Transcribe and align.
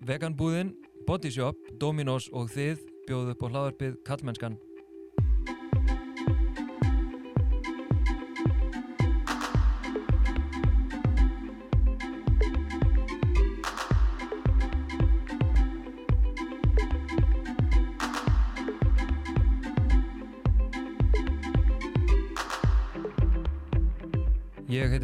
Veganbúðin, 0.00 0.70
Bodyshop, 1.04 1.58
Dominos 1.76 2.30
og 2.32 2.48
þið 2.54 2.86
bjóðu 3.04 3.34
upp 3.34 3.42
á 3.44 3.48
hlaðarpið 3.52 3.98
Kallmennskan. 4.06 4.56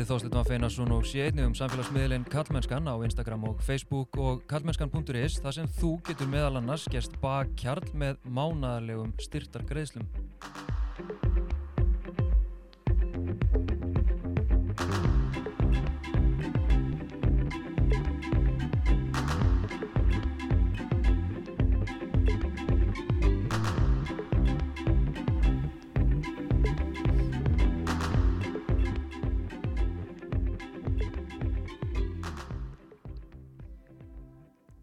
Ég 0.06 0.12
heiti 0.12 0.22
Þorstein 0.22 0.36
Maff 0.38 0.50
Einarsson 0.54 0.92
og 0.94 1.06
sé 1.10 1.24
einnig 1.24 1.48
um 1.48 1.54
samfélagsmiðlinn 1.58 2.28
Kallmennskan 2.30 2.86
á 2.86 2.94
Instagram 3.02 3.48
og 3.48 3.58
Facebook 3.66 4.14
og 4.22 4.44
kallmennskan.is 4.46 5.40
þar 5.42 5.58
sem 5.58 5.72
þú 5.80 5.96
getur 6.06 6.30
meðal 6.30 6.60
annars 6.60 6.86
gerst 6.94 7.18
bak 7.18 7.50
kjarl 7.58 7.90
með 7.90 8.20
mánaðarlegum 8.30 9.16
styrtar 9.18 9.66
greiðslum. 9.66 10.06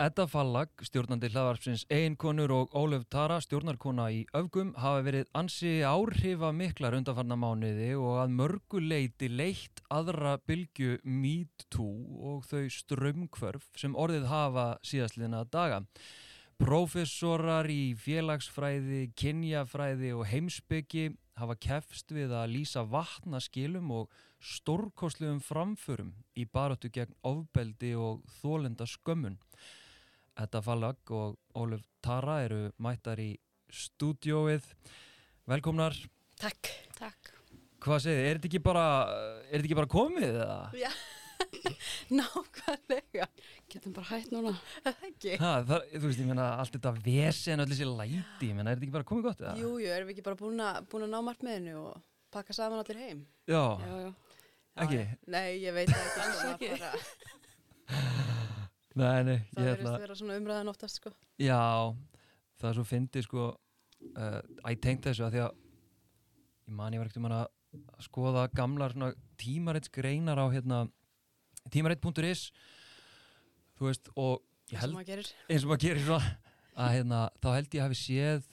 Edda 0.03 0.25
Fallag, 0.27 0.71
stjórnandi 0.84 1.30
hlaðvarpsins 1.31 1.85
Einkonur 1.93 2.51
og 2.51 2.73
Ólef 2.76 3.05
Tara, 3.13 3.37
stjórnarkona 3.40 4.09
í 4.12 4.23
Öfgum, 4.35 4.73
hafa 4.76 5.04
verið 5.05 5.29
ansi 5.40 5.70
áhrifa 5.87 6.49
miklar 6.51 6.98
undanfarnar 6.98 7.37
mánuði 7.40 7.93
og 7.96 8.18
að 8.20 8.34
mörguleiti 8.35 9.29
leitt 9.31 9.79
aðra 9.93 10.34
bylgu 10.43 10.98
Meet 11.07 11.63
Too 11.71 12.20
og 12.34 12.43
þau 12.49 12.65
strömmkvörf 12.76 13.70
sem 13.79 13.96
orðið 13.96 14.26
hafa 14.27 14.65
síðastliðna 14.84 15.46
daga. 15.54 15.79
Professorar 16.59 17.70
í 17.71 17.93
félagsfræði, 17.96 19.05
kynjafræði 19.15 20.12
og 20.18 20.26
heimsbyggi 20.34 21.13
hafa 21.40 21.55
kefst 21.55 22.12
við 22.12 22.34
að 22.41 22.57
lýsa 22.57 22.84
vatnaskilum 22.84 23.96
og 24.01 24.20
stórkosluðum 24.43 25.40
framförum 25.46 26.12
í 26.35 26.43
baróttu 26.43 26.91
gegn 26.91 27.15
ofbeldi 27.24 27.93
og 27.96 28.20
þólenda 28.41 28.90
skömmun. 28.90 29.40
Edda 30.39 30.62
Fallag 30.65 31.12
og 31.13 31.35
Óluf 31.59 31.84
Tara 32.03 32.39
eru 32.48 32.63
mættar 32.81 33.20
í 33.21 33.31
stúdióið. 33.73 34.65
Velkomnar. 35.49 35.93
Takk. 36.41 36.70
Takk. 36.98 37.29
Hvað 37.84 37.99
segir 38.05 38.17
þið? 38.21 38.29
Er 38.31 38.37
þetta 38.40 38.49
ekki 38.49 38.62
bara, 38.63 38.85
er 39.49 39.57
þetta 39.59 39.67
ekki 39.67 39.77
bara 39.77 39.91
komið 39.91 40.29
eða? 40.29 40.55
Já, 40.79 40.90
nákvæmlega. 42.20 43.27
Getum 43.73 43.93
bara 43.98 44.07
hætt 44.13 44.31
núna. 44.34 44.53
Ekki. 44.87 45.35
Ha, 45.41 45.51
það, 45.67 45.85
þú 45.98 46.03
veist, 46.07 46.21
ég 46.23 46.29
meina, 46.31 46.47
allt 46.63 46.77
þetta 46.77 46.93
vesen, 47.03 47.63
öll 47.63 47.70
þessi 47.73 47.90
læti, 47.91 48.49
ég 48.49 48.55
meina, 48.57 48.71
er 48.71 48.79
þetta 48.79 48.87
ekki 48.87 48.95
bara 48.97 49.09
komið 49.12 49.27
gott 49.27 49.43
eða? 49.43 49.53
Jú, 49.59 49.73
jú, 49.84 49.91
erum 49.97 50.09
við 50.09 50.15
ekki 50.15 50.25
bara 50.29 50.40
búin 50.40 50.63
að, 50.63 50.81
búin 50.93 51.05
að 51.09 51.13
ná 51.13 51.20
markmiðinu 51.27 51.75
og 51.84 52.01
pakka 52.34 52.55
saman 52.57 52.81
allir 52.81 53.03
heim? 53.03 53.25
Já, 53.51 53.62
Já, 53.84 53.93
já. 54.07 54.12
ekki? 54.87 55.03
Nei, 55.35 55.47
ég 55.68 55.75
veit 55.77 55.93
ekki. 55.93 56.20
Alls 56.23 56.45
ekki. 56.55 58.21
Nei, 58.94 59.24
nei, 59.26 59.40
Það 59.54 59.63
ég 59.63 59.70
verðist 59.70 59.88
ætla, 59.88 59.94
vera 60.04 60.18
svona 60.20 60.38
umræðan 60.38 60.70
oftast, 60.70 60.99
sko. 61.02 61.12
já, 61.41 61.60
það 62.62 62.70
er 62.70 62.77
svo 62.77 62.86
fyndið, 62.86 63.26
sko, 63.26 63.46
uh, 64.13 64.40
að 64.62 64.75
ég 64.75 64.81
tengt 64.86 65.08
þessu 65.08 65.25
að 65.25 65.34
því 65.34 65.44
að, 65.47 65.59
ég 66.70 66.78
man, 66.78 66.94
ég 66.94 67.02
var 67.02 67.09
ekkert 67.09 67.22
um 67.24 67.30
að 67.32 67.46
skoða 68.06 68.46
gamlar 68.53 68.94
svona 68.94 69.12
tímarittsgreinar 69.42 70.38
á, 70.38 70.46
hérna, 70.53 70.84
tímarit.is, 71.74 72.48
þú 73.80 73.90
veist, 73.90 74.12
og 74.14 74.44
held, 74.74 75.00
eins 75.50 75.64
og 75.66 75.72
maður 75.72 75.86
gerir 75.88 76.03
svona 76.06 76.36
að 76.74 76.92
hérna, 76.98 77.24
þá 77.42 77.50
held 77.58 77.78
ég 77.78 77.86
hafi 77.88 77.98
séð 77.98 78.46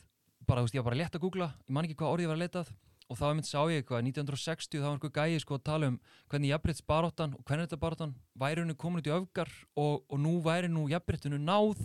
bara, 0.49 0.63
þú 0.63 0.67
veist, 0.67 0.77
ég 0.77 0.83
var 0.83 0.89
bara 0.91 1.01
létt 1.01 1.17
að 1.17 1.25
googla 1.25 1.51
ég 1.67 1.75
man 1.77 1.87
ekki 1.87 1.99
hvað 2.01 2.15
orðið 2.17 2.31
var 2.31 2.39
að 2.39 2.45
letað 2.45 2.73
og 3.11 3.19
þá 3.19 3.25
mynd 3.35 3.49
sá 3.49 3.59
ég 3.67 3.81
eitthvað, 3.83 4.05
1960 4.07 4.79
þá 4.79 4.87
var 4.87 4.97
einhver 4.97 5.15
gæi 5.19 5.43
sko 5.43 5.59
að 5.59 5.65
tala 5.67 5.91
um 5.91 5.97
hvernig 6.31 6.53
jafnbrettsbaróttan 6.53 7.33
og 7.35 7.43
hvernig 7.43 7.67
þetta 7.67 7.81
baróttan 7.83 8.17
væri 8.39 8.63
henni 8.63 8.77
komin 8.79 9.03
út 9.03 9.11
í 9.11 9.15
öfgar 9.17 9.51
og, 9.75 10.05
og 10.07 10.21
nú 10.23 10.37
væri 10.45 10.71
nú 10.71 10.87
jafnbrettinu 10.93 11.41
náð 11.43 11.81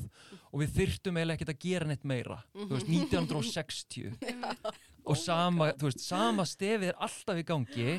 og 0.52 0.59
við 0.62 0.75
þyrftum 0.78 1.18
eiginlega 1.18 1.40
ekkert 1.40 1.56
að 1.56 1.64
gera 1.66 1.90
neitt 1.90 2.06
meira 2.06 2.38
þú 2.53 2.69
veist, 2.75 2.91
1960 2.94 4.14
og 5.09 5.18
sama, 5.19 5.69
þú 5.78 5.90
veist, 5.90 6.03
sama 6.06 6.46
stefið 6.50 6.91
er 6.91 7.02
alltaf 7.06 7.40
í 7.40 7.46
gangi. 7.46 7.97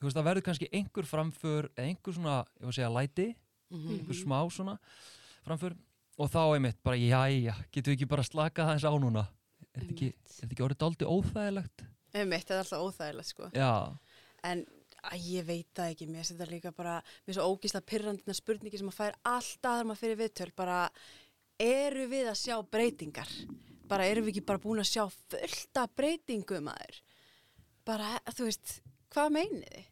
Þú 0.00 0.06
veist, 0.08 0.16
það 0.18 0.26
verður 0.28 0.46
kannski 0.48 0.68
einhver 0.74 1.08
framför 1.08 1.70
eða 1.72 1.86
einhver 1.88 2.16
svona, 2.16 2.36
ég 2.58 2.66
var 2.66 2.74
að 2.74 2.78
segja 2.78 2.92
læti 2.92 3.28
einhver 3.72 4.18
smá 4.18 4.38
svona 4.52 4.76
framför. 5.46 5.76
Og 6.20 6.28
þá 6.28 6.42
einmitt 6.44 6.82
bara, 6.84 6.98
jæja, 7.00 7.54
getum 7.72 7.94
við 7.94 7.96
ekki 7.96 8.10
bara 8.10 8.26
slakað 8.26 8.68
aðeins 8.68 8.84
á 8.84 8.92
núna? 9.00 9.24
Er 9.72 9.80
þetta 9.80 9.94
ekki, 9.94 10.08
ekki 10.44 10.64
orðið 10.66 10.80
dálítið 10.82 11.12
óþægilegt? 11.14 11.84
Einmitt, 12.12 12.44
þetta 12.44 12.58
er 12.58 12.62
alltaf 12.62 12.86
óþægilegt, 12.86 13.32
sko. 13.32 13.50
Já, 13.56 13.72
En 14.42 14.64
að 15.06 15.26
ég 15.32 15.46
veit 15.46 15.68
það 15.74 15.92
ekki, 15.92 16.08
mér 16.10 16.26
setja 16.26 16.46
líka 16.50 16.72
bara, 16.74 16.96
mér 17.24 17.34
er 17.34 17.38
svo 17.38 17.48
ógísla 17.50 17.82
pyrrandina 17.86 18.34
spurningi 18.36 18.78
sem 18.78 18.90
að 18.90 18.98
fær 18.98 19.18
alltaf 19.26 19.76
þegar 19.76 19.88
maður 19.88 20.02
fyrir 20.02 20.20
viðtöl, 20.20 20.48
bara 20.58 20.78
eru 21.62 22.06
við 22.10 22.30
að 22.30 22.38
sjá 22.42 22.56
breytingar? 22.74 23.32
Bara 23.90 24.06
eru 24.08 24.24
við 24.24 24.36
ekki 24.36 24.44
bara 24.48 24.62
búin 24.62 24.82
að 24.82 24.90
sjá 24.90 25.04
fullta 25.10 25.86
breytingum 25.98 26.70
aður? 26.72 27.00
Bara, 27.86 28.14
þú 28.30 28.46
veist, 28.48 28.76
hvað 29.14 29.34
meinið 29.38 29.66
þið? 29.66 29.88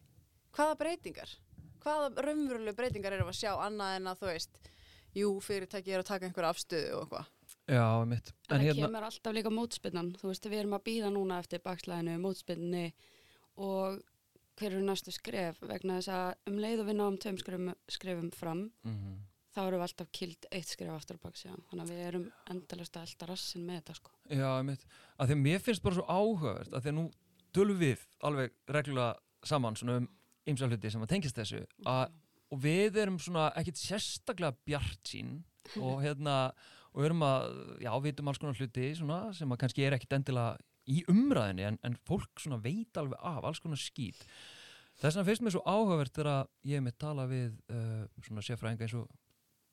Hvaða 0.55 0.77
breytingar? 0.79 1.35
Hvaða 1.81 2.25
raunverulegu 2.27 2.77
breytingar 2.77 3.15
eru 3.17 3.27
að 3.27 3.39
sjá 3.39 3.51
annað 3.55 3.97
en 3.97 4.09
að 4.11 4.23
þú 4.23 4.31
veist, 4.31 4.71
jú, 5.17 5.29
fyrirtæki 5.43 5.95
er 5.95 6.03
að 6.03 6.11
taka 6.11 6.27
einhver 6.27 6.47
afstöðu 6.51 6.95
og 6.95 7.05
eitthvað? 7.05 7.31
Já, 7.71 7.85
einmitt 7.87 8.31
En 8.31 8.53
það 8.57 8.65
hérna, 8.67 8.85
kemur 8.87 9.07
alltaf 9.07 9.35
líka 9.35 9.51
mótspinnan. 9.53 10.13
Þú 10.19 10.29
veist, 10.31 10.47
við 10.51 10.61
erum 10.61 10.77
að 10.77 10.85
býða 10.89 11.11
núna 11.15 11.39
eftir 11.41 11.63
bakslæðinu, 11.63 12.17
mótspinni 12.21 12.85
og 13.61 14.01
hver 14.59 14.75
eru 14.75 14.85
næstu 14.85 15.13
skref 15.15 15.59
vegna 15.63 15.99
þess 15.99 16.13
að 16.13 16.51
um 16.51 16.61
leið 16.61 16.83
og 16.83 16.89
við 16.89 16.97
náum 16.99 17.19
tveim 17.21 17.39
skrefum, 17.41 17.73
skrefum 17.89 18.29
fram 18.35 18.63
mhm, 18.85 19.17
þá 19.55 19.61
erum 19.63 19.81
við 19.81 19.85
alltaf 19.87 20.11
kild 20.15 20.47
eitt 20.51 20.69
skref 20.69 20.93
aftur 20.93 21.19
baks, 21.21 21.45
já. 21.47 21.53
Þannig 21.71 21.83
að 21.83 21.91
við 21.93 22.05
erum 22.09 22.27
endalast 22.53 22.97
að 22.99 23.07
elda 23.07 23.29
rassin 23.31 23.65
með 23.67 23.81
þetta, 23.81 23.97
sko. 23.99 24.15
já, 24.27 24.47
einmitt 24.51 24.85
að 25.17 25.31
því 25.31 25.37
að 25.37 25.43
mér 25.47 25.63
finnst 25.65 25.85
bara 25.85 25.97
svo 25.97 26.07
áhugavert 26.07 26.73
að 26.75 26.85
því 26.85 26.93
að 26.93 26.97
nú 26.99 27.05
tölum 27.55 27.79
við 27.81 28.03
alveg 28.27 28.53
reglulega 28.71 29.47
saman 29.47 29.77
svona 29.79 30.01
um 30.01 30.09
ymsa 30.51 30.69
hluti 30.69 30.91
sem 30.91 31.03
að 31.03 31.13
tengist 31.13 31.37
þessu 31.37 31.63
að, 31.89 32.13
og 32.51 32.61
við 32.63 32.99
erum 33.03 33.17
svona 33.21 33.49
ekkit 33.59 33.81
sérstaklega 33.81 34.57
bjart 34.67 35.11
sín 35.11 35.41
og 35.79 35.99
hérna 36.05 36.37
og 36.91 37.05
erum 37.07 37.23
að, 37.23 37.53
já, 37.83 37.91
vitum 38.03 38.31
alls 38.31 38.41
konar 38.41 38.57
hluti 38.59 38.91
svona, 38.97 39.21
sem 39.35 39.51
að 39.51 39.61
kannski 39.63 39.85
er 39.85 39.95
ekkit 39.95 40.17
endilega 40.17 40.57
í 40.91 41.03
umræðinni 41.11 41.67
en, 41.69 41.77
en 41.85 41.99
fólk 42.09 42.41
veit 42.63 42.97
alveg 42.97 43.19
af 43.21 43.45
alls 43.47 43.61
konar 43.63 43.79
skýt 43.79 44.25
þess 45.01 45.17
vegna 45.17 45.27
finnst 45.27 45.45
mér 45.45 45.55
svo 45.55 45.63
áhugavert 45.65 46.13
þegar 46.13 46.49
ég 46.67 46.83
mitt 46.85 46.97
tala 47.01 47.25
við 47.29 47.53
uh, 47.73 48.05
svona 48.25 48.43
sérfræðinga 48.45 48.85
eins 48.85 48.97
og 48.99 49.07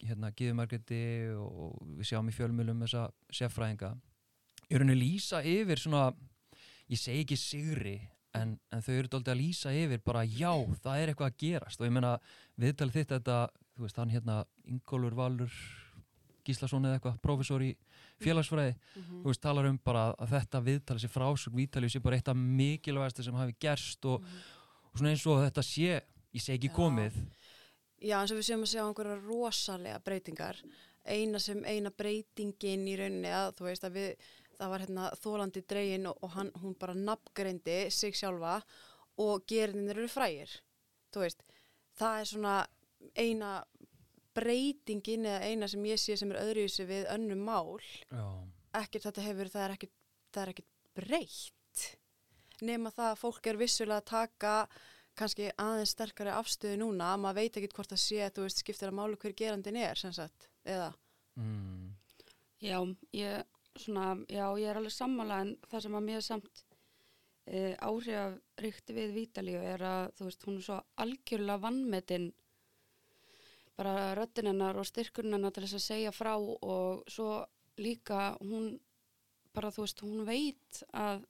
hérna 0.04 0.30
Gíður 0.36 0.56
Margreti 0.58 1.00
og, 1.34 1.80
við 1.98 2.10
sjáum 2.10 2.30
í 2.30 2.34
fjölmjölum 2.34 2.84
þessa 2.84 3.08
sérfræðinga. 3.34 3.90
Í 4.68 4.78
rauninni 4.78 4.98
lýsa 4.98 5.42
yfir 5.42 5.82
svona 5.82 6.12
ég 6.88 7.00
segi 7.00 7.24
ekki 7.24 7.38
sigri 7.40 7.96
en, 8.36 8.54
en 8.72 8.84
þau 8.84 8.94
eru 8.94 9.10
dálítið 9.10 9.34
að 9.34 9.40
lýsa 9.40 9.74
yfir 9.74 10.04
bara 10.06 10.24
já, 10.24 10.52
það 10.84 11.02
er 11.02 11.12
eitthvað 11.12 11.32
að 11.32 11.40
gerast. 11.42 11.80
Og 11.80 11.88
ég 11.88 11.96
meina 11.96 12.14
viðtalið 12.60 13.00
þitt 13.00 13.14
þetta, 13.16 13.38
þú 13.74 13.86
veist, 13.86 14.00
hann 14.00 14.14
hérna 14.14 14.38
Ingólfur 14.68 15.18
Valur 15.18 15.60
Gíslason 16.48 16.88
eða 16.88 16.98
eitthvað, 16.98 17.18
prófessor 17.24 17.64
í 17.64 17.72
félagsfræði 18.24 18.74
þú 18.96 19.24
veist, 19.28 19.44
talar 19.44 19.68
um 19.70 19.80
bara 19.84 20.08
að 20.16 20.34
þetta 20.34 20.64
viðtalið 20.68 21.04
sé 21.04 21.12
frásögn, 21.12 21.58
viðtalið 21.60 21.94
sé 21.94 22.02
bara 22.04 22.18
eitt 22.18 22.30
af 22.32 22.38
mikilvægast 22.40 23.22
sem 23.22 23.38
hafi 23.38 23.56
gerst 23.60 24.08
og, 24.08 24.24
og 24.88 24.96
svona 24.98 25.12
eins 25.14 25.26
og 25.28 25.42
þetta 25.44 25.66
sé, 25.66 26.00
ég 26.34 26.44
segi 26.44 26.58
ekki 26.58 26.74
komið 26.74 27.20
Já, 27.98 28.20
eins 28.20 28.30
og 28.30 28.38
við 28.38 28.46
séum 28.46 28.62
að 28.62 28.70
sjá 28.70 28.82
einhverja 28.84 29.14
rosalega 29.24 30.00
breytingar. 30.06 30.58
Eina 31.02 31.40
sem 31.42 31.64
eina 31.66 31.90
breytingin 31.90 32.86
í 32.86 32.94
rauninni 32.98 33.32
að 33.34 33.56
þú 33.58 33.66
veist 33.66 33.86
að 33.88 33.96
við, 33.98 34.28
það 34.54 34.70
var 34.72 34.84
hérna 34.84 35.08
þólandi 35.18 35.62
dregin 35.72 36.06
og, 36.10 36.20
og 36.22 36.34
hann, 36.36 36.52
hún 36.62 36.76
bara 36.78 36.94
nafngreindi 36.94 37.78
sig 37.94 38.14
sjálfa 38.14 38.60
og 39.18 39.42
gerinir 39.50 39.98
eru 39.98 40.10
frægir. 40.12 40.52
Þú 41.10 41.24
veist, 41.24 41.42
það 41.98 42.20
er 42.20 42.30
svona 42.30 42.54
eina 43.18 43.52
breytingin 44.38 45.26
eða 45.28 45.50
eina 45.50 45.68
sem 45.70 45.84
ég 45.90 46.00
sé 46.00 46.16
sem 46.18 46.32
er 46.34 46.42
öðruvísi 46.42 46.86
við 46.88 47.08
önnum 47.14 47.44
mál. 47.46 47.78
Já, 48.08 48.26
Ekkert 48.78 49.08
þetta 49.08 49.24
hefur, 49.24 49.48
það 49.52 49.64
er 49.64 49.74
ekkert, 49.74 49.96
það 50.34 50.42
er 50.42 50.52
ekkert 50.52 50.72
breytt. 50.98 51.84
Nema 52.68 52.92
það 52.94 53.10
að 53.12 53.20
fólk 53.22 53.48
er 53.48 53.60
vissulega 53.60 54.02
að 54.02 54.08
taka 54.10 54.54
kannski 55.18 55.50
aðeins 55.58 55.92
sterkari 55.94 56.32
afstöðu 56.34 56.78
núna 56.82 57.12
að 57.12 57.22
maður 57.24 57.40
veit 57.40 57.58
ekkert 57.58 57.76
hvort 57.76 57.92
það 57.92 58.02
sé 58.04 58.18
að 58.24 58.34
þú 58.36 58.46
veist 58.46 58.62
skiptir 58.62 58.90
að 58.90 58.98
málu 58.98 59.18
hver 59.18 59.34
gerandin 59.38 59.78
er 59.80 59.98
sem 59.98 60.14
sagt 60.14 60.48
eða 60.66 60.92
mm. 61.38 61.86
Já, 62.58 62.78
ég, 63.14 63.44
svona, 63.78 64.16
já, 64.26 64.44
ég 64.58 64.66
er 64.70 64.80
alveg 64.80 64.94
sammála 64.94 65.42
en 65.44 65.52
það 65.70 65.84
sem 65.84 65.96
að 65.98 66.06
mér 66.08 66.24
samt 66.26 66.62
e, 67.46 67.60
áhrifríkt 67.78 68.94
við 68.96 69.14
Vítalíu 69.14 69.60
er 69.62 69.84
að 69.86 70.10
þú 70.18 70.28
veist, 70.28 70.46
hún 70.48 70.58
er 70.58 70.66
svo 70.66 70.78
algjörlega 71.04 71.62
vannmetinn 71.62 72.28
bara 73.78 74.12
röddinn 74.18 74.50
hennar 74.50 74.78
og 74.80 74.86
styrkurinn 74.88 75.36
hennar 75.36 75.54
til 75.54 75.64
þess 75.64 75.78
að 75.78 75.86
segja 75.86 76.14
frá 76.14 76.34
og 76.36 77.04
svo 77.10 77.44
líka 77.78 78.32
hún 78.42 78.72
bara 79.54 79.70
þú 79.74 79.84
veist, 79.84 80.02
hún 80.02 80.24
veit 80.26 80.82
að 80.92 81.22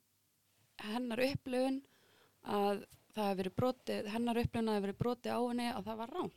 hennar 0.89 1.21
upplifun 1.25 1.81
að 2.43 2.85
það 3.13 3.27
hefur 3.27 3.39
verið 3.41 3.55
brotið, 3.59 4.09
hennar 4.13 4.41
upplifun 4.41 4.69
að 4.69 4.73
það 4.73 4.79
hefur 4.79 4.87
verið 4.87 5.03
brotið 5.03 5.35
á 5.35 5.41
henni 5.43 5.69
að 5.73 5.85
það 5.89 6.01
var 6.03 6.17
rán 6.17 6.33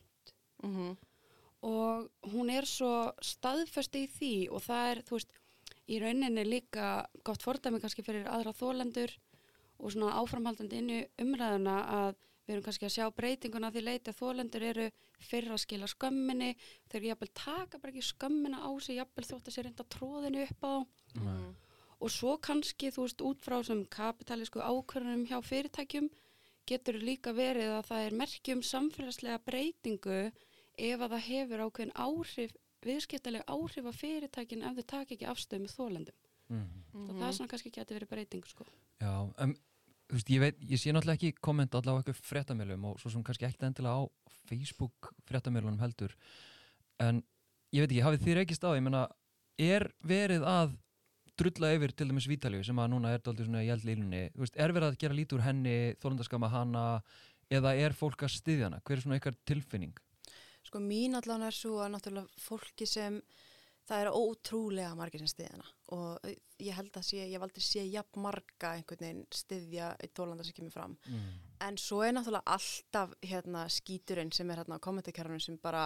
Mm 0.63 0.93
og 1.63 2.09
hún 2.33 2.51
er 2.51 2.67
svo 2.67 3.13
staðföst 3.23 3.95
í 3.95 4.09
því 4.11 4.33
og 4.51 4.65
það 4.65 4.89
er, 4.91 5.01
þú 5.07 5.19
veist, 5.19 5.37
í 5.87 5.99
rauninni 6.03 6.45
líka 6.47 6.89
gott 7.27 7.45
fordæmi 7.45 7.79
kannski 7.83 8.03
fyrir 8.03 8.27
aðra 8.31 8.55
þólendur 8.57 9.15
og 9.79 9.93
svona 9.95 10.17
áframhaldandi 10.19 10.81
inn 10.81 10.91
í 10.91 11.01
umræðuna 11.23 11.77
að 11.99 12.19
við 12.47 12.55
erum 12.55 12.65
kannski 12.67 12.87
að 12.89 12.95
sjá 12.97 13.07
breytinguna 13.15 13.69
að 13.71 13.77
því 13.77 13.83
leiti 13.87 14.11
að 14.11 14.19
þólendur 14.21 14.63
eru 14.63 14.87
fyrir 15.23 15.53
að 15.55 15.63
skila 15.63 15.87
skömminni, 15.87 16.57
þeir 16.91 17.03
jafnvel 17.11 17.29
taka 17.35 17.79
bara 17.79 17.93
ekki 17.93 18.03
skömmina 18.09 18.59
á 18.67 18.71
sig, 18.83 18.97
jafnvel 18.99 19.25
þótt 19.29 19.47
að 19.49 19.55
sér 19.57 19.69
reynda 19.69 19.85
tróðinu 19.85 20.43
upp 20.49 20.63
á 20.67 20.75
Mhm. 21.15 21.55
og 22.03 22.11
svo 22.11 22.37
kannski, 22.41 22.91
þú 22.91 23.03
veist, 23.07 23.21
út 23.23 23.41
frá 23.41 23.63
sem 23.65 23.85
kapitalísku 23.87 24.59
ákvörðunum 24.59 25.27
hjá 25.29 25.39
fyrirtækjum 25.43 26.11
getur 26.67 26.95
líka 26.99 27.33
verið 27.35 27.71
að 27.79 27.87
það 27.87 28.07
er 28.07 28.19
merkjum 28.19 28.63
samfélagslega 28.63 29.39
breytingu 29.45 30.33
ef 30.79 30.99
að 31.01 31.11
það 31.11 31.27
hefur 31.29 31.63
ákveðin 31.67 31.93
áhrif, 31.95 32.53
viðskiptalega 32.83 33.45
áhrif 33.47 33.87
af 33.87 33.95
fyrirtækin 34.01 34.63
ef 34.67 34.75
þau 34.77 34.87
taka 34.87 35.15
ekki 35.15 35.27
afstöð 35.31 35.61
með 35.63 35.75
þólendum. 35.77 36.15
Mm. 36.49 36.69
Mm. 36.93 37.09
Það 37.19 37.29
er 37.29 37.33
svona 37.33 37.49
kannski 37.49 37.71
getur 37.71 37.99
verið 37.99 38.09
breyting, 38.09 38.45
sko. 38.47 38.65
Já, 39.01 39.33
um, 39.39 39.57
veist, 40.13 40.31
ég 40.33 40.43
veit, 40.43 40.61
ég 40.69 40.81
sé 40.81 40.93
náttúrulega 40.93 41.19
ekki 41.19 41.43
kommenta 41.45 41.81
allavega 41.81 42.13
eitthvað 42.13 42.29
fréttamilum 42.29 42.87
og 42.91 43.01
svo 43.01 43.13
sem 43.13 43.25
kannski 43.27 43.49
ekkert 43.49 43.67
endilega 43.69 43.97
á 43.97 44.03
Facebook 44.49 45.13
fréttamilunum 45.29 45.81
heldur. 45.83 46.15
En 47.03 47.23
ég 47.73 47.85
veit 47.85 47.91
ekki, 47.91 48.05
hafið 48.05 48.25
þið 48.27 48.39
reykist 48.41 48.67
á, 48.67 48.71
ég 48.77 48.85
meina 48.85 49.07
er 49.61 49.89
verið 50.05 50.47
að 50.49 50.77
drulla 51.41 51.73
yfir 51.77 51.95
til 51.97 52.09
dæmis 52.11 52.29
Vítalíu 52.29 52.63
sem 52.65 52.79
að 52.79 52.91
núna 52.93 53.13
er 53.15 53.23
daldið 53.25 53.49
svona 53.49 53.65
í 53.65 53.71
veist, 54.37 54.57
er 54.57 54.73
verið 54.73 54.91
að 54.91 54.99
gera 55.01 55.17
lítið 55.17 55.39
úr 55.39 55.47
henni, 55.47 55.77
þólandaskama 56.03 56.51
hana 56.53 56.85
eða 57.53 57.75
er 57.77 57.97
fólk 57.97 58.25
að 58.27 58.37
styðja 58.37 58.69
hana, 58.69 58.81
hver 58.85 58.99
er 58.99 59.05
svona 59.05 59.19
ykkar 59.21 59.39
tilfinning? 59.49 59.97
Sko 60.63 60.81
mín 60.81 61.17
allan 61.19 61.47
er 61.49 61.57
svo 61.57 61.81
að 61.83 61.95
náttúrulega 61.97 62.43
fólki 62.45 62.87
sem 62.87 63.19
það 63.89 64.03
eru 64.05 64.13
ótrúlega 64.23 64.95
margir 64.97 65.23
sem 65.23 65.31
stiðjana 65.33 65.67
og 65.93 66.29
ég 66.63 66.73
held 66.79 66.95
að 66.97 67.05
sé, 67.05 67.19
ég 67.27 67.35
hef 67.35 67.43
aldrei 67.45 67.63
sé 67.67 67.83
jafn 67.91 68.23
marga 68.25 68.71
einhvern 68.79 69.03
veginn 69.03 69.25
stiðja 69.35 69.89
í 70.01 70.09
tólanda 70.17 70.45
sem 70.47 70.55
kemur 70.57 70.73
fram. 70.73 70.95
Mm. 71.11 71.33
En 71.67 71.77
svo 71.81 71.99
er 72.07 72.15
náttúrulega 72.17 72.55
alltaf 72.55 73.13
hérna 73.29 73.65
skíturinn 73.71 74.31
sem 74.33 74.49
er 74.55 74.63
hérna 74.63 74.79
á 74.81 74.85
kommentarkerfunum 74.87 75.43
sem 75.43 75.59
bara, 75.61 75.83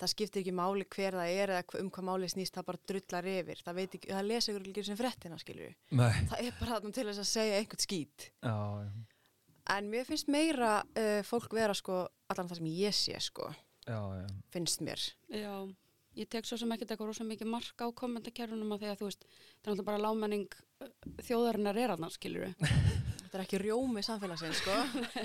það 0.00 0.12
skiptir 0.14 0.40
ekki 0.44 0.54
máli 0.56 0.86
hver 0.94 1.18
það 1.18 1.34
er 1.42 1.52
eða 1.58 1.82
um 1.82 1.90
hvað 1.92 2.06
máli 2.08 2.30
snýst, 2.32 2.54
það 2.56 2.68
bara 2.70 2.82
drullar 2.92 3.28
yfir. 3.34 3.60
Það 3.66 3.78
veit 3.82 3.98
ekki, 3.98 4.12
það 4.14 4.28
lesa 4.30 4.52
ykkur 4.54 4.70
ekki 4.72 4.86
sem 4.88 5.00
frettina, 5.02 5.40
skilju. 5.42 5.68
Nei, 6.00 6.10
Það 6.32 6.46
er 6.46 6.56
bara 6.62 6.78
þarna 6.78 6.94
til 6.96 7.06
þess 7.10 7.24
að 7.26 7.30
segja 7.34 7.58
einhvern 7.60 7.84
skít. 7.88 8.28
já, 8.40 8.56
En 9.76 9.92
mér 9.92 10.08
finnst 10.08 10.26
meira 10.32 10.72
uh, 10.82 11.20
fólk 11.26 11.52
vera 11.54 11.74
sko, 11.76 12.00
allan 12.32 12.48
það 12.50 12.58
sem 12.62 12.72
ég 12.72 12.96
sé 12.98 13.20
sko, 13.22 13.52
já, 13.86 14.00
já. 14.22 14.26
finnst 14.50 14.80
mér. 14.82 15.04
Já, 15.30 15.54
ég 16.18 16.28
tek 16.28 16.46
svo 16.48 16.58
sem 16.60 16.72
ekkert 16.74 16.92
eitthvað 16.92 17.10
rosa 17.12 17.26
mikið 17.26 17.50
mark 17.52 17.84
á 17.84 17.86
kommentarkerfunum 17.96 18.74
að 18.74 18.84
því 18.84 18.90
að 18.92 19.00
þú 19.00 19.08
veist, 19.08 19.26
það 19.26 19.40
er 19.40 19.72
náttúrulega 19.72 19.88
bara 19.88 20.02
lámenning 20.02 20.56
þjóðarinnar 21.28 21.80
er 21.82 21.94
annars, 21.96 22.18
skilur 22.20 22.48
við. 22.48 22.72
Þetta 23.22 23.38
er 23.38 23.44
ekki 23.46 23.60
rjómi 23.62 24.04
samfélagsins, 24.04 24.60
sko. 24.60 24.78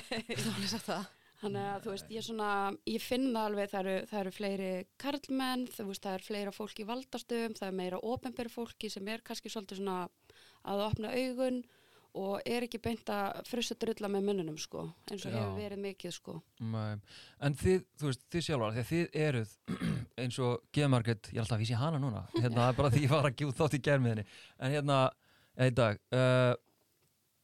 Alveg. 0.48 1.14
Þannig 1.38 1.66
að 1.70 1.84
þú 1.84 1.92
veist, 1.94 2.08
ég 2.16 2.24
svona, 2.26 2.52
ég 2.90 3.04
finn 3.04 3.28
það 3.30 3.44
alveg, 3.46 3.68
það 3.70 3.80
eru, 3.84 3.98
það 4.10 4.22
eru 4.24 4.32
fleiri 4.34 4.70
karlmenn, 5.04 5.66
veist, 5.70 6.06
það 6.08 6.16
er 6.16 6.24
fleira 6.26 6.54
fólk 6.56 6.80
í 6.82 6.86
valdastöðum, 6.88 7.58
það 7.60 7.68
er 7.68 7.76
meira 7.78 8.00
ofinbæri 8.02 8.50
fólki 8.50 8.90
sem 8.90 9.12
er 9.14 9.22
kannski 9.28 9.52
svolítið 9.54 9.84
svona 9.84 10.00
að 10.68 10.82
opna 10.88 11.12
augun 11.14 11.60
og 12.18 12.42
er 12.50 12.66
ekki 12.66 12.80
beint 12.82 13.10
að 13.14 13.42
frussa 13.48 13.78
drulla 13.80 14.10
með 14.12 14.26
munnunum, 14.30 14.58
sko, 14.60 14.88
eins 15.12 15.26
og 15.28 15.34
Já. 15.34 15.38
hefur 15.38 15.58
verið 15.60 15.82
mikið, 15.84 16.16
sko. 16.16 16.38
Nei. 16.74 16.98
En 17.46 17.58
þið, 17.58 17.86
þú 18.00 18.10
veist, 18.10 18.24
þið 18.34 18.46
sjálfar, 18.48 18.76
því 18.76 18.84
að 18.84 18.92
þið 18.92 19.18
eruð 19.28 19.56
eins 20.24 20.40
og 20.48 20.66
Geðmarget, 20.78 21.32
ég 21.32 21.38
er 21.38 21.44
alltaf 21.46 21.58
að 21.58 21.64
vísi 21.66 21.80
hana 21.82 22.02
núna, 22.02 22.24
hérna, 22.42 22.64
það 22.64 22.72
er 22.72 22.80
bara 22.82 22.94
því 22.96 23.04
ég 23.06 23.14
var 23.14 23.30
að 23.30 23.44
gjúð 23.44 23.56
þátt 23.62 23.78
í 23.78 23.82
germiðinni, 23.88 24.28
en 24.58 24.76
hérna, 24.76 25.00
eða 25.58 25.70
í 25.70 25.76
dag, 25.82 26.02
uh, 26.18 26.54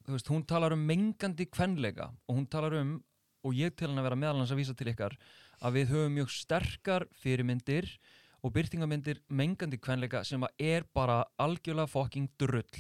þú 0.03 0.17
veist, 0.17 0.33
hún 0.33 0.45
talar 0.49 0.75
um 0.75 0.87
mengandi 0.89 1.47
kvenleika 1.51 2.09
og 2.27 2.37
hún 2.39 2.49
talar 2.51 2.75
um, 2.81 2.97
og 3.43 3.55
ég 3.57 3.75
til 3.75 3.89
hann 3.89 3.99
að 4.01 4.09
vera 4.09 4.19
meðal 4.19 4.41
hans 4.41 4.53
að 4.55 4.61
vísa 4.61 4.75
til 4.77 4.89
ykkar, 4.91 5.15
að 5.63 5.77
við 5.77 5.93
höfum 5.93 6.17
mjög 6.17 6.33
sterkar 6.33 7.05
fyrirmyndir 7.21 7.89
og 8.43 8.51
byrtingamyndir 8.55 9.21
mengandi 9.31 9.79
kvenleika 9.79 10.23
sem 10.27 10.43
að 10.43 10.65
er 10.73 10.87
bara 10.95 11.21
algjörlega 11.39 11.91
fokking 11.91 12.27
drull, 12.39 12.79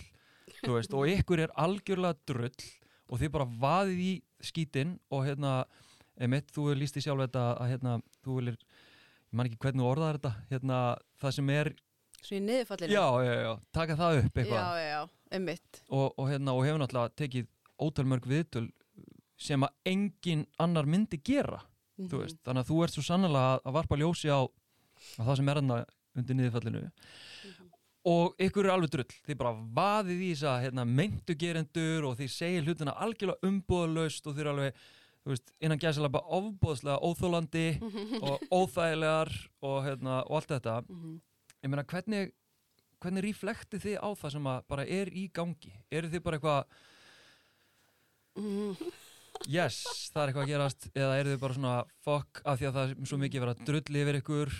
veist, 0.75 0.93
og 0.93 1.07
ykkur 1.07 1.39
er 1.45 1.53
algjörlega 1.59 2.17
drull 2.25 2.51
og 3.09 3.19
þið 3.19 3.31
bara 3.35 3.45
vaðið 3.63 3.99
í 4.03 4.13
skítinn 4.43 4.99
og 5.11 5.25
hérna, 5.27 5.63
Emitt, 6.21 6.51
þú 6.53 6.75
líst 6.77 6.97
í 6.97 7.01
sjálf 7.01 7.23
þetta 7.25 7.43
að 7.57 7.69
hérna, 7.71 7.93
þú 8.23 8.35
viljir, 8.37 8.57
ég 8.61 9.33
man 9.39 9.47
ekki 9.49 9.57
hvernig 9.63 9.81
þú 9.81 9.87
orðaðir 9.89 10.19
þetta, 10.19 10.31
hérna, 10.51 10.79
það 11.23 11.31
sem 11.39 11.49
er, 11.49 11.69
Svo 12.23 12.35
í 12.37 12.41
niðurfallinu. 12.45 12.93
já, 12.93 13.05
já, 13.25 13.33
já, 13.43 13.53
taka 13.73 13.95
það 13.99 14.19
upp 14.21 14.37
já, 14.37 14.43
eitthvað 14.43 14.61
já, 14.61 14.83
já, 14.91 15.01
ummitt. 15.39 15.81
og, 15.89 16.13
og 16.21 16.29
hérna, 16.29 16.53
og 16.53 16.65
hefur 16.67 16.79
náttúrulega 16.83 17.15
tekið 17.23 17.47
ótalmörg 17.81 18.27
viðtöl 18.29 18.67
sem 19.43 19.65
að 19.65 19.73
engin 19.89 20.45
annar 20.59 20.85
myndi 20.85 21.17
gera, 21.25 21.59
Mhm. 21.97 22.07
þú 22.09 22.19
veist, 22.23 22.37
þannig 22.45 22.63
að 22.63 22.69
þú 22.69 22.83
ert 22.83 22.93
svo 22.95 23.01
sannlega 23.05 23.59
að, 23.65 23.73
varpa 23.75 23.97
ljósi 23.97 24.29
á, 24.33 24.41
á 24.45 25.21
það 25.25 25.35
sem 25.37 25.49
er 25.49 25.55
hérna 25.59 25.85
undir 26.15 26.35
niðurfallinu 26.39 26.91
og 28.05 28.33
ykkur 28.43 28.67
er 28.67 28.73
alveg 28.73 28.91
drull, 28.91 29.13
þið 29.27 29.37
bara 29.39 29.53
vaðið 29.77 30.21
í 30.25 30.29
þess 30.33 30.43
að 30.51 30.61
hérna, 30.65 30.83
meintu 30.85 31.35
gerendur 31.39 32.07
og 32.09 32.17
þið 32.19 32.31
segir 32.33 32.65
hlutina 32.67 32.95
algjörlega 33.05 33.47
umbúðalaust 33.47 34.27
og 34.27 34.35
þið 34.35 34.43
er 34.43 34.49
alveg, 34.51 34.81
þú 35.23 35.31
veist, 35.31 35.53
innan 35.63 35.79
gæsala 35.79 36.09
bara 36.11 36.35
ofbúðslega 36.39 36.99
óþólandi 36.99 37.65
og 38.27 38.43
óþægilegar 38.51 39.31
og, 39.63 39.77
hérna, 39.87 40.17
og 40.27 40.35
allt 40.41 40.51
þetta. 40.57 40.79
Mhm. 40.89 41.13
ég 41.63 41.71
meina 41.71 41.83
hvernig 41.87 42.33
hvernig 43.03 43.23
reflektið 43.25 43.81
þið 43.83 43.95
á 43.99 44.09
það 44.15 44.31
sem 44.35 44.45
bara 44.67 44.83
er 44.87 45.09
í 45.11 45.25
gangi? 45.35 45.71
Eru 45.91 46.07
þið 46.11 46.23
bara 46.23 46.37
eitthvað 46.39 46.65
Mhm. 48.33 48.75
yes, 49.47 50.09
það 50.13 50.21
er 50.23 50.29
eitthvað 50.31 50.43
að 50.43 50.51
gerast. 50.51 50.87
Eða 50.97 51.17
eru 51.19 51.33
þið 51.35 51.41
bara 51.43 51.53
svona 51.57 51.73
fuck 52.01 52.41
af 52.45 52.59
því 52.59 52.65
að 52.69 52.73
það 52.77 52.85
er 52.93 53.09
svo 53.11 53.17
mikið 53.21 53.43
verið 53.43 53.53
að 53.53 53.67
drulli 53.67 54.01
yfir 54.03 54.17
ykkur 54.21 54.53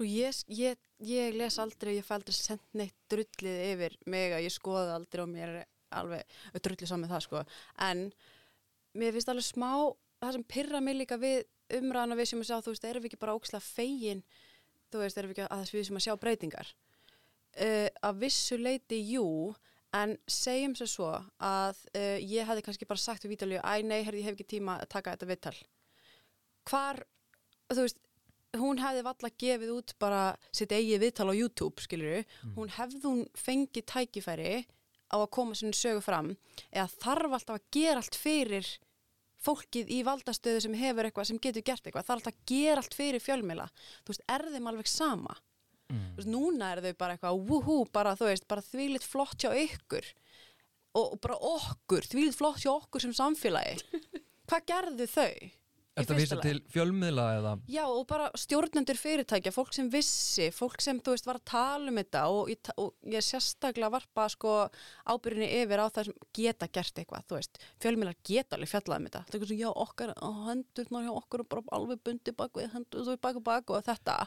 Sko 0.00 0.06
ég, 0.08 0.36
ég, 0.56 0.78
ég 1.04 1.34
les 1.36 1.58
aldrei, 1.60 1.98
ég 1.98 2.06
fæ 2.08 2.14
aldrei 2.14 2.32
sendt 2.32 2.62
neitt 2.72 2.94
drullið 3.12 3.58
yfir 3.66 3.96
mig 4.08 4.32
að 4.32 4.46
ég 4.46 4.54
skoða 4.54 4.94
aldrei 4.96 5.20
og 5.20 5.28
mér 5.28 5.50
er 5.58 5.66
alveg 5.92 6.38
drullið 6.56 6.88
saman 6.88 7.10
það 7.10 7.24
sko. 7.26 7.42
En 7.84 8.00
mér 8.96 9.12
finnst 9.12 9.28
alveg 9.28 9.44
smá, 9.44 9.68
það 10.24 10.38
sem 10.38 10.46
pyrra 10.54 10.80
mig 10.80 10.96
líka 11.02 11.20
við 11.20 11.44
umræðan 11.76 12.16
við 12.16 12.30
sem 12.32 12.40
að 12.40 12.48
sjá, 12.48 12.56
þú 12.64 12.72
veist, 12.72 12.88
erum 12.88 13.04
við 13.04 13.10
ekki 13.10 13.20
bara 13.26 13.36
ókslega 13.36 13.66
fegin, 13.66 14.24
þú 14.88 15.04
veist, 15.04 15.20
erum 15.20 15.34
við 15.34 15.36
ekki 15.36 15.48
að 15.50 15.64
þess 15.66 15.76
við 15.76 15.88
sem 15.90 16.00
að 16.00 16.06
sjá 16.08 16.16
breytingar. 16.24 16.74
Uh, 17.60 17.88
að 18.08 18.24
vissu 18.24 18.62
leiti, 18.64 19.04
jú, 19.04 19.28
en 20.00 20.16
segjum 20.24 20.80
sér 20.80 20.94
svo 20.96 21.12
að 21.12 21.88
uh, 21.92 22.16
ég 22.24 22.48
hefði 22.48 22.64
kannski 22.70 22.88
bara 22.88 23.04
sagt 23.04 23.28
við 23.28 23.36
Vítalíu, 23.36 23.60
æ 23.60 23.84
nei, 23.84 24.00
herri, 24.00 24.24
ég 24.24 24.32
hef 24.32 24.40
ekki 24.40 24.54
tíma 24.56 24.80
að 24.80 24.94
taka 24.96 25.12
þetta 25.18 25.34
viðtal. 25.34 25.58
Hvar, 26.70 27.04
þú 27.68 27.84
veist, 27.84 28.06
hún 28.58 28.80
hefði 28.82 29.06
valla 29.06 29.30
gefið 29.44 29.72
út 29.76 29.94
bara 30.02 30.22
sitt 30.50 30.72
eigið 30.74 31.04
viðtal 31.04 31.30
á 31.30 31.34
YouTube, 31.38 31.82
skilur 31.84 32.24
hún 32.56 32.70
hefði 32.74 33.02
hún 33.04 33.24
fengið 33.38 33.86
tækifæri 33.92 34.54
á 35.10 35.16
að 35.18 35.30
koma 35.34 35.58
sinni 35.58 35.76
sögu 35.76 36.02
fram 36.02 36.32
eða 36.70 36.88
þarf 37.02 37.36
alltaf 37.36 37.58
að 37.58 37.68
gera 37.74 38.00
allt 38.02 38.18
fyrir 38.18 38.70
fólkið 39.40 39.92
í 39.92 40.00
valdastöðu 40.04 40.64
sem 40.64 40.74
hefur 40.76 41.08
eitthvað 41.08 41.30
sem 41.30 41.38
getur 41.40 41.64
gert 41.64 41.86
eitthvað, 41.86 42.06
þarf 42.08 42.18
alltaf 42.18 42.34
að 42.34 42.50
gera 42.50 42.82
allt 42.82 42.96
fyrir 42.96 43.24
fjölmiðla, 43.24 43.68
þú 44.04 44.12
veist, 44.12 44.26
er 44.28 44.44
þeim 44.52 44.68
alveg 44.70 44.90
sama? 44.90 45.36
Mm. 45.90 46.02
þú 46.14 46.20
veist, 46.20 46.30
núna 46.30 46.72
er 46.74 46.82
þau 46.84 46.98
bara 47.00 47.16
eitthvað 47.16 47.40
wúhú, 47.48 47.78
bara 47.90 48.16
þú 48.18 48.28
veist, 48.28 48.46
bara 48.50 48.66
þvílitt 48.66 49.06
flott 49.06 49.40
hjá 49.42 49.54
ykkur. 49.58 50.10
Og, 50.90 51.06
og 51.06 51.16
bara 51.22 51.38
okkur, 51.50 52.06
þvílitt 52.10 52.36
flott 52.38 52.60
hjá 52.62 52.72
okkur 52.74 53.06
sem 53.06 53.14
samfélagi. 53.16 53.80
Hvað 54.50 54.68
gerðu 54.70 55.08
þau? 55.10 55.50
Er 55.98 56.06
þetta 56.06 56.14
að 56.14 56.20
vísa 56.20 56.36
til 56.38 56.58
fjölmiðla 56.70 57.24
eða 57.40 57.52
Já, 57.68 57.82
og 57.82 58.04
bara 58.08 58.28
stjórnendur 58.38 58.98
fyrirtækja, 59.00 59.50
fólk 59.52 59.72
sem 59.74 59.88
vissi, 59.90 60.46
fólk 60.54 60.78
sem, 60.84 61.00
þú 61.02 61.16
veist, 61.16 61.26
var 61.26 61.40
að 61.40 61.46
tala 61.50 61.90
um 61.90 61.98
þetta 61.98 62.22
og 62.30 62.52
og 62.80 63.10
ég 63.10 63.24
sérstaklega 63.26 63.90
varpa 63.90 64.28
sko 64.30 64.52
ábyrjunni 65.10 65.48
yfir 65.58 65.82
á 65.82 65.86
það 65.90 66.08
sem 66.08 66.28
geta 66.38 66.68
gert 66.70 67.00
eitthvað, 67.02 67.26
þú 67.26 67.38
veist, 67.40 67.60
fjölmiðlar 67.82 68.18
geta 68.22 68.56
alveg 68.56 68.70
fjallað 68.70 69.00
um 69.00 69.08
þetta. 69.08 69.22
Það 69.24 69.34
er 69.34 69.38
eitthvað 69.38 69.52
sem, 69.52 69.62
já, 69.64 69.70
okkar, 69.84 70.14
hendurnar 70.46 71.06
hjá 71.06 71.12
okkur 71.16 71.42
er 71.42 71.48
bara 71.54 71.76
alveg 71.80 72.04
bundi 72.06 72.36
bak 72.38 72.60
við 72.60 72.70
hendur, 72.76 73.06
þú 73.08 73.16
bak 73.26 73.40
og 73.40 73.46
bak 73.50 73.74
og 73.74 73.88
þetta. 73.90 74.18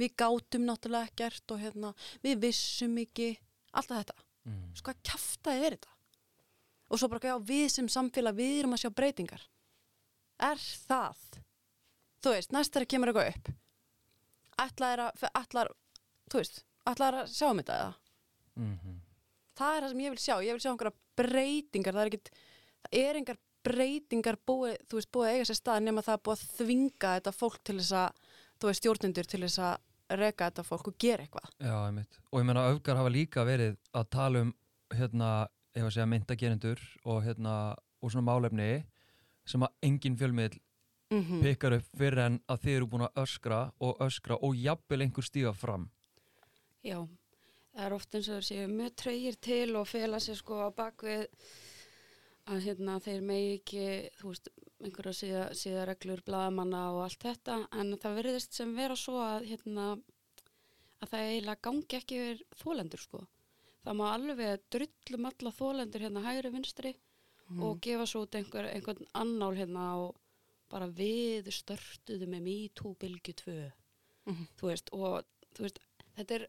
við 0.00 0.14
gátum 0.16 0.62
náttúrulega 0.64 1.10
ekkert 1.10 1.52
og 1.52 1.60
hérna, 1.60 1.94
við 2.24 2.38
vissum 2.44 2.94
ekki 3.02 3.34
alltaf 3.76 3.98
þetta, 4.00 4.22
mm. 4.48 4.62
sko 4.78 4.90
hvað 4.90 5.02
kjaftaði 5.10 5.66
er 5.66 5.76
þetta 5.76 5.96
og 6.90 6.98
svo 6.98 7.08
bara, 7.12 7.30
já, 7.30 7.36
við 7.38 7.66
sem 7.70 7.88
samfélag 7.90 8.38
við 8.38 8.62
erum 8.62 8.74
að 8.74 8.84
sjá 8.84 8.90
breytingar 8.96 9.44
er 10.48 10.64
það? 10.88 11.20
Þú 12.20 12.34
veist, 12.36 12.54
næst 12.56 12.76
er 12.76 12.84
að 12.84 12.90
kemur 12.92 13.12
eitthvað 13.12 13.30
upp. 13.34 13.52
Ætlar 14.60 15.04
að 15.06 15.28
ætlar, 15.30 15.70
þú 16.32 16.42
veist, 16.42 16.64
ætlar 16.88 17.22
að 17.22 17.30
sjá 17.32 17.46
um 17.50 17.62
þetta 17.62 17.78
eða? 17.80 17.94
Mm 18.60 18.98
það 19.60 19.76
er 19.76 19.84
það 19.84 19.92
sem 19.92 20.02
ég 20.04 20.14
vil 20.14 20.22
sjá, 20.24 20.34
ég 20.44 20.56
vil 20.56 20.62
sjá 20.62 20.70
einhverja 20.72 20.96
breytingar, 21.20 21.96
það 21.96 22.02
er 22.02 22.10
ekkit 22.10 22.32
það 22.80 22.98
er 23.02 23.20
einhver 23.20 23.40
breytingar 23.66 24.38
búið, 24.48 24.76
þú 24.88 24.98
veist, 24.98 25.10
búið 25.12 25.30
eiga 25.34 25.48
sér 25.50 25.58
stað 25.58 25.82
nema 25.84 26.04
það 26.04 26.16
er 26.16 26.22
búið 26.28 26.36
að 26.36 26.54
þvinga 26.56 27.12
þetta 27.18 27.34
fólk 27.36 27.58
til 27.68 27.76
þess 27.80 27.96
að, 28.00 28.20
þú 28.56 28.70
veist, 28.70 28.82
stjórnendur 28.82 29.28
til 29.28 29.42
þess 29.44 29.62
að 29.66 30.20
reka 30.20 30.48
þetta 30.48 30.66
fólk 30.66 30.88
og 30.90 30.96
gera 31.00 31.26
eitthvað. 31.26 31.50
Já, 31.60 31.74
einmitt. 31.84 32.20
Og 32.32 32.40
ég 32.40 32.48
meina 32.48 32.66
öfgar 32.72 32.98
hafa 32.98 33.12
líka 33.12 33.44
verið 33.46 33.76
að 33.94 34.08
tala 34.16 34.44
um 34.46 34.54
hérna, 34.96 35.28
ef 35.76 35.84
að 35.84 35.92
segja 35.94 36.08
myndagerendur 36.10 36.80
og 37.04 37.20
hérna, 37.26 37.54
og 38.00 38.14
svona 38.14 38.26
málefni 38.26 38.70
sem 39.48 39.62
að 39.62 39.88
engin 39.88 40.18
fjölmiðl 40.20 40.58
mm 41.10 41.40
pikkar 41.42 41.74
upp 41.74 41.88
fyrir 41.98 42.22
en 42.22 42.36
að 42.46 42.60
þið 42.64 42.76
eru 42.76 42.86
búin 42.86 43.06
að 43.06 43.16
öskra 43.22 43.72
og 43.80 44.02
öskra 44.04 44.36
og 44.46 44.54
jafnvel 44.54 45.00
einhver 45.02 45.26
stíga 45.26 45.52
fram. 45.52 45.88
Já, 46.86 47.08
það 47.74 47.86
er 47.86 47.96
oft 47.96 48.14
eins 48.14 48.28
og 48.28 48.38
þeir 48.38 48.46
séu 48.46 48.68
mjög 48.68 48.94
treyir 49.02 49.36
til 49.40 49.76
og 49.76 49.88
fela 49.88 50.20
sér 50.22 50.38
sko 50.38 50.60
á 50.62 50.68
bakvið 50.70 51.26
að 52.50 52.62
hérna 52.66 53.00
þeir 53.00 53.20
megi 53.26 53.50
ekki, 53.58 53.84
þú 54.20 54.28
veist, 54.28 54.48
einhverja 54.80 55.12
síða, 55.18 55.42
síða 55.54 55.84
reglur, 55.90 56.22
bladamanna 56.24 56.86
og 56.94 57.02
allt 57.04 57.26
þetta 57.26 57.58
en 57.80 57.92
það 58.00 58.16
veriðist 58.20 58.56
sem 58.56 58.72
vera 58.74 58.96
svo 58.96 59.18
að 59.18 59.50
hérna 59.50 59.90
að 61.00 61.12
það 61.12 61.26
eiginlega 61.26 61.64
gangi 61.66 61.98
ekki 61.98 62.22
yfir 62.22 62.42
þólendur 62.62 63.02
sko. 63.02 63.26
Það 63.84 63.96
má 63.96 64.06
alveg 64.14 64.64
drullum 64.72 65.28
alla 65.30 65.52
þólendur 65.56 66.04
hérna 66.06 66.24
hægri 66.26 66.52
vinstri 66.54 66.94
og 67.58 67.80
gefa 67.82 68.06
svo 68.06 68.22
út 68.26 68.34
einhver, 68.38 68.68
einhvern 68.70 69.06
annál 69.14 69.56
hérna 69.58 69.86
og 69.98 70.16
bara 70.70 70.86
við 70.86 71.48
störtuðum 71.50 72.30
með 72.36 72.42
MeToo 72.46 72.94
bylgu 72.94 73.32
2 73.34 73.72
Mhm. 74.26 74.46
þú 74.60 74.66
veist 74.68 74.90
og 74.92 75.24
þú 75.54 75.62
veist, 75.64 75.78
þetta 76.16 76.34
er, 76.34 76.48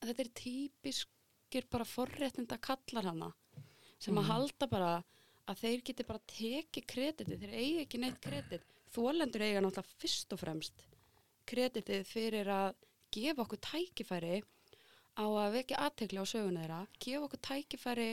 þetta 0.00 0.20
er 0.24 0.30
típiskir 0.34 1.66
bara 1.70 1.84
forréttinda 1.84 2.58
kallar 2.60 3.04
hana 3.04 3.32
sem 4.00 4.16
að 4.16 4.24
halda 4.30 4.66
bara 4.66 5.04
að 5.46 5.58
þeir 5.60 5.82
geti 5.84 6.06
bara 6.08 6.18
tekið 6.26 6.86
kreditið, 6.86 7.38
þeir 7.40 7.54
eigi 7.54 7.80
ekki 7.84 7.98
neitt 8.00 8.20
kredit. 8.20 8.62
Þólendur 8.94 9.42
eiga 9.42 9.60
náttúrulega 9.60 9.98
fyrst 10.00 10.32
og 10.32 10.38
fremst 10.40 10.86
kreditið 11.46 12.04
fyrir 12.06 12.46
að 12.48 12.74
gefa 13.12 13.42
okkur 13.44 13.58
tækifæri 13.58 14.42
á 15.18 15.24
að 15.26 15.52
vekja 15.52 15.76
aðtekla 15.86 16.22
á 16.22 16.26
söguna 16.26 16.62
þeirra 16.64 16.86
gefa 16.98 17.24
okkur 17.28 17.42
tækifæri 17.48 18.08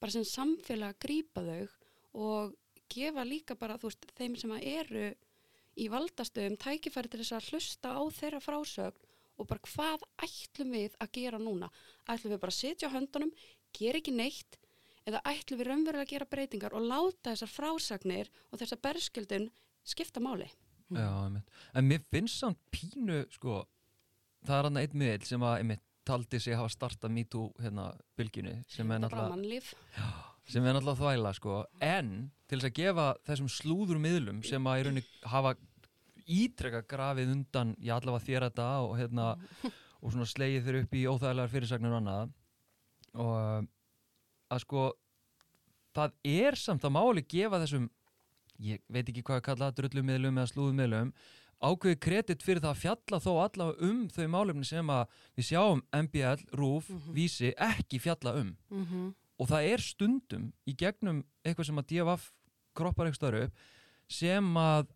bara 0.00 0.14
sem 0.14 0.26
samfélag 0.28 0.94
að 0.94 1.02
grípa 1.06 1.44
þau 1.46 1.66
og 2.26 2.54
gefa 2.92 3.24
líka 3.26 3.56
bara 3.58 3.78
þú 3.80 3.90
veist, 3.90 4.06
þeim 4.16 4.36
sem 4.40 4.52
eru 4.60 5.08
í 5.76 5.88
valdastöðum 5.92 6.58
tækifæri 6.60 7.10
til 7.12 7.22
þess 7.22 7.36
að 7.36 7.50
hlusta 7.50 7.92
á 7.92 8.02
þeirra 8.18 8.42
frásögn 8.44 9.02
og 9.36 9.48
bara 9.50 9.66
hvað 9.68 10.04
ætlum 10.24 10.70
við 10.72 10.94
að 11.02 11.12
gera 11.18 11.40
núna 11.42 11.70
ætlum 12.06 12.32
við 12.32 12.42
bara 12.44 12.54
að 12.54 12.60
setja 12.60 12.88
á 12.88 12.94
höndunum 12.94 13.34
gera 13.76 14.00
ekki 14.00 14.14
neitt 14.16 14.60
eða 15.06 15.22
ætlum 15.28 15.60
við 15.60 15.68
raunverulega 15.70 16.06
að 16.06 16.14
gera 16.14 16.30
breytingar 16.30 16.76
og 16.76 16.86
láta 16.86 17.34
þessar 17.34 17.52
frásagnir 17.52 18.30
og 18.50 18.62
þessar 18.62 18.80
berskjöldun 18.86 19.50
skipta 19.86 20.22
máli 20.24 20.48
Já. 20.94 21.10
En 21.74 21.88
mér 21.88 22.04
finnst 22.14 22.38
samt 22.38 22.60
pínu, 22.70 23.24
sko, 23.34 23.64
það 24.46 24.58
er 24.58 24.68
hann 24.68 24.78
einn 24.78 25.00
miðl 25.00 25.24
sem 25.26 25.42
að, 25.42 25.72
taldi 26.06 26.40
sig 26.42 26.56
hafa 26.56 26.70
startað 26.72 27.12
MeToo, 27.14 27.50
hérna, 27.62 27.90
bylginu, 28.18 28.54
sem 28.70 28.90
er 28.94 29.02
náttúrulega, 29.02 29.38
er 30.68 30.76
þvæla, 31.00 31.32
sko, 31.36 31.62
en 31.82 32.12
til 32.46 32.60
þess 32.60 32.70
að 32.70 32.76
gefa 32.80 33.06
þessum 33.26 33.50
slúður 33.50 34.02
miðlum 34.02 34.42
sem 34.46 34.68
að 34.70 34.78
í 34.78 34.84
rauninni 34.86 35.04
hafa 35.32 35.56
ítrekka 36.26 36.82
grafið 36.90 37.32
undan, 37.34 37.74
ég 37.82 37.94
allavega 37.94 38.26
þér 38.26 38.48
þetta 38.48 38.68
og 38.86 38.94
hérna, 39.00 39.32
og 40.02 40.14
svona 40.14 40.28
slegið 40.30 40.68
þeir 40.68 40.80
upp 40.82 40.94
í 40.94 41.06
óþægilegar 41.10 41.52
fyrirsagnir 41.52 41.94
og 41.94 42.00
annað. 42.00 42.32
Og 43.16 43.68
að 44.52 44.62
sko 44.62 44.86
það 45.96 46.16
er 46.28 46.58
samt 46.60 46.84
að 46.86 46.94
máli 46.94 47.24
gefa 47.26 47.60
þessum 47.62 47.88
ég 48.62 48.82
veit 48.92 49.08
ekki 49.08 49.24
hvað 49.24 49.40
að 49.40 49.46
kalla 49.48 49.68
það, 49.68 49.76
drullumiðlum 49.80 50.38
eða 50.40 50.50
slúðumiðlum 50.52 51.12
ákveði 51.62 51.98
kredit 52.00 52.42
fyrir 52.44 52.60
það 52.60 52.72
að 52.74 52.80
fjalla 52.82 53.20
þó 53.24 53.30
allavega 53.44 53.88
um 53.88 54.02
þau 54.12 54.26
málefni 54.28 54.64
sem 54.68 54.90
að 54.92 55.06
við 55.36 55.44
sjáum 55.50 55.82
MBL, 55.92 56.42
RÚF, 56.52 56.90
Vísi 57.16 57.54
ekki 57.56 57.98
fjalla 58.00 58.34
um 58.40 58.56
-hmm. 58.70 59.14
og 59.38 59.48
það 59.48 59.62
er 59.72 59.80
stundum 59.80 60.52
í 60.66 60.74
gegnum 60.76 61.24
eitthvað 61.44 61.66
sem 61.66 61.78
að 61.78 61.86
DFF 61.90 62.32
kroppar 62.74 63.06
eitthvað 63.06 63.44
upp 63.44 63.52
sem 64.08 64.56
að 64.56 64.86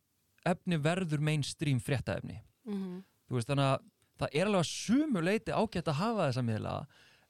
efni 0.47 0.77
verður 0.79 1.21
mainstream 1.21 1.81
fréttaefni 1.81 2.41
Mhm. 2.67 3.03
þú 3.29 3.35
veist 3.35 3.49
þannig 3.49 3.65
að 3.65 3.81
það 4.21 4.29
er 4.35 4.47
alveg 4.47 4.61
að 4.61 4.71
sumu 4.71 5.21
leiti 5.23 5.53
ágætt 5.53 5.89
að 5.89 6.01
hafa 6.01 6.27
þessa 6.29 6.43
miðla 6.45 6.87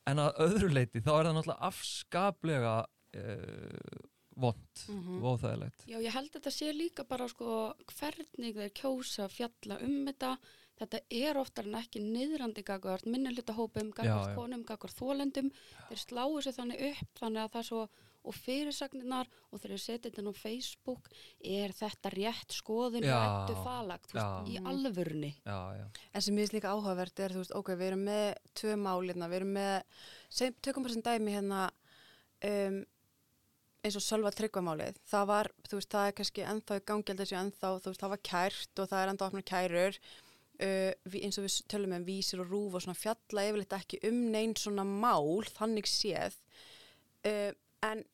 en 0.07 0.19
að 0.19 0.35
öðru 0.39 0.69
leiti 0.75 1.01
þá 1.01 1.11
er 1.13 1.25
það 1.27 1.35
náttúrulega 1.35 1.67
afskaplega 1.71 2.87
uh, 3.17 4.10
vond 4.41 4.85
Mhm. 4.89 5.21
og 5.23 5.39
óþægilegt 5.39 5.87
Já, 5.87 5.99
ég 6.01 6.11
held 6.13 6.31
að 6.31 6.41
þetta 6.41 6.53
sé 6.57 6.73
líka 6.73 7.05
bara 7.09 7.29
sko 7.29 7.75
hvernig 7.99 8.55
þeir 8.57 8.73
kjósa 8.81 9.29
fjalla 9.31 9.81
um 9.83 10.07
þetta. 10.07 10.39
Þetta 10.81 11.01
er 11.13 11.37
oftar 11.37 11.67
en 11.69 11.75
ekki 11.77 12.01
niðrandi 12.01 12.63
gagvart, 12.65 13.05
minni 13.05 13.29
hluta 13.35 13.53
hópum, 13.53 13.91
gagvart 13.93 14.35
konum, 14.35 14.63
gagvart 14.65 14.97
þólendum. 14.97 15.51
Þeir 15.91 15.99
sláu 16.01 16.39
sér 16.41 16.55
þannig 16.57 16.81
upp 16.93 17.19
þannig 17.21 17.43
að 17.45 17.51
það 17.53 17.59
er 17.61 17.69
svo, 17.69 17.83
og 18.25 18.35
fyrirsagninar 18.35 19.27
og 19.53 19.61
þeir 19.61 19.71
eru 19.71 19.79
setið 19.81 20.13
þetta 20.15 20.33
á 20.33 20.41
Facebook, 20.41 21.09
er 21.45 21.69
þetta 21.77 22.11
rétt 22.13 22.53
skoðun 22.57 23.05
Já, 23.05 23.17
rættu 23.17 23.55
falagt, 23.65 24.13
í 24.49 24.57
alvörni. 24.65 25.35
já, 25.45 25.59
já, 25.77 25.87
En 26.15 26.21
sem 26.23 26.35
ég 26.35 26.41
veist 26.49 26.53
líka 26.57 26.73
áhugavert 26.73 27.19
er, 27.21 27.29
þú 27.31 27.41
veist, 27.45 27.53
ok, 27.57 27.69
við 27.77 27.87
erum 27.93 28.05
með 28.05 28.35
tvö 28.55 28.77
málirna, 28.77 29.29
við 29.29 29.37
erum 29.41 29.53
með, 29.53 29.83
sem, 30.31 30.53
tökum 30.63 30.83
bara 30.83 30.93
sem 30.95 31.03
dæmi 31.03 31.31
hérna, 31.37 31.71
um, 32.45 32.85
eins 33.81 33.97
og 33.97 34.05
Sölva 34.05 34.33
tryggvamálið, 34.37 34.99
það 35.09 35.29
var, 35.31 35.51
þú 35.69 35.79
veist, 35.79 35.93
það 35.95 36.09
er 36.09 36.17
kannski 36.19 36.45
ennþá 36.45 36.77
í 36.77 36.85
að 36.85 37.23
þessi 37.23 37.39
ennþá, 37.41 37.71
þú 37.81 37.93
veist, 37.93 38.03
það 38.03 38.13
var 38.13 38.23
kært 38.31 38.83
og 38.83 38.91
það 38.91 39.03
er 39.03 39.13
ennþá 39.13 39.29
opnar 39.31 39.47
kærur, 39.51 39.99
uh, 40.67 41.17
eins 41.23 41.41
og 41.41 41.47
við 41.47 41.57
tölum 41.73 41.97
um 41.97 42.07
vísir 42.07 42.43
og 42.45 42.53
rúf 42.53 42.77
og 42.77 42.85
svona 42.85 43.01
fjalla 43.01 43.47
yfirleitt 43.49 43.77
ekki 43.79 44.03
um 44.11 44.23
neinn 44.35 44.57
svona 44.61 44.85
mál, 44.85 45.41
þannig 45.57 45.89
séð, 45.89 46.37
uh, 47.31 47.51
en 47.89 48.05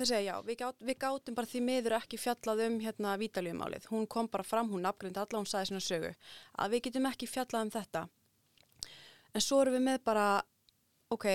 það 0.00 0.12
segja 0.12 0.22
já, 0.30 0.34
við, 0.46 0.60
gát, 0.62 0.84
við 0.86 0.98
gátum 1.02 1.36
bara 1.36 1.50
því 1.50 1.66
miður 1.66 1.98
ekki 1.98 2.20
fjallað 2.20 2.64
um 2.68 2.80
hérna 2.84 3.18
vítaljumálið, 3.20 3.90
hún 3.90 4.06
kom 4.10 4.30
bara 4.30 4.46
fram, 4.46 4.70
hún 4.70 4.86
nafngrind 4.86 5.18
alla, 5.18 5.42
hún 5.42 5.50
sagði 5.50 5.72
svona 5.72 5.84
sögu, 5.84 6.14
að 6.54 6.76
við 6.76 6.86
getum 6.86 7.10
ekki 7.10 7.28
fjallað 7.28 7.66
um 7.66 7.72
þetta. 7.74 8.06
En 9.34 9.44
svo 9.44 9.60
erum 9.62 9.76
við 9.76 9.84
með 9.86 10.04
bara, 10.06 10.26
ok, 11.14 11.26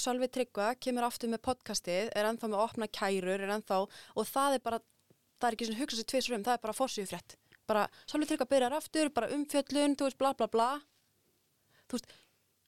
Sölvi 0.00 0.28
Tryggva 0.32 0.72
kemur 0.80 1.06
aftur 1.06 1.32
með 1.32 1.42
podcastið, 1.46 2.12
er 2.12 2.28
ennþá 2.28 2.50
með 2.52 2.62
opna 2.62 2.88
kærur, 2.88 3.40
er 3.40 3.54
ennþá, 3.56 3.80
og 3.86 4.28
það 4.28 4.58
er 4.58 4.62
bara, 4.66 4.82
það 5.40 5.48
er 5.48 5.56
ekki 5.56 5.68
svona 5.70 5.80
hugsað 5.82 6.02
sér 6.02 6.10
tvisur 6.12 6.36
um, 6.36 6.44
það 6.46 6.58
er 6.58 6.62
bara 6.66 6.76
fórsíðu 6.76 7.10
frétt. 7.12 7.38
Bara, 7.66 7.86
Sölvi 8.10 8.28
Tryggva 8.30 8.48
byrjar 8.50 8.76
aftur, 8.76 9.10
bara 9.14 9.32
umfjöllun, 9.34 9.96
þú 9.98 10.08
veist, 10.08 10.20
bla 10.20 10.32
bla 10.38 10.50
bla. 10.52 10.68
Þú 11.86 11.98
veist, 11.98 12.14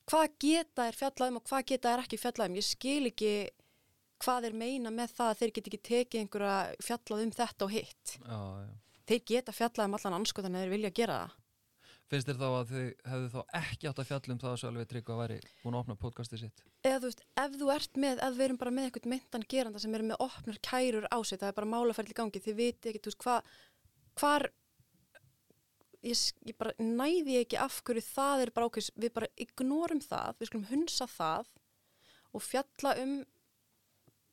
hvað 0.09 0.27
geta 0.41 0.89
er 0.89 0.99
fjallað 0.99 1.31
um 1.33 1.39
og 1.39 1.47
hvað 1.47 1.65
geta 1.71 1.93
er 1.93 2.03
ekki 2.03 2.19
fjallað 2.19 2.51
um? 2.51 2.59
Ég 2.59 2.67
skil 2.67 3.11
ekki 3.11 3.33
hvað 4.19 4.49
er 4.49 4.55
meina 4.59 4.91
með 4.91 5.13
það 5.15 5.31
að 5.31 5.41
þeir 5.41 5.53
get 5.55 5.69
ekki 5.69 5.81
tekið 5.89 6.23
einhverja 6.23 6.55
fjallað 6.83 7.25
um 7.25 7.33
þetta 7.37 7.67
og 7.67 7.75
hitt. 7.75 8.15
já, 8.19 8.39
já. 8.65 8.71
Þeir 9.09 9.21
geta 9.31 9.53
fjallað 9.55 9.87
um 9.87 9.95
allan 9.97 10.17
anskotan 10.19 10.55
eða 10.55 10.65
þeir 10.65 10.73
vilja 10.75 10.91
gera 10.99 11.19
það. 11.23 11.37
Finnst 12.09 12.29
þér 12.29 12.39
þá 12.39 12.47
að 12.49 12.71
þið 12.71 12.87
hefðu 13.11 13.29
þá 13.33 13.57
ekki 13.59 13.89
átt 13.89 13.99
að 14.01 14.07
fjalla 14.09 14.33
um 14.33 14.39
það 14.41 14.51
að 14.51 14.61
Sölvi 14.63 14.85
Tryggva 14.89 15.17
væri 15.19 15.39
búin 15.61 15.75
að 15.75 15.81
opna 15.83 15.95
podcastið 15.99 16.43
sitt? 16.43 16.63
Eða 16.81 17.01
þú 17.01 17.09
veist, 17.11 17.25
ef 17.43 17.57
þú 17.59 17.71
ert 17.75 17.99
með, 18.01 18.21
ef 18.25 18.37
við 18.37 18.45
erum 18.47 18.59
bara 18.61 18.73
með 18.73 18.87
eitthvað 18.87 19.11
myndan 19.13 19.45
geranda 19.53 19.81
sem 19.83 19.97
eru 19.97 20.07
með 20.09 20.23
opnur 20.25 20.61
kærur 20.65 21.09
á 21.09 21.17
sig, 21.21 21.41
það 21.41 21.51
er 21.51 21.57
bara 21.59 21.71
málaferðli 21.73 22.15
í 22.15 22.19
gangi, 22.19 22.41
þið 22.45 22.57
viti 22.57 22.91
ekki, 22.91 23.03
þú 23.05 23.11
veist, 23.11 23.21
hvað, 23.25 23.51
hvar, 24.21 24.47
ég, 26.09 26.23
ég 26.49 26.59
bara 26.63 26.75
næði 26.81 27.39
ekki 27.43 27.59
af 27.61 27.81
hverju 27.85 28.05
það 28.09 28.45
er 28.45 28.53
bara 28.55 28.69
ákveðs, 28.71 28.93
við 28.97 29.13
bara 29.19 29.33
ignorum 29.45 30.01
það, 30.03 30.39
við 30.39 30.51
skulum 30.51 30.69
hunsa 30.71 31.09
það 31.13 31.51
og 32.33 32.45
fjalla 32.45 32.95
um, 33.03 33.19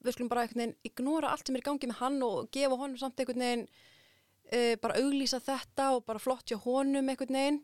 við 0.05 0.17
skulum 0.17 0.33
bara 0.33 0.47
veginn 0.49 0.77
ignora 0.87 1.35
allt 1.35 1.49
sem 1.49 1.57
er 1.59 1.65
í 1.65 1.67
gangi 1.67 1.91
með 1.91 2.01
hann 2.01 2.19
og 2.25 2.49
gefa 2.55 2.79
honum 2.79 2.99
samt 3.01 3.21
veginn, 3.21 3.67
uh, 4.53 4.75
bara 4.83 5.01
auglýsa 5.03 5.41
þetta 5.43 5.91
og 5.97 6.05
bara 6.09 6.23
flott 6.23 6.51
hjá 6.51 6.59
honum 6.65 7.09
einhvern 7.13 7.39
veginn, 7.41 7.61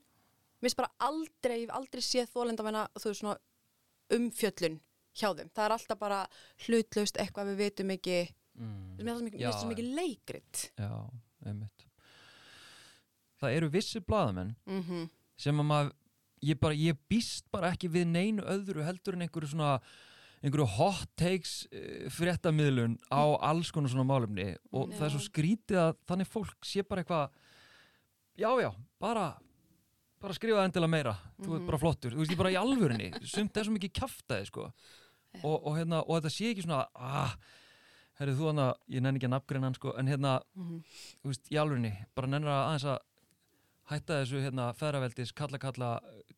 mér 0.60 0.68
finnst 0.68 0.80
bara 0.80 0.92
aldrei, 1.08 1.62
ég 1.62 1.68
hef 1.68 1.76
aldrei 1.76 2.04
séð 2.06 2.32
þólenda 2.34 2.66
meina, 2.66 2.86
þú 2.98 3.10
veist, 3.10 3.22
svona 3.22 3.38
umfjöllun 4.12 4.80
hjá 5.12 5.28
þeim. 5.38 5.50
Það 5.52 5.64
er 5.64 5.76
alltaf 5.76 6.00
bara 6.00 6.20
hlutlaust 6.66 7.18
eitthvað 7.20 7.52
við 7.52 7.64
vitum 7.64 7.94
ekki, 7.96 8.20
mm. 8.58 9.00
mér 9.00 9.18
finnst 9.18 9.40
það 9.40 9.58
svo 9.60 9.72
mikið 9.72 9.96
leikrit. 9.98 10.66
Já, 10.78 10.92
einmitt 11.46 11.88
Það 13.42 13.56
eru 13.58 13.68
vissi 13.74 14.00
blaðamenn 14.00 14.54
Mm 14.66 14.82
-hmm. 14.82 15.08
sem 15.36 15.60
að 15.60 15.66
maður 15.66 15.92
ég, 16.42 16.58
bara, 16.60 16.74
ég 16.74 16.98
býst 17.10 17.50
bara 17.50 17.72
ekki 17.72 17.88
við 17.88 18.06
neinu 18.06 18.42
öðru 18.42 18.84
heldur 18.86 19.14
en 19.14 19.22
einhverju 19.22 19.48
svona 19.48 19.80
einhverju 20.42 20.66
hot 20.76 21.08
takes 21.16 21.66
uh, 21.72 22.08
fréttamiðlun 22.11 22.96
á 23.14 23.22
alls 23.50 23.70
konar 23.75 23.90
svona 23.92 24.04
málumni 24.08 24.49
og 24.72 24.90
Já. 24.90 24.96
það 24.99 25.06
er 25.06 25.14
svo 25.14 25.22
skrítið 25.28 25.78
að 25.84 25.92
þannig 26.11 26.30
fólk 26.32 26.66
sé 26.66 26.82
bara 26.88 27.02
eitthvað 27.04 27.30
já 28.42 28.50
já, 28.64 28.70
bara 29.00 29.26
bara 30.22 30.34
skrifa 30.38 30.62
endilega 30.66 30.90
meira, 30.90 31.12
þú 31.42 31.49
ert 31.56 31.62
Mhm. 31.62 31.66
bara 31.66 31.78
flottur 31.82 32.12
þú 32.14 32.18
veist, 32.22 32.30
ég 32.32 32.38
bara 32.38 32.50
í 32.54 32.58
alvörinni, 32.58 33.08
sumt 33.26 33.56
er 33.56 33.64
svo 33.64 33.72
mikið 33.75 33.92
kjaftaði 33.92 34.46
sko 34.46 34.68
og, 35.42 35.56
og, 35.66 35.76
hérna, 35.76 36.02
og 36.06 36.20
þetta 36.20 36.30
sé 36.30 36.50
ekki 36.52 36.62
svona 36.62 36.87
ah, 36.94 37.34
herrið 38.20 38.37
þú 38.38 38.46
hann 38.52 38.58
að, 38.62 38.75
ég 38.88 39.02
nenni 39.02 39.18
ekki 39.18 39.26
að 39.26 39.34
nafngreina 39.34 39.66
hann 39.66 39.75
sko, 39.75 39.94
en 39.99 40.06
hérna, 40.06 40.40
Mhm. 40.54 40.82
þú 41.25 41.32
veist, 41.32 41.50
í 41.50 41.56
alvörinni 41.58 41.92
bara 42.14 42.26
nennir 42.28 42.49
að 42.50 42.62
aðeins 42.68 42.84
að 42.84 42.99
hætta 43.92 44.20
þessu 44.22 44.40
hérna 44.42 44.70
feðraveldis 44.78 45.32
kalla 45.37 45.58
kalla 45.62 45.88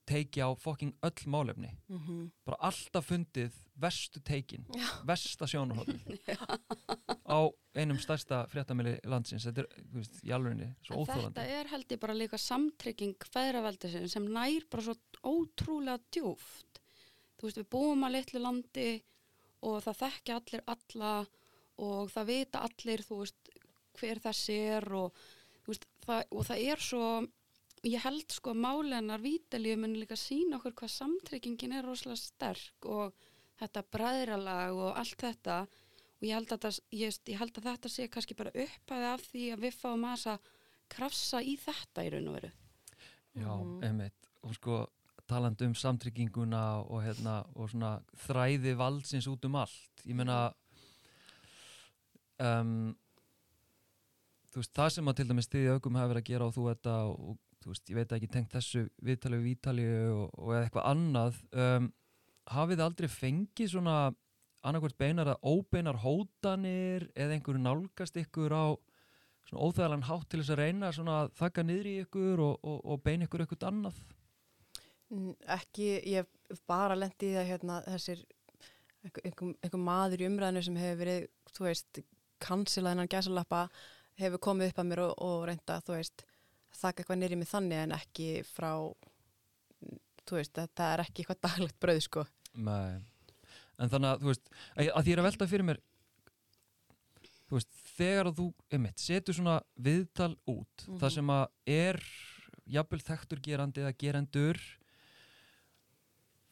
teiki 0.08 0.42
á 0.44 0.50
fokking 0.58 0.92
öll 1.06 1.26
málefni 1.30 1.70
Mhm. 1.88 2.30
bara 2.44 2.58
alltaf 2.68 3.06
fundið 3.08 3.52
vestu 3.80 4.20
teikin 4.20 4.66
Já. 4.74 4.86
versta 5.06 5.46
sjónarhóðin 5.46 6.00
á 7.26 7.38
einum 7.74 7.98
stærsta 7.98 8.44
fréttamili 8.52 8.98
landsins 9.08 9.46
þetta 9.48 9.64
er, 9.64 9.68
þú 9.90 9.98
veist, 10.02 10.20
í 10.24 10.30
alvörinni 10.34 10.68
svo 10.84 10.94
En 10.94 11.00
óþólandi 11.04 11.34
þetta 11.40 11.60
er 11.60 11.70
held 11.72 11.94
ég 11.96 12.00
bara 12.04 12.14
líka 12.18 12.38
samtrygging 12.38 13.16
feðraveldisinn 13.32 14.08
sem 14.12 14.26
nær 14.30 14.66
bara 14.70 14.82
svo 14.86 14.94
ótrúlega 15.24 15.98
djúft. 16.12 16.80
Þú 17.40 17.48
veist, 17.48 17.58
við 17.62 17.68
búum 17.74 18.04
að 18.06 18.12
litlu 18.18 18.40
landi 18.44 18.88
og 19.64 19.80
það 19.82 19.98
þekkja 20.04 20.36
allir 20.40 20.62
alla 20.68 21.14
og 21.82 22.10
það 22.12 22.26
vita 22.30 22.60
allir, 22.68 23.02
þú 23.02 23.18
veist, 23.24 23.48
hver 23.98 24.20
þessi 24.22 24.58
er 24.76 24.86
og, 24.94 25.12
veist, 25.66 25.86
það, 26.06 26.22
og 26.30 26.44
það 26.46 26.62
er 26.70 26.82
svo, 26.84 27.08
ég 27.84 28.00
held 28.04 28.32
sko 28.32 28.52
að 28.54 28.60
málenar 28.64 29.20
vítalíu 29.22 29.76
mun 29.80 29.96
líka 29.98 30.16
sína 30.16 30.56
okkur 30.58 30.72
hvað 30.80 30.92
samtryggingin 30.94 31.72
er 31.78 31.84
rosalega 31.84 32.16
sterk 32.22 32.88
og 32.88 33.14
þetta 33.60 33.84
bræðralag 33.94 34.72
og 34.74 34.96
allt 34.98 35.20
þetta 35.20 35.58
og 35.64 36.24
ég 36.26 36.34
held 36.34 36.52
að, 36.54 36.60
það, 36.64 36.80
ég, 36.96 37.18
ég 37.28 37.38
held 37.38 37.58
að 37.58 37.68
þetta 37.70 37.92
sé 37.92 38.08
kannski 38.08 38.36
bara 38.38 38.54
upphæði 38.54 39.08
af 39.12 39.24
því 39.30 39.44
að 39.54 39.64
við 39.66 39.78
fáum 39.82 40.04
að 40.08 40.50
krafsa 40.94 41.40
í 41.42 41.56
þetta 41.60 42.04
í 42.04 42.10
raun 42.14 42.28
og 42.28 42.34
veru. 42.38 42.52
já, 43.34 43.48
Mhm. 43.50 43.82
einmitt 43.84 44.28
og 44.42 44.54
sko 44.54 44.86
talandi 45.26 45.64
um 45.66 45.74
samtrygginguna 45.74 46.84
og 46.84 47.02
hérna 47.02 47.46
og 47.56 47.70
svona 47.70 48.02
þræði 48.26 48.76
valdsins 48.76 49.26
út 49.26 49.44
um 49.44 49.56
allt 49.56 50.04
ég 50.06 50.14
meina 50.14 50.54
um, 52.38 52.94
þú 54.52 54.60
veist, 54.60 54.74
það 54.76 54.90
sem 54.90 55.08
að 55.10 55.16
til 55.16 55.28
dæmis 55.28 55.48
augum 55.74 55.94
hafa 55.98 56.12
verið 56.12 56.22
að 56.22 56.28
gera 56.30 56.46
og 56.46 56.54
þú 56.54 56.66
þetta 56.70 56.96
og 57.08 57.38
þú 57.64 57.72
veist, 57.72 57.90
ég 57.90 57.98
veit 57.98 58.12
ekki 58.12 58.30
tengt 58.30 58.52
þessu 58.52 58.84
viðtalið 59.04 59.44
við 59.44 59.54
Ítalíu 59.56 60.00
og, 60.12 60.26
og 60.36 60.56
eitthvað 60.58 60.88
annað 60.90 61.38
um, 61.64 61.88
hafið 62.52 62.78
þið 62.78 62.84
aldrei 62.84 63.08
fengið 63.08 63.70
svona 63.72 63.96
annarkvært 64.64 64.98
beinar 65.00 65.30
að 65.32 65.46
óbeinar 65.48 66.00
hótanir 66.04 67.08
eða 67.12 67.36
einhverju 67.36 67.62
nálgast 67.64 68.20
ykkur 68.20 68.52
á 68.52 68.64
svona 69.48 69.64
óþægilegan 69.64 70.06
hátt 70.08 70.28
til 70.30 70.40
þess 70.40 70.54
að 70.54 70.60
reyna 70.60 70.92
svona 70.92 71.16
að 71.22 71.32
þakka 71.40 71.64
niður 71.64 71.88
í 71.88 71.96
ykkur 72.04 72.44
og, 72.44 72.54
og, 72.64 72.78
og 72.84 73.02
beina 73.04 73.28
ykkur 73.28 73.44
eitthvað 73.44 73.66
annað? 73.70 73.98
Ekki, 75.56 75.88
ég 76.00 76.24
hef 76.24 76.62
bara 76.68 76.96
lendi 76.96 77.30
í 77.30 77.36
það 77.36 77.50
hérna 77.50 77.80
þessir 77.86 78.24
einhver, 79.04 79.52
einhver 79.60 79.82
maður 79.84 80.24
í 80.24 80.28
umræðinu 80.30 80.64
sem 80.64 80.78
hefur 80.80 81.00
verið, 81.02 81.26
þú 81.52 81.66
veist, 81.68 82.00
kansilaðinan 82.44 83.10
gæsalappa 83.12 83.66
hefur 84.20 84.42
komið 84.48 84.72
upp 84.72 84.80
að 84.80 84.88
mér 84.90 85.04
og, 85.04 85.12
og 85.26 85.44
reynda, 85.50 85.80
þú 85.84 85.98
veist, 85.98 86.24
þakka 86.80 87.02
eitthvað 87.04 87.20
nýrið 87.22 87.38
mig 87.42 87.48
þannig 87.50 87.82
en 87.84 87.92
ekki 87.96 88.28
frá, 88.48 88.70
mm, 89.84 89.98
þú 90.26 90.38
veist, 90.40 90.54
þetta 90.58 90.92
er 90.94 91.04
ekki 91.06 91.22
eitthvað 91.24 91.42
daglegt 91.48 91.80
brauð, 91.80 92.02
sko. 92.08 92.26
Nei. 92.54 93.00
en 93.78 93.90
þannig 93.90 94.10
að 94.12 94.20
þú 94.22 94.30
veist 94.30 94.52
að, 94.76 94.88
að 94.94 95.02
því 95.08 95.12
er 95.16 95.18
að 95.22 95.28
velta 95.30 95.46
fyrir 95.50 95.66
mér 95.66 95.80
þú 97.48 97.56
veist, 97.58 97.72
þegar 97.96 98.28
að 98.30 98.38
þú 98.38 98.46
einmitt, 98.74 98.98
setur 99.02 99.34
svona 99.36 99.56
viðtal 99.76 100.32
út 100.50 100.86
Mhm. 100.88 100.98
það 101.02 101.10
sem 101.16 101.32
að 101.34 101.44
er 101.66 102.00
jafnvel 102.66 103.00
þekktur 103.04 103.40
gerandi 103.44 103.82
eða 103.82 103.92
gerendur 104.00 104.60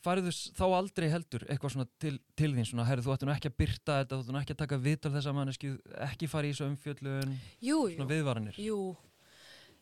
færðu 0.03 0.33
s- 0.35 0.51
þá 0.59 0.65
aldrei 0.75 1.07
heldur 1.13 1.45
eitthvað 1.47 1.73
svona 1.77 1.87
til, 2.03 2.17
til 2.37 2.51
þín 2.57 2.67
svona, 2.67 2.85
herri 2.89 3.03
þú 3.07 3.13
ættu 3.15 3.29
nú 3.29 3.35
ekki 3.37 3.51
að 3.53 3.57
byrta 3.63 3.97
þetta 4.03 4.17
þú 4.19 4.23
ættu 4.25 4.35
nú 4.35 4.41
ekki 4.43 4.55
að 4.57 4.61
taka 4.65 4.79
viðtal 4.83 5.13
þessa 5.15 5.35
manneski 5.37 5.71
ekki 6.09 6.29
fara 6.31 6.49
í 6.49 6.53
þessu 6.53 6.67
umfjöllun 6.73 7.37
Jú, 7.63 7.79
svona 7.95 8.09
viðvaranir 8.11 8.59
Jú, 8.59 8.79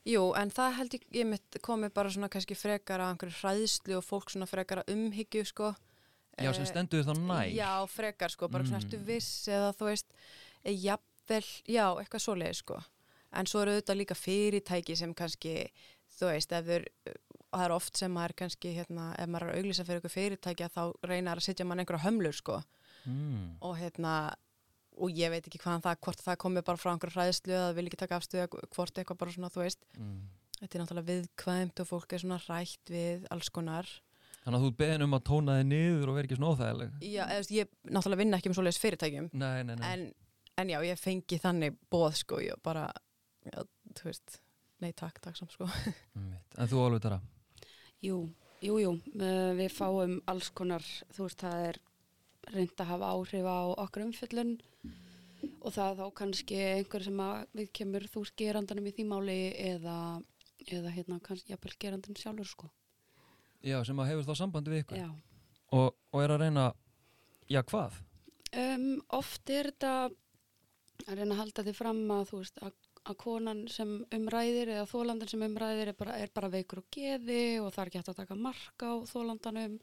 jú, 0.06 0.22
en 0.36 0.50
það 0.50 0.74
held 0.78 0.94
ég, 0.96 1.02
ég 1.12 1.26
mitt 1.26 1.58
komið 1.62 1.92
bara 1.94 2.10
svona 2.10 2.28
kannski 2.32 2.54
frekar 2.56 3.00
að 3.00 3.14
einhverju 3.14 3.38
hræðslu 3.42 3.96
og 3.98 4.04
fólk 4.06 4.30
svona 4.30 4.46
frekar 4.48 4.82
að 4.84 4.94
umhyggju, 4.94 5.44
sko. 5.46 5.74
já, 6.40 6.52
sem 6.54 6.62
Eh, 6.64 6.70
stendur 6.70 7.04
þá 7.04 7.14
nær 7.18 7.50
Já, 7.54 7.86
frekar 7.86 8.30
sko, 8.30 8.48
bara 8.48 8.64
svona 8.64 8.80
Mm. 8.80 8.86
ertu 8.88 8.98
viss 9.04 9.48
eða 9.48 9.74
þú 9.76 9.84
veist, 9.90 10.06
eh, 10.64 10.72
jafnvel, 10.72 11.44
já, 11.68 11.86
eitthvað 12.00 12.24
svoleiði 12.24 12.54
sko. 12.56 12.82
En 13.32 13.46
svo 13.46 13.60
eru 13.62 13.70
auðvitað 13.76 13.96
líka 14.00 14.14
fyrirtæki 14.16 14.96
sem 14.96 15.14
kannski, 15.14 15.70
þú 16.18 16.26
veist, 16.32 16.52
ef 16.52 16.64
þau, 16.64 16.84
það 17.52 17.64
er 17.64 17.70
oft 17.72 17.96
sem 17.96 18.12
maður 18.14 18.34
kannski, 18.36 18.74
hérna, 18.74 19.14
ef 19.18 19.28
maður 19.28 19.42
er 19.42 19.52
að 19.54 19.58
auglýsa 19.62 19.84
fyrir 19.84 20.00
eitthvað 20.00 20.16
fyrirtæki 20.18 20.64
að 20.64 20.72
þá 20.74 21.08
reynar 21.08 21.36
að 21.36 21.42
setja 21.42 21.66
mann 21.66 21.78
einhverja 21.78 22.04
hömlur 22.04 22.32
sko. 22.34 22.62
mm. 23.06 23.56
Og 23.62 23.76
hérna, 23.78 24.34
og 25.00 25.16
ég 25.16 25.32
veit 25.32 25.46
ekki 25.48 25.58
hvaðan 25.62 25.82
það, 25.86 25.98
hvort 26.04 26.20
það 26.26 26.38
komið 26.44 26.64
bara 26.68 26.80
frá 26.80 26.90
einhverju 26.92 27.16
hræðslu 27.16 27.54
eða 27.56 27.72
vil 27.78 27.86
ekki 27.88 27.98
taka 28.02 28.18
afstöða, 28.20 28.48
hvort 28.76 29.00
eitthvað 29.00 29.18
bara 29.24 29.34
svona, 29.36 29.50
þú 29.54 29.62
veist, 29.64 29.80
Mm. 29.96 30.20
þetta 30.60 30.76
er 30.76 30.82
náttúrulega 30.84 31.10
viðkvæmt 31.10 31.80
og 31.80 31.88
fólk 31.88 32.12
er 32.12 32.22
svona 32.24 32.40
rætt 32.48 32.92
við 32.92 33.26
alls 33.30 33.48
konar. 33.50 33.86
þannig 34.44 34.56
að 34.60 34.64
þú 34.66 34.70
beðin 34.80 35.02
um 35.04 35.14
að 35.18 35.24
tóna 35.28 35.54
þið 35.60 35.66
niður 35.70 36.08
og 36.08 36.14
vera 36.16 36.26
ekki 36.28 36.36
svona 36.38 36.52
óþægileg. 36.54 36.92
Já, 37.04 37.24
eða, 37.26 37.48
ég 37.56 37.68
náttúrulega 37.92 38.20
vinna 38.22 38.36
ekki 38.40 38.48
með 38.52 38.58
svoleiðis 38.60 38.80
fyrirtækjum, 38.80 39.30
nei, 39.32 39.62
nei, 39.64 39.74
nei. 39.76 39.86
En, 39.92 40.04
en 40.56 40.68
já, 40.72 40.78
ég 40.88 40.98
fengi 41.00 41.38
þannig 41.40 41.76
bóð 41.92 42.14
sko, 42.20 42.38
ég 42.40 42.56
bara 42.64 42.86
já, 43.44 43.64
þú 43.98 44.04
veist, 44.08 44.40
nei 44.80 44.92
takk, 44.92 45.20
takk 45.20 45.36
samt 45.36 45.52
sko. 45.52 45.68
En 46.60 46.68
þú 46.68 46.80
alveg 46.86 47.02
þarra 47.04 47.20
Jú, 48.00 48.16
jú, 48.64 48.78
jú, 48.80 48.92
uh, 48.96 49.52
við 49.56 49.72
fáum 49.76 50.18
alls 50.26 50.48
konar, 50.56 50.80
þú 51.12 51.26
veist, 51.28 51.40
það 51.44 51.66
er 51.68 51.78
reynd 52.54 52.82
að 52.82 52.90
hafa 52.92 53.12
áhrif 53.14 53.46
á 53.46 53.60
okkar 53.84 54.06
umfjöllun 54.06 54.58
og 55.60 55.72
það 55.74 56.00
þá 56.00 56.04
kannski 56.20 56.58
einhver 56.74 57.04
sem 57.04 57.22
við 57.56 57.72
kemur 57.76 58.06
þú 58.12 58.24
gerandanum 58.36 58.88
í 58.90 58.92
því 58.96 59.06
máli 59.08 59.38
eða, 59.56 59.96
eða 60.66 60.92
hérna 60.94 61.20
kannski 61.24 61.54
jafnvel 61.54 61.76
gerandan 61.80 62.18
sjálfur 62.18 62.48
sko. 62.48 62.70
já, 63.62 63.78
sem 63.84 63.98
að 63.98 64.12
hefur 64.12 64.28
þá 64.28 64.34
sambandi 64.42 64.72
við 64.72 64.84
ykkur 64.84 65.02
og, 65.76 65.96
og 66.12 66.22
er 66.22 66.34
að 66.34 66.44
reyna 66.44 66.66
já, 67.48 67.62
hvað? 67.62 68.00
Um, 68.50 69.00
oft 69.14 69.50
er 69.50 69.70
þetta 69.70 70.10
að 71.06 71.18
reyna 71.20 71.34
að 71.36 71.42
halda 71.44 71.66
því 71.66 71.74
fram 71.76 72.00
að 72.12 72.24
þú 72.30 72.40
veist 72.42 72.62
að, 72.66 72.74
að 73.04 73.18
konan 73.22 73.62
sem 73.72 73.92
umræðir 74.16 74.74
eða 74.74 74.88
þólandan 74.90 75.30
sem 75.30 75.44
umræðir 75.46 75.92
er 75.92 75.98
bara, 75.98 76.18
er 76.20 76.32
bara 76.34 76.52
veikur 76.52 76.82
og 76.82 76.90
geði 76.92 77.44
og 77.62 77.70
það 77.72 77.82
er 77.82 77.90
ekki 77.90 78.02
hægt 78.02 78.12
að 78.12 78.20
taka 78.24 78.36
mark 78.36 78.84
á 78.84 78.92
þólandanum 79.08 79.78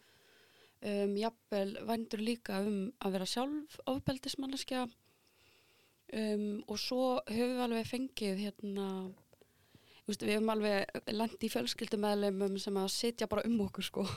um, 0.82 1.16
jafnvel 1.18 1.76
vændur 1.88 2.24
líka 2.24 2.62
um 2.66 2.80
að 3.02 3.18
vera 3.18 3.30
sjálf 3.30 3.80
ofbeldismanneskja 3.90 4.86
um, 6.14 6.64
og 6.68 6.78
svo 6.82 7.02
höfum 7.30 7.56
við 7.56 7.64
alveg 7.66 7.90
fengið 7.90 8.44
hérna 8.46 8.88
þú 10.08 10.14
veist, 10.14 10.24
við 10.24 10.36
höfum 10.38 10.54
alveg 10.54 11.12
lent 11.12 11.44
í 11.44 11.52
fjölskyldumæðlumum 11.52 12.58
sem 12.62 12.80
að 12.80 12.94
sitja 12.96 13.30
bara 13.32 13.46
um 13.50 13.60
okkur 13.66 13.88
sko 13.90 14.08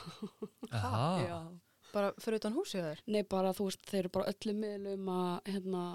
Aha. 0.71 1.43
bara 1.91 2.13
fyrir 2.21 2.39
utan 2.39 2.55
húsið 2.55 2.87
þér 2.87 3.05
Nei, 3.11 3.23
bara 3.27 3.53
þú 3.57 3.69
veist, 3.69 3.85
þeir 3.89 4.03
eru 4.05 4.13
bara 4.17 4.31
öllum 4.31 4.61
miðlum 4.63 5.13
að 5.15 5.51
hérna, 5.51 5.85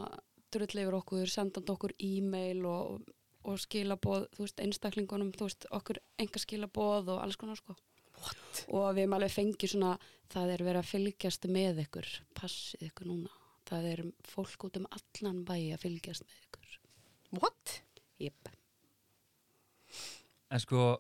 drull 0.53 0.83
yfir 0.83 0.99
okkur, 1.01 1.31
sendandi 1.33 1.73
okkur 1.73 1.97
e-mail 2.03 2.65
og, 2.69 3.09
og 3.47 3.59
skilaboð, 3.63 4.29
þú 4.37 4.45
veist, 4.45 4.63
einstaklingunum, 4.63 5.33
þú 5.37 5.49
veist, 5.49 5.69
okkur 5.79 6.01
enga 6.23 6.43
skilaboð 6.43 7.15
og 7.15 7.23
alls 7.25 7.39
konar, 7.41 7.59
sko. 7.61 7.77
What? 8.21 8.63
Og 8.69 8.87
við 8.97 9.05
erum 9.05 9.17
alveg 9.19 9.35
fengið 9.35 9.73
svona, 9.75 9.97
það 10.33 10.53
er 10.55 10.65
verið 10.67 10.83
að 10.83 10.93
fylgjast 10.93 11.49
með 11.53 11.83
ykkur, 11.87 12.13
passið 12.39 12.87
ykkur 12.91 13.11
núna. 13.11 13.33
Það 13.67 13.89
er 13.91 14.03
fólk 14.27 14.69
út 14.69 14.79
um 14.79 14.87
allan 14.95 15.43
bæ 15.47 15.57
að 15.75 15.83
fylgjast 15.83 16.27
með 16.27 16.39
ykkur. 16.45 16.77
what? 17.41 17.81
Jep. 18.23 18.49
En 20.51 20.63
sko, 20.63 20.95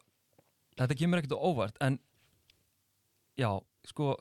þetta 0.77 0.97
kemur 0.99 1.23
ekkert 1.23 1.39
óvart, 1.39 1.79
en 1.81 1.99
já, 3.39 3.49
sko, 3.87 4.17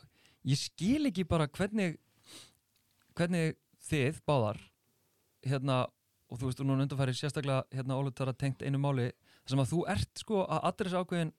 ég 0.45 0.59
skil 0.59 1.09
ekki 1.09 1.25
bara 1.27 1.49
hvernig, 1.49 1.97
hvernig 3.17 3.57
þið 3.89 4.21
báðar, 4.29 4.61
hérna, 5.45 5.81
og 6.29 6.39
þú 6.39 6.49
veist, 6.49 6.61
þú 6.61 6.67
núna 6.69 6.85
undanfæri 6.85 7.17
sérstaklega, 7.17 7.65
hérna, 7.73 7.97
Ólið 7.97 8.17
þar 8.19 8.33
að 8.33 8.39
tengt 8.45 8.63
einu 8.65 8.81
máli, 8.81 9.09
þar 9.41 9.55
sem 9.55 9.63
að 9.65 9.73
þú 9.73 9.81
ert, 9.95 10.13
sko, 10.21 10.45
að 10.45 10.69
adressa 10.69 11.01
ákveðin, 11.03 11.33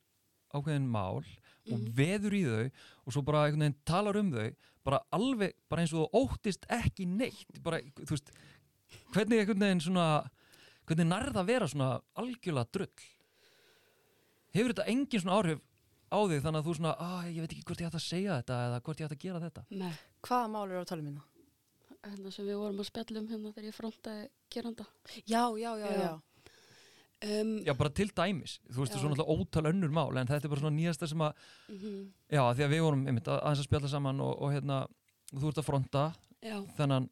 ákveðin 0.55 0.91
mál 0.91 1.25
og 1.73 1.79
Mhm. 1.81 1.93
veður 1.97 2.33
í 2.33 2.43
þau 2.47 2.71
og 3.07 3.13
svo 3.13 3.23
bara 3.23 3.45
einhvern 3.47 3.65
veginn 3.67 3.81
talar 3.85 4.17
um 4.17 4.31
þau, 4.33 4.55
bara 4.85 5.01
alveg, 5.13 5.53
bara 5.69 5.83
eins 5.83 5.93
og 5.95 6.11
þú 6.11 6.23
óttist 6.29 6.67
ekki 6.71 7.07
neitt, 7.07 7.63
bara, 7.63 7.81
þú 7.81 8.11
veist, 8.15 8.31
hvernig 9.13 9.41
einhvern 9.41 9.59
veginn 9.65 9.81
svona, 9.81 10.31
hvernig 10.87 11.07
nærða 11.11 11.43
að 11.43 11.47
vera 11.47 11.67
svona 11.67 12.01
algjörlega 12.17 12.71
drull? 12.73 13.07
Hefur 14.55 14.73
þetta 14.73 14.87
engin 14.89 15.21
svona 15.21 15.37
áhrif 15.41 15.61
á 16.13 16.19
þig 16.31 16.43
þannig 16.45 16.61
að 16.63 16.67
þú 16.71 16.75
svona, 16.79 16.93
að 17.03 17.31
ég 17.35 17.41
veit 17.45 17.53
ekki 17.57 17.65
hvort 17.67 17.81
ég 17.83 17.89
ætti 17.91 17.99
að 18.01 18.07
segja 18.07 18.37
þetta 18.41 18.59
eða 18.67 18.81
hvort 18.87 19.01
ég 19.03 19.09
ætti 19.09 19.17
að 19.19 19.25
gera 19.27 19.41
þetta 19.43 19.65
Nei, 19.71 19.93
Hvaða 20.23 20.51
mál 20.55 20.71
eru 20.71 20.81
á 20.81 20.87
talum 20.87 21.05
minna? 21.05 21.23
hérna 22.07 22.31
sem 22.33 22.47
við 22.47 22.57
vorum 22.61 22.79
að 22.79 22.87
spjalla 22.87 23.19
um 23.19 23.27
hérna 23.27 23.51
þegar 23.53 23.67
ég 23.67 23.75
frontaði 23.75 24.29
geranda. 24.55 24.85
Já, 25.27 25.43
já, 25.59 25.71
já, 25.75 25.87
Já. 25.91 25.99
já. 26.07 26.21
Um, 27.25 27.53
Já, 27.65 27.73
bara 27.73 27.89
til 27.97 28.11
dæmis, 28.13 28.59
þú 28.69 28.83
veist, 28.83 28.93
Já. 28.93 28.97
það 28.97 28.99
er 28.99 29.03
svona 29.07 29.15
alltaf 29.17 29.31
ótal 29.33 29.69
önnur 29.71 29.93
mál 29.97 30.19
en 30.21 30.29
þetta 30.29 30.45
er 30.45 30.51
bara 30.53 30.61
svona 30.61 30.77
nýjasta 30.77 31.07
sem 31.09 31.23
að 31.25 31.33
mhm, 31.73 31.95
já, 32.29 32.43
því 32.53 32.65
að 32.67 32.73
við 32.75 32.83
vorum 32.85 33.07
einmitt 33.09 33.31
að- 33.33 33.39
aðeins 33.41 33.63
að 33.63 33.69
spjalla 33.71 33.89
saman 33.89 34.21
og, 34.21 34.33
og 34.45 34.53
hérna, 34.53 34.77
þú 35.33 35.49
ert 35.49 35.61
að 35.63 35.67
fronta 35.71 36.03
Já, 36.45 36.59
þennan 36.77 37.07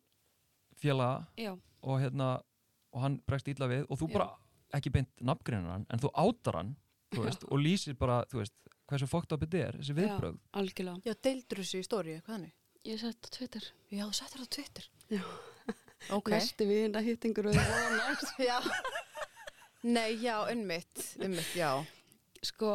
félaga 0.77 1.27
já, 1.41 1.55
og 1.83 2.01
hérna, 2.03 2.29
og 2.93 3.01
hann 3.01 3.17
bregst 3.27 3.49
illa 3.49 3.69
við 3.71 3.87
og 3.89 3.99
þú 4.03 4.11
Já. 4.11 4.13
bara 4.19 4.29
ekki 4.77 4.93
beint 4.93 5.09
nafngreinar 5.25 5.73
hann, 5.79 5.87
en 5.89 6.03
þú 6.05 6.11
átar 6.21 6.59
hann 6.61 6.75
þú 7.15 7.25
veist, 7.25 7.49
og 7.49 7.65
lýsir 7.65 7.97
bara, 7.97 8.21
þú 8.29 8.43
veist 8.43 8.55
hversu 8.91 9.09
fokkt 9.09 9.33
á 9.33 9.41
þetta 9.41 9.63
er, 9.71 9.79
þessi 9.81 9.95
Já. 9.95 9.99
viðbrögð 10.03 10.39
algjörlega. 10.61 11.01
Já, 11.09 11.15
deildur 11.25 11.63
þessu 11.65 11.81
í 11.81 11.87
stóri, 11.89 12.19
hvað 12.21 12.37
hannu? 12.37 12.53
Ég 12.85 13.01
sett 13.01 13.25
á 13.25 13.29
Twitter. 13.33 13.65
Já, 13.89 14.05
þú 14.13 14.35
það 14.37 14.45
á 14.45 14.49
Twitter. 14.59 14.91
Já. 15.17 15.25
Ok. 16.13 16.29
Næstu 16.35 16.67
við 16.69 16.83
hittingur 17.01 17.47
og 17.49 17.55
það 17.57 17.71
var 17.73 17.95
næst. 17.97 18.35
Já. 18.45 18.59
Nei, 19.85 20.17
já, 20.23 20.39
unnmitt, 20.49 21.01
unnmitt, 21.21 21.51
já. 21.59 21.85
Sko, 22.45 22.71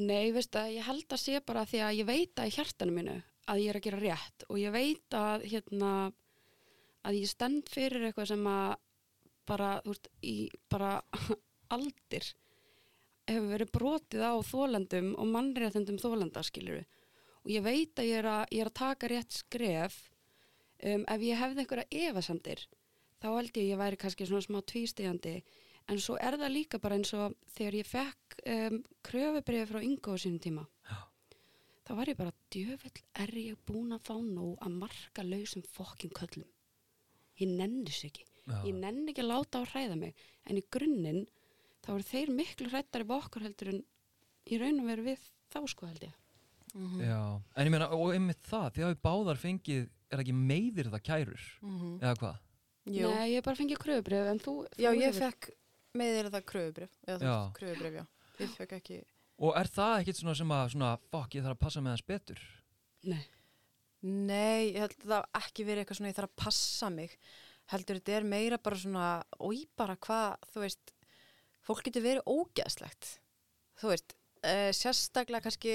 nei, 0.00 0.30
veist 0.32 0.56
að 0.56 0.70
ég 0.78 0.86
held 0.86 1.12
að 1.12 1.20
sé 1.20 1.42
bara 1.44 1.66
því 1.68 1.82
að 1.84 1.98
ég 1.98 2.08
veit 2.08 2.40
að 2.40 2.48
í 2.48 2.54
hjartanu 2.56 2.94
mínu 2.96 3.16
að 3.48 3.60
ég 3.62 3.72
er 3.72 3.78
að 3.78 3.84
gera 3.84 4.00
rétt 4.00 4.46
og 4.48 4.60
ég 4.60 4.72
veit 4.72 5.16
að 5.16 5.44
hérna 5.52 5.90
að 7.04 7.18
ég 7.18 7.28
stend 7.28 7.68
fyrir 7.72 8.06
eitthvað 8.08 8.30
sem 8.32 8.48
að 8.48 8.74
bara, 9.48 9.70
þú 9.84 9.92
veist, 9.92 10.08
í 10.24 10.36
bara 10.72 10.92
aldir 11.76 12.30
hefur 13.28 13.50
verið 13.52 13.72
brotið 13.76 14.24
á 14.24 14.34
þólendum 14.48 15.12
og 15.20 15.30
mannréttendum 15.34 16.00
þólenda, 16.00 16.44
skilur 16.48 16.80
og 17.44 17.52
ég 17.52 17.64
veit 17.64 18.00
að 18.00 18.08
ég 18.08 18.22
er 18.22 18.30
að, 18.32 18.42
ég 18.56 18.64
er 18.64 18.72
að 18.72 18.80
taka 18.80 19.12
rétt 19.12 19.36
skref 19.36 20.00
um, 20.80 21.04
ef 21.04 21.28
ég 21.28 21.40
hefði 21.44 21.64
einhverja 21.64 22.08
efasendir 22.08 22.64
þá 23.22 23.26
held 23.34 23.50
ég 23.56 23.62
að 23.64 23.70
ég 23.72 23.80
væri 23.82 23.96
kannski 24.02 24.26
svona 24.28 24.44
smá 24.46 24.60
tvístegandi 24.62 25.34
en 25.88 25.98
svo 26.04 26.16
er 26.20 26.36
það 26.38 26.52
líka 26.54 26.78
bara 26.82 26.98
eins 26.98 27.12
og 27.16 27.34
þegar 27.56 27.76
ég 27.80 27.88
fekk 27.88 28.36
um, 28.54 28.82
kröfubriði 29.08 29.66
frá 29.70 29.80
Ingo 29.82 30.14
á 30.14 30.16
sínum 30.20 30.40
tíma 30.44 30.66
Já. 30.88 30.98
þá 31.88 31.90
var 31.98 32.06
ég 32.12 32.18
bara 32.20 32.34
djöfull 32.52 33.02
er 33.24 33.32
ég 33.40 33.56
búin 33.66 33.94
að 33.96 34.04
fá 34.10 34.14
nóg 34.20 34.58
að 34.62 34.76
marka 34.84 35.24
lausum 35.24 35.64
fokkin 35.72 36.12
köllum 36.14 36.46
ég 37.40 37.48
nenni 37.54 37.86
þessu 37.88 38.10
ekki 38.12 38.24
Já. 38.48 38.62
ég 38.64 38.74
nenni 38.78 39.12
ekki 39.12 39.24
að 39.24 39.32
láta 39.32 39.58
á 39.58 39.62
að 39.64 39.72
hræða 39.74 39.96
mig 40.04 40.14
en 40.48 40.60
í 40.60 40.64
grunninn 40.72 41.24
þá 41.84 41.90
eru 41.96 42.06
þeir 42.12 42.30
miklu 42.36 42.68
hrættari 42.72 43.04
við 43.08 43.16
okkur 43.22 43.44
heldur 43.48 43.72
en 43.74 43.82
í 44.48 44.58
raun 44.60 44.80
og 44.82 44.86
veru 44.92 45.04
við 45.10 45.28
þá 45.52 45.60
sko 45.74 45.86
held 45.90 46.08
ég 46.10 46.16
Mhm. 46.76 46.98
Já, 47.00 47.40
en 47.56 47.64
ég 47.66 47.70
meina, 47.72 47.86
og 47.96 48.10
einmitt 48.12 48.42
það 48.44 48.66
því 48.76 48.82
að 48.84 48.90
við 48.92 48.98
báðar 49.02 49.38
fengið, 49.40 49.86
er 50.12 50.20
ekki 50.20 50.34
meiðir 50.36 50.90
það 50.92 51.02
kærur, 51.08 51.44
Mhm. 51.64 51.94
eða 52.04 52.18
hvað? 52.20 52.36
Jú. 52.88 53.08
Nei, 53.12 53.34
ég 53.34 53.44
bara 53.44 53.58
fengið 53.58 53.80
kröfubrið 53.82 54.30
en 54.32 54.38
þú, 54.42 54.54
þú 54.72 54.84
Já, 54.84 54.90
ég 54.96 55.08
hefur- 55.08 55.24
fekk 55.26 55.50
með 55.98 56.12
þér 56.16 56.30
það 56.34 56.44
kröfubrif. 56.52 56.92
Eða 57.06 57.32
kröfubrif, 57.58 57.98
já. 58.00 58.04
Ég 58.38 58.54
fekk 58.54 58.76
ekki... 58.78 59.00
Og 59.38 59.54
er 59.58 59.68
það 59.70 59.96
ekkit 60.02 60.18
svona 60.18 60.34
sem 60.34 60.54
að, 60.54 60.70
svona, 60.74 60.92
fuck, 61.12 61.34
ég 61.36 61.44
þarf 61.44 61.56
að 61.58 61.64
passa 61.66 61.82
með 61.84 61.94
hans 61.94 62.06
betur? 62.08 62.40
Nei, 63.06 63.20
Nei, 64.02 64.70
ég 64.74 64.78
held 64.84 64.94
að 65.02 65.10
það 65.10 65.38
ekki 65.40 65.64
verið 65.66 65.82
eitthvað 65.82 65.98
svona 65.98 66.10
ég 66.12 66.18
þarf 66.18 66.30
að 66.30 66.42
passa 66.44 66.90
mig. 66.94 67.14
Heldur 67.72 67.98
þetta 67.98 68.14
er 68.14 68.26
meira 68.30 68.58
bara 68.62 68.78
svona, 68.78 69.06
oi 69.42 69.64
bara 69.76 69.96
hvað, 70.06 70.46
þú 70.54 70.62
veist, 70.62 70.92
fólk 71.66 71.82
getur 71.88 72.04
verið 72.06 72.30
ógeðslegt. 72.30 73.10
Þú 73.80 73.90
veist, 73.92 74.14
uh, 74.46 74.70
sérstaklega 74.74 75.44
kannski 75.48 75.74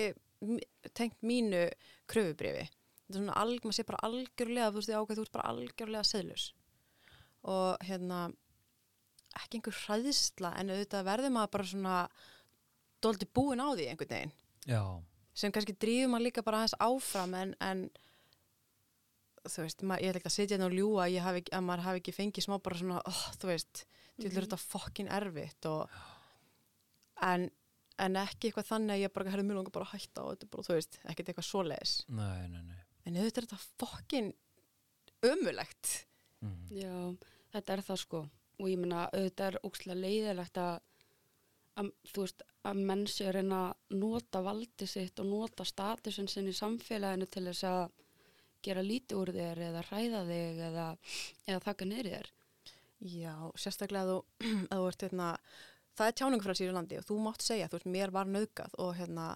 tengt 0.96 1.20
mínu 1.24 1.66
kröfubrifi. 2.10 2.66
Þetta 3.04 3.18
er 3.18 3.20
svona, 3.20 3.38
alg, 3.44 3.60
maður 3.68 3.78
sé 3.80 3.86
bara 3.92 4.02
algjörlega, 4.08 4.72
þú 4.72 4.80
veist, 4.80 4.92
því 4.92 4.98
ákveð, 5.02 5.20
þú 5.20 5.28
ert 5.28 5.36
bara 5.36 5.50
algjörlega 5.52 6.08
seðlus. 6.08 6.48
Og 7.44 7.78
hérna, 7.84 8.20
ekki 9.36 9.58
einhver 9.60 9.76
hræðsla, 9.86 10.54
en 10.62 10.70
auðvitað 10.72 11.08
verður 11.10 11.34
maður 11.36 11.52
bara 11.58 11.68
svona, 11.68 11.96
dóldi 13.04 13.28
búin 13.36 13.60
á 13.60 13.68
því 13.76 13.88
einhvern 13.92 14.14
veginn 14.14 14.32
Já, 14.70 14.84
sem 15.36 15.52
kannski 15.52 15.74
drífum 15.76 16.14
maður 16.14 16.24
líka 16.30 16.44
bara 16.46 16.62
aðeins 16.62 16.76
áfram 16.80 17.34
en, 17.36 17.56
en 17.60 17.82
þú 19.44 19.66
veist, 19.66 19.82
maður, 19.84 20.06
ég 20.06 20.14
ætla 20.14 20.22
ekki 20.22 20.30
að 20.32 20.36
sitja 20.38 20.56
hérna 20.56 20.70
og 20.70 20.78
ljúga 20.78 21.02
að, 21.04 21.16
ég 21.18 21.26
hafi, 21.26 21.42
ekki- 21.44 21.56
að 21.58 21.66
maður 21.68 21.84
hafi 21.90 22.00
ekki 22.04 22.14
fengið 22.16 22.46
smá 22.46 22.56
bara 22.64 22.80
svona, 22.80 23.02
oh, 23.10 23.24
þú 23.42 23.50
veist, 23.52 23.84
þú 24.22 24.24
Mhm. 24.30 24.38
er 24.38 24.46
þetta 24.48 24.62
fokkin 24.62 25.10
erfitt 25.12 25.66
og 25.66 25.90
en, 27.28 27.50
en 28.00 28.16
ekki 28.24 28.52
eitthvað 28.52 28.70
þannig 28.72 28.96
að 28.96 29.04
ég 29.04 29.14
bara 29.14 29.32
hefði 29.34 29.46
mjög 29.50 29.56
langa 29.60 29.72
bara 29.76 29.86
að 29.90 29.94
hætta 29.98 30.24
og 30.24 30.32
þetta 30.38 30.44
er 30.48 30.52
bara, 30.54 30.64
þú 30.70 30.74
veist, 30.78 31.00
ekkert 31.12 31.34
eitthvað 31.34 31.50
nei, 32.48 32.62
nei. 32.64 32.80
en 33.06 33.16
auðvitað 33.20 33.38
er 33.44 33.48
þetta 33.52 33.62
fokkin 33.84 34.34
ömulegt 35.24 36.06
Mm. 36.44 36.68
Já, 36.76 37.18
þetta 37.54 37.76
er 37.76 37.86
það 37.90 38.02
sko. 38.04 38.24
Og 38.62 38.70
ég 38.70 38.82
meina 38.82 39.08
auðvitað 39.10 39.48
er 39.48 39.60
ókslega 39.68 40.00
leiðilegt 40.00 40.60
að, 40.62 40.76
að 41.82 41.92
þú 42.12 42.26
veist 42.26 42.46
að 42.64 42.80
menn 42.90 43.04
sé 43.10 43.28
að 43.28 43.36
reyna 43.38 43.60
að 43.66 43.98
nota 44.04 44.42
valdi 44.46 44.88
sitt 44.88 45.20
og 45.20 45.28
nota 45.30 45.66
statusin 45.68 46.30
sinn 46.32 46.48
í 46.50 46.56
samfélaginu 46.56 47.28
til 47.28 47.46
þess 47.50 47.68
að 47.68 47.84
gera 48.64 48.86
lítið 48.86 49.20
úr 49.20 49.34
þér 49.36 49.62
eða 49.68 49.84
hræða 49.90 50.24
þig 50.30 50.64
eða, 50.70 50.88
eða 51.50 51.64
þakka 51.66 51.90
í 51.90 52.08
þér. 52.08 52.32
Já, 53.04 53.36
sérstaklega 53.60 54.06
að 54.06 54.12
þú, 54.14 54.18
að 54.72 54.82
þú 54.82 54.90
ert 54.92 55.06
hérna, 55.08 55.30
það 55.98 56.10
er 56.10 56.18
tjáningu 56.20 56.48
frá 56.48 56.56
síru 56.58 56.76
landi 56.78 57.00
og 57.00 57.08
þú 57.10 57.20
mátt 57.26 57.44
segja, 57.44 57.70
þú 57.70 57.80
veist, 57.80 57.94
mér 57.98 58.14
var 58.16 58.30
naukað 58.32 58.78
og 58.80 58.94
hérna, 59.00 59.28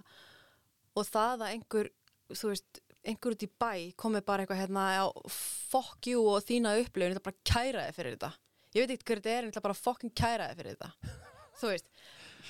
og 0.96 1.10
það 1.10 1.44
að 1.44 1.50
einhver, 1.50 1.90
þú 2.32 2.54
veist, 2.54 2.82
einhver 3.08 3.36
út 3.36 3.46
í 3.46 3.50
bæ 3.50 3.72
komið 4.00 4.26
bara 4.28 4.44
eitthvað 4.44 4.62
hérna, 4.62 4.86
fuck 5.32 6.10
you 6.10 6.26
og 6.34 6.46
þína 6.46 6.76
upplifun, 6.82 7.16
þetta 7.16 7.28
bara 7.30 7.42
kæraði 7.48 7.96
fyrir 7.98 8.16
þetta. 8.18 8.32
Ég 8.76 8.84
veit 8.84 8.94
ekkert 8.94 9.10
hver 9.10 9.22
þetta 9.22 9.34
er, 9.34 9.44
en 9.44 9.52
þetta 9.52 9.66
bara 9.68 9.80
fucking 9.80 10.16
kæraði 10.18 10.58
fyrir 10.60 10.76
þetta. 10.76 11.18
þú 11.60 11.74
veist, 11.74 11.92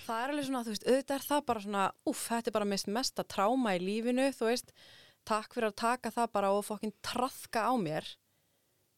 það 0.04 0.22
er 0.22 0.34
alveg 0.34 0.48
svona, 0.48 0.64
þú 0.66 0.74
veist, 0.74 0.88
auðvitað 0.88 1.18
er 1.18 1.28
það 1.28 1.44
bara 1.50 1.66
svona, 1.66 1.88
uff, 2.12 2.24
þetta 2.32 2.52
er 2.52 2.58
bara 2.58 2.70
mest 2.74 2.94
mesta 3.00 3.28
tráma 3.36 3.76
í 3.78 3.84
lífinu, 3.84 4.30
þú 4.36 4.50
veist, 4.52 4.74
takk 5.28 5.58
fyrir 5.58 5.72
að 5.72 5.78
taka 5.84 6.14
það 6.16 6.32
bara 6.38 6.54
og 6.56 6.66
fucking 6.68 6.96
trafka 7.06 7.68
á 7.68 7.74
mér. 7.80 8.08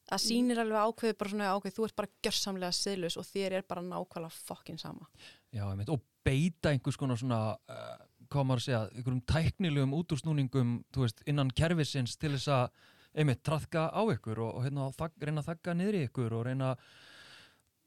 Það 0.09 0.23
sýnir 0.23 0.59
alveg 0.63 0.87
ákveð 0.89 1.17
bara 1.19 1.31
svona 1.33 1.49
ákveð, 1.53 1.75
þú 1.75 1.85
ert 1.85 1.97
bara 1.99 2.13
gjörsamlega 2.25 2.73
siðlus 2.73 3.17
og 3.21 3.27
þér 3.29 3.59
er 3.59 3.65
bara 3.69 3.83
nákvæmlega 3.85 4.45
fokkin 4.47 4.79
sama. 4.81 5.05
Já, 5.53 5.67
einmitt, 5.67 5.91
og 5.93 6.01
beita 6.25 6.71
einhvers 6.73 6.97
konar 6.97 7.19
svona, 7.19 7.41
uh, 7.69 8.08
hvað 8.29 8.47
maður 8.47 8.61
að 8.61 8.65
segja, 8.65 8.79
einhverjum 8.93 9.21
tæknilegum 9.29 9.93
útúrsnúningum, 9.97 10.71
þú 10.93 11.05
veist, 11.05 11.21
innan 11.29 11.51
kerfisins 11.55 12.15
til 12.19 12.33
þess 12.35 12.51
að, 12.53 12.81
einmitt, 13.19 13.43
traðka 13.45 13.89
á 13.89 14.01
ykkur 14.13 14.41
og, 14.45 14.55
og 14.59 14.65
hérna, 14.67 14.89
þak, 14.95 15.15
reyna 15.25 15.43
að 15.43 15.51
þakka 15.51 15.75
niður 15.77 15.97
í 15.97 16.01
ykkur 16.07 16.35
og 16.37 16.45
reyna 16.47 16.71
að 16.73 16.89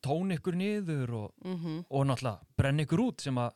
tóna 0.02 0.38
ykkur 0.38 0.58
niður 0.58 1.14
og, 1.18 1.34
mm 1.44 1.58
-hmm. 1.58 1.82
og 1.88 2.06
náttúrulega 2.10 2.56
brenna 2.58 2.86
ykkur 2.86 3.04
út 3.06 3.22
sem 3.22 3.38
að, 3.38 3.50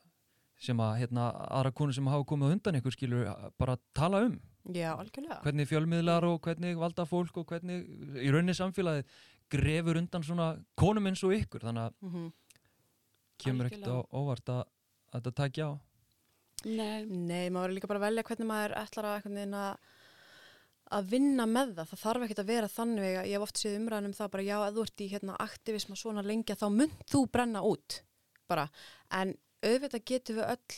sem 0.69 0.81
að, 0.81 0.93
hérna, 1.03 1.31
aðra 1.59 1.73
konur 1.73 1.95
sem 1.95 2.07
hafa 2.07 2.25
komið 2.25 2.53
undan 2.57 2.81
ykkur 2.81 2.93
skilur 2.93 3.51
bara 3.59 3.77
tala 3.95 4.25
um. 4.27 4.41
Já, 4.75 4.97
algjörlega. 4.99 5.43
Hvernig 5.43 5.69
fjölmiðlar 5.69 6.25
og 6.27 6.41
hvernig 6.43 6.79
valda 6.79 7.05
fólk 7.07 7.37
og 7.37 7.47
hvernig 7.47 7.87
í 8.19 8.31
rauninni 8.31 8.55
samfélagið 8.55 9.05
grefur 9.51 9.97
undan 9.97 10.23
svona 10.23 10.57
konum 10.75 11.07
eins 11.07 11.23
og 11.23 11.35
ykkur 11.35 11.63
þannig 11.63 11.83
að 11.83 11.93
mm 12.03 12.33
kemur 13.43 13.69
ekkert 13.69 13.89
á 13.91 13.97
óvart 14.17 14.53
að, 14.53 14.63
að 15.13 15.19
þetta 15.19 15.35
takja 15.43 15.69
á 15.69 15.73
Nei, 16.67 17.05
Nei, 17.07 17.47
maður 17.51 17.63
verður 17.63 17.77
líka 17.77 17.91
bara 17.91 18.03
að 18.03 18.09
velja 18.09 18.27
hvernig 18.27 18.51
maður 18.51 18.77
ætlar 18.81 19.09
að, 19.13 19.29
að 19.47 19.95
að 20.95 21.09
vinna 21.11 21.47
með 21.51 21.73
það, 21.77 21.89
það 21.91 22.03
þarf 22.03 22.25
ekkert 22.27 22.41
að 22.43 22.51
vera 22.51 22.71
þannig 22.71 23.07
að 23.07 23.29
ég 23.29 23.33
hef 23.35 23.45
oft 23.47 23.61
séð 23.61 23.79
umræðan 23.81 24.09
um 24.09 24.17
það 24.17 24.33
bara 24.35 24.45
já, 24.47 24.57
ef 24.67 24.75
þú 24.77 24.85
ert 24.87 25.03
í 25.03 25.09
hérna, 25.11 25.39
aktivisma 25.43 25.99
svona 25.99 26.27
lengi 26.27 26.59
þá 26.59 26.67
mynd 26.75 27.01
þú 27.11 27.23
brenna 27.35 27.63
út 27.67 28.01
bara, 28.47 28.69
en 29.11 29.35
auðvitað 29.67 30.05
getum 30.07 30.39
við 30.39 30.53
öll 30.53 30.77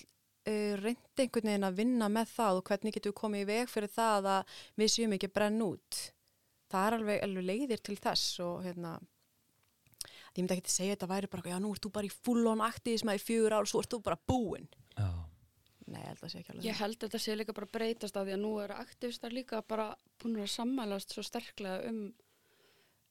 uh, 0.49 0.73
reyndi 0.81 1.25
einhvern 1.25 1.51
veginn 1.51 1.69
að 1.69 1.81
vinna 1.83 2.09
með 2.13 2.33
það 2.33 2.61
og 2.61 2.71
hvernig 2.71 2.97
getum 2.97 3.13
við 3.13 3.21
komið 3.21 3.45
í 3.45 3.51
veg 3.51 3.73
fyrir 3.73 3.93
það 3.93 4.31
að 4.33 4.57
við 4.81 4.93
séum 4.95 5.15
ekki 5.17 5.29
að 5.29 5.37
brenna 5.37 5.69
út. 5.69 6.01
Það 6.69 6.87
er 6.87 6.97
alveg, 6.99 7.23
alveg 7.25 7.49
leiðir 7.49 7.85
til 7.85 7.97
þess 8.01 8.41
og 8.45 8.65
hérna 8.65 8.97
ég 10.37 10.45
myndi 10.45 10.57
ekki 10.57 10.69
að 10.69 10.75
segja 10.75 10.97
þetta 10.97 11.11
væri 11.11 11.31
bara, 11.33 11.53
já 11.53 11.61
nú 11.61 11.73
ert 11.75 11.85
þú 11.85 11.93
bara 11.93 12.09
í 12.09 12.13
full 12.15 12.45
on 12.49 12.65
aktivisma 12.65 13.17
í 13.17 13.21
fjögur 13.21 13.57
ár, 13.59 13.69
svo 13.69 13.83
ert 13.83 13.93
þú 13.93 14.01
bara 14.05 14.21
búinn 14.29 14.69
Nei, 15.89 16.03
ég 16.03 16.09
held 16.09 16.19
að 16.19 16.23
það 16.23 16.33
sé 16.33 16.41
ekki 16.43 16.53
alveg 16.55 16.69
ég 16.69 16.81
held 16.83 16.97
að 16.97 17.07
þetta 17.07 17.21
sé 17.25 17.37
líka 17.39 17.57
bara 17.57 17.71
breytast 17.79 18.19
af 18.19 18.27
því 18.27 18.35
að 18.37 18.43
nú 18.45 18.53
eru 18.63 18.77
aktivistar 18.83 19.35
líka 19.35 19.63
bara 19.69 19.89
búin 20.21 20.39
að 20.43 20.51
sammælast 20.53 21.15
svo 21.15 21.25
sterklega 21.27 21.91
um, 21.91 22.03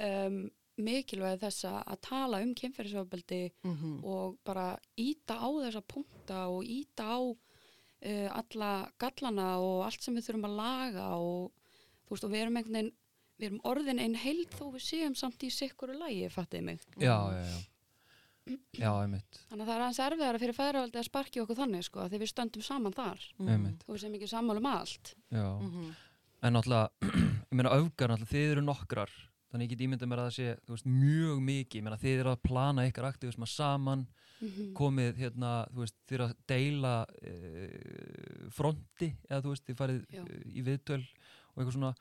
um 0.08 0.40
mikilvægi 0.78 1.42
þess 1.42 1.66
að 1.66 1.80
að 1.94 2.02
tala 2.06 2.42
um 2.46 2.54
kynferðisofbeldi 2.58 3.42
mm 3.66 3.96
og 4.06 4.38
bara 4.46 4.68
íta 5.02 5.40
á 5.42 5.50
þessa 5.50 5.82
punkta 5.82 6.44
og 6.54 6.68
íta 6.70 7.08
á 7.18 7.20
uh, 7.20 8.30
alla 8.38 8.72
gallana 9.02 9.58
og 9.58 9.86
allt 9.88 10.06
sem 10.06 10.16
við 10.16 10.30
þurfum 10.30 10.48
að 10.52 10.58
laga 10.62 11.10
og 11.18 11.52
þú 12.06 12.13
veist 12.13 12.28
og 12.28 12.34
við 12.34 12.42
erum 12.44 12.60
einhvern 12.62 12.78
veginn 12.78 12.96
við 13.38 13.50
erum 13.52 13.66
orðin 13.70 14.02
einn 14.02 14.16
heild 14.18 14.54
þó 14.58 14.70
við 14.74 14.84
séum 14.84 15.16
samt 15.18 15.44
í 15.46 15.50
sikkuru 15.54 15.98
lægi, 15.98 16.30
fattiði 16.34 16.63
mig. 16.72 16.86
Já, 16.98 17.18
já, 17.34 17.44
já. 17.46 17.58
Já, 18.78 18.90
einmitt, 19.04 19.40
Þannig 19.50 19.64
að 19.64 19.68
það 19.68 19.76
er 19.76 19.82
aðeins 19.86 20.00
erfiðara 20.08 20.40
fyrir 20.44 20.58
fæðravaldi 20.58 21.00
að 21.02 21.08
sparki 21.10 21.42
okkur 21.44 21.60
þannig 21.62 21.84
sko, 21.88 22.08
því 22.10 22.20
við 22.24 22.32
stöndum 22.34 22.64
saman 22.64 22.94
þar. 22.98 23.20
einmitt 23.48 23.86
Þú 23.88 24.00
sem 24.00 24.14
ekki 24.18 24.28
sammála 24.32 24.62
um 24.64 24.66
allt. 24.72 25.16
já. 25.32 25.48
Mhm. 25.62 25.96
en 26.44 26.54
náttúrulega, 26.54 26.90
ég 27.52 27.56
meina 27.58 27.70
öfgar 27.74 28.10
náttúrulega, 28.10 28.32
þið 28.34 28.52
eru 28.52 28.62
nokkrar 28.62 29.10
þannig 29.52 29.64
ég 29.66 29.70
get 29.74 29.82
ímyndað 29.88 30.10
mér 30.12 30.20
að 30.22 30.28
það 30.28 30.36
sé 30.38 30.58
þú 30.68 30.76
veist, 30.76 30.86
mjög 30.86 31.38
mikið, 31.48 31.76
ég 31.80 31.84
meina 31.88 31.98
þið 31.98 32.20
eru 32.20 32.32
að 32.36 32.42
plana 32.44 32.88
ykkar 32.90 33.06
aktivisma 33.14 33.48
saman, 33.48 34.08
Mhm. 34.38 34.74
komið 34.78 35.16
hérna, 35.18 35.66
þú 35.74 35.80
veist, 35.82 35.96
þið 36.06 36.14
eru 36.14 36.26
að 36.28 36.34
deila 36.48 37.06
e, 37.26 38.52
fronti 38.54 39.08
eða 39.30 39.42
þú 39.42 39.50
veist, 39.54 39.66
þið 39.66 39.78
farið 39.80 40.04
Já. 40.14 40.22
e, 40.22 40.42
í 40.54 40.62
viðtöl 40.68 41.02
og 41.02 41.58
eitthvað 41.64 41.74
svona 41.78 41.94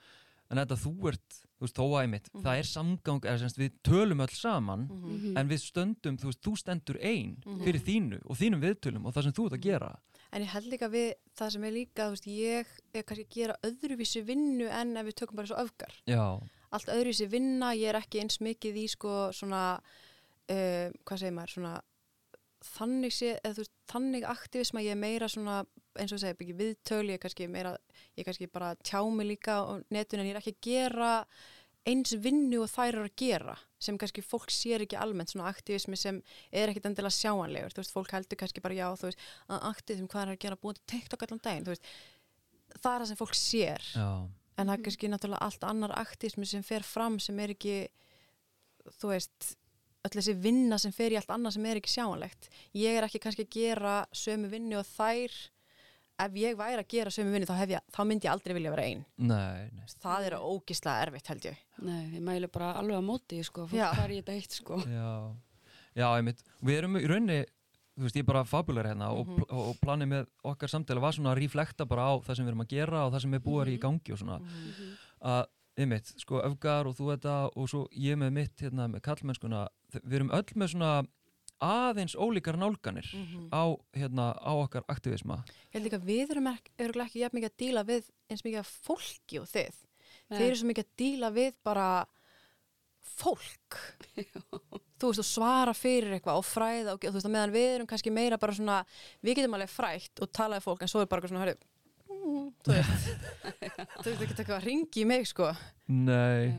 en 0.50 0.58
þetta 0.58 0.76
þú 0.78 1.08
ert, 1.08 1.38
þú 1.58 1.60
veist, 1.66 1.76
þó 1.76 1.86
æmitt 2.04 2.28
Mhm. 2.34 2.42
það 2.44 2.58
er 2.58 2.62
samgang, 2.70 3.20
eða 3.24 3.38
semst 3.42 3.58
við 3.58 3.72
tölum 3.82 4.20
öll 4.20 4.34
saman 4.34 4.86
Mhm. 4.88 5.12
Mhm. 5.16 5.36
en 5.38 5.48
við 5.48 5.60
stöndum, 5.70 6.16
þú 6.18 6.24
veist, 6.30 6.42
þú 6.42 6.56
stendur 6.56 6.98
ein 7.02 7.36
Mhm. 7.46 7.64
fyrir 7.64 7.80
þínu 7.80 8.20
og 8.26 8.36
þínum 8.36 8.60
viðtölum 8.62 9.06
og 9.06 9.14
það 9.14 9.22
sem 9.22 9.32
þú 9.32 9.46
ert 9.46 9.52
að 9.60 9.60
gera 9.62 9.98
En 10.32 10.42
ég 10.42 10.48
held 10.48 10.64
líka 10.66 10.90
við 10.90 11.14
það 11.38 11.50
sem 11.52 11.64
er 11.64 11.70
líka, 11.72 12.02
þú 12.06 12.10
veist, 12.10 12.26
ég 12.26 12.66
er 12.94 13.02
kannski 13.04 13.24
að 13.24 13.30
gera 13.30 13.56
öðruvísi 13.62 14.24
vinnu 14.26 14.68
en 14.68 14.96
ef 14.96 15.06
við 15.06 15.14
tökum 15.14 15.36
bara 15.36 15.46
svo 15.46 15.56
öfgar. 15.56 15.92
já, 16.06 16.42
Allt 16.72 16.86
öðruvísi 16.86 17.28
vinna, 17.30 17.72
ég 17.74 17.88
er 17.94 18.00
ekki 18.00 18.20
eins 18.20 18.38
mikið 18.38 18.74
í 18.74 18.88
sko 18.90 19.30
svona, 19.32 19.78
uh, 20.50 20.90
hvað 21.06 21.18
segir 21.18 21.32
maður, 21.32 21.54
svona 21.54 21.80
þannig 22.64 23.12
sé, 23.12 23.38
eða 23.44 23.54
þú 23.54 23.62
veist, 23.62 23.70
þannig 23.88 24.24
aktivisma, 24.24 24.82
ég 24.82 24.90
er 24.90 24.96
meira 24.96 25.28
svona, 25.28 25.64
eins 26.00 26.12
og 26.12 26.18
ég 26.18 26.24
segi, 26.24 26.36
ekki 26.36 26.56
viðtöl, 26.58 27.04
ég 27.10 27.18
er 27.18 27.22
kannski 27.22 27.48
meira, 27.50 27.76
ég 28.16 28.22
er 28.22 28.28
kannski 28.28 28.48
bara 28.52 28.74
tjá 28.86 29.00
mig 29.12 29.28
líka 29.30 29.60
á 29.62 29.80
netun 29.92 30.22
en 30.22 30.28
ég 30.28 30.34
er 30.34 30.40
ekki 30.40 30.56
að 30.56 30.66
gera 30.66 31.12
eins 31.86 32.14
vinnu 32.18 32.62
og 32.64 32.70
þær 32.72 32.88
eru 32.88 33.06
að 33.06 33.18
gera 33.20 33.54
sem 33.82 33.98
kannski 34.00 34.24
fólk 34.24 34.50
sér 34.50 34.82
ekki 34.82 34.98
almennt 34.98 35.30
svona 35.30 35.50
aktivismi 35.52 35.98
sem 36.00 36.18
er 36.50 36.72
ekkit 36.72 36.88
endilega 36.88 37.14
sjáanlegur. 37.14 37.74
Þú 37.74 37.82
veist, 37.82 37.94
fólk 37.94 38.14
heldur 38.16 38.40
kannski 38.40 38.62
bara 38.64 38.74
já, 38.74 38.88
þú 38.98 39.10
veist 39.10 39.26
að 39.46 39.68
aktivism, 39.70 40.08
hvað 40.10 40.24
er 40.24 40.32
að 40.32 40.40
gera 40.46 40.58
búin 40.62 40.78
til 40.80 40.86
TikTok 40.94 41.26
allan 41.26 41.42
daginn, 41.44 41.68
þú 41.68 41.74
veist. 41.76 41.92
Það 42.76 42.90
er 42.90 43.04
það 43.04 43.10
sem 43.12 43.20
fólk 43.20 43.38
sér. 43.38 43.86
Já, 43.92 44.08
en 44.56 44.66
það 44.66 44.74
er 44.74 44.82
kannski 44.88 45.12
náttúrulega 45.12 45.46
allt 45.46 45.68
annar 45.68 45.94
aktivismi 46.00 46.48
sem 46.48 46.64
fer 46.66 46.86
fram 46.86 47.20
sem 47.22 47.38
er 47.44 47.54
ekki 47.54 47.76
þú 48.98 49.12
veist 49.12 49.54
öll 50.06 50.14
þessi 50.14 50.36
vinna 50.38 50.78
sem 50.78 50.94
fer 50.94 51.14
í 51.14 51.18
allt 51.18 51.32
annað 51.34 51.56
sem 51.56 51.66
er 51.68 51.80
ekki 51.80 51.92
sjáanlegt. 51.92 52.48
Ég 52.78 52.96
er 52.96 53.06
ekki 53.06 53.20
kannski 53.22 53.46
að 53.46 53.54
gera 53.56 53.94
sömu 54.14 54.50
vinnu 54.52 54.78
og 54.80 54.88
þær 54.88 55.34
ef 56.18 56.32
ég 56.40 56.56
væri 56.56 56.80
að 56.80 56.88
gera 56.88 57.10
sömu 57.12 57.32
vinnu 57.34 57.46
þá, 57.48 57.80
þá 57.92 58.00
myndi 58.08 58.26
ég 58.26 58.32
aldrei 58.32 58.54
vilja 58.56 58.70
vera 58.72 58.84
ein 58.88 59.04
nei, 59.18 59.68
nei 59.76 59.84
það 60.02 60.26
er 60.30 60.36
ógislega 60.40 61.02
erfitt 61.06 61.26
held 61.32 61.44
ég 61.50 61.56
Nei, 61.84 62.06
ég 62.16 62.22
mælu 62.24 62.48
bara 62.48 62.70
alveg 62.80 62.96
á 62.96 63.04
móti, 63.04 63.42
sko, 63.44 63.66
fólk 63.68 63.76
hvað 63.82 64.04
er 64.06 64.14
ég 64.14 64.22
þetta 64.24 64.32
eitt, 64.38 64.54
sko. 64.56 64.78
Já, 64.88 65.10
já, 65.92 66.06
einmitt. 66.16 66.38
Við 66.64 66.78
erum 66.78 66.96
í 66.96 67.02
rauninni, 67.04 67.36
þú 67.98 68.06
veist, 68.06 68.16
ég 68.16 68.24
er 68.24 68.28
bara 68.30 68.44
fabular 68.48 68.88
hérna 68.88 69.10
og, 69.12 69.26
Mhm. 69.28 69.36
pl 69.36 69.58
og 69.60 69.76
planið 69.84 70.08
með 70.08 70.26
okkar 70.44 70.68
samtala 70.72 71.00
var 71.04 71.12
svona 71.12 71.34
að 71.34 71.42
reflekta 71.42 71.84
bara 71.86 72.08
á 72.08 72.12
það 72.24 72.36
sem 72.36 72.46
við 72.46 72.48
erum 72.54 72.64
að 72.64 72.68
gera 72.72 73.04
og 73.06 73.12
það 73.12 73.20
sem 73.26 73.34
er 73.34 73.40
búið 73.44 73.68
í 73.68 73.76
Mhm. 73.76 73.80
gangi 73.84 74.12
og 74.12 74.18
svona. 74.18 74.38
Mhm. 74.40 74.96
Að, 75.22 75.44
einmitt, 75.76 76.14
sko, 76.18 76.40
öfgar 76.40 76.86
og 76.86 76.96
þú 76.96 77.12
þetta 77.12 77.50
og 77.54 77.68
svo 77.68 77.86
ég 77.92 78.16
með 78.16 78.32
mitt 78.32 78.56
hérna 78.56 78.88
með 78.88 79.02
kallmennskuna, 79.02 79.68
við 79.92 80.14
erum 80.16 80.30
öll 80.30 80.54
með 80.56 80.72
svona 80.72 81.06
aðeins 81.62 82.14
ólíkar 82.16 82.56
nálganir 82.60 83.06
Mhm. 83.14 83.48
á, 83.52 83.64
hérna, 83.96 84.32
á 84.36 84.52
okkar 84.60 84.84
aktivisma. 84.88 85.44
Ég 85.72 85.80
held 85.80 85.84
líka 85.86 85.98
að 86.00 86.08
við 86.10 86.30
erum 86.30 86.46
ekki, 86.52 86.70
örugglega 86.78 87.06
ekki 87.08 87.20
jafn 87.24 87.36
mikið 87.38 87.50
að 87.50 87.56
díla 87.62 87.84
við 87.84 88.10
eins 88.30 88.42
mikið 88.44 88.58
af 88.58 88.72
fólki 88.86 89.40
og 89.40 89.46
þið. 89.48 89.74
Nei. 90.30 90.38
Þeir 90.38 90.46
eru 90.50 90.56
svo 90.56 90.66
mikið 90.68 90.84
að 90.84 90.96
díla 90.96 91.30
við 91.32 91.52
bara 91.64 92.06
fólk. 93.16 93.76
þú 94.96 95.10
veist, 95.10 95.20
og 95.20 95.28
svara 95.28 95.72
fyrir 95.76 96.16
eitthvað 96.16 96.38
og 96.40 96.46
fræða 96.48 96.94
og 96.96 97.00
þú 97.04 97.12
veist, 97.12 97.26
að 97.28 97.34
meðan 97.34 97.52
við 97.54 97.66
erum 97.74 97.86
kannski 97.90 98.12
meira 98.12 98.38
bara 98.40 98.52
svona, 98.56 98.78
við 99.22 99.36
getum 99.40 99.56
alveg 99.58 99.68
frætt 99.72 100.22
og 100.24 100.30
talaði 100.32 100.64
fólk 100.64 100.82
en 100.82 100.88
svo 100.88 101.02
er 101.04 101.10
bara 101.10 101.28
svona, 101.28 101.42
hörru, 101.44 101.56
mm, 102.26 102.50
þú 102.66 102.74
veist, 102.74 103.08
þú 104.02 104.04
veist 104.10 104.22
ekki 104.26 104.34
eitthvað 104.34 104.56
að 104.58 104.66
ringi 104.66 105.02
í 105.02 105.06
mig, 105.08 105.26
sko. 105.30 105.48
Nei, 105.86 106.52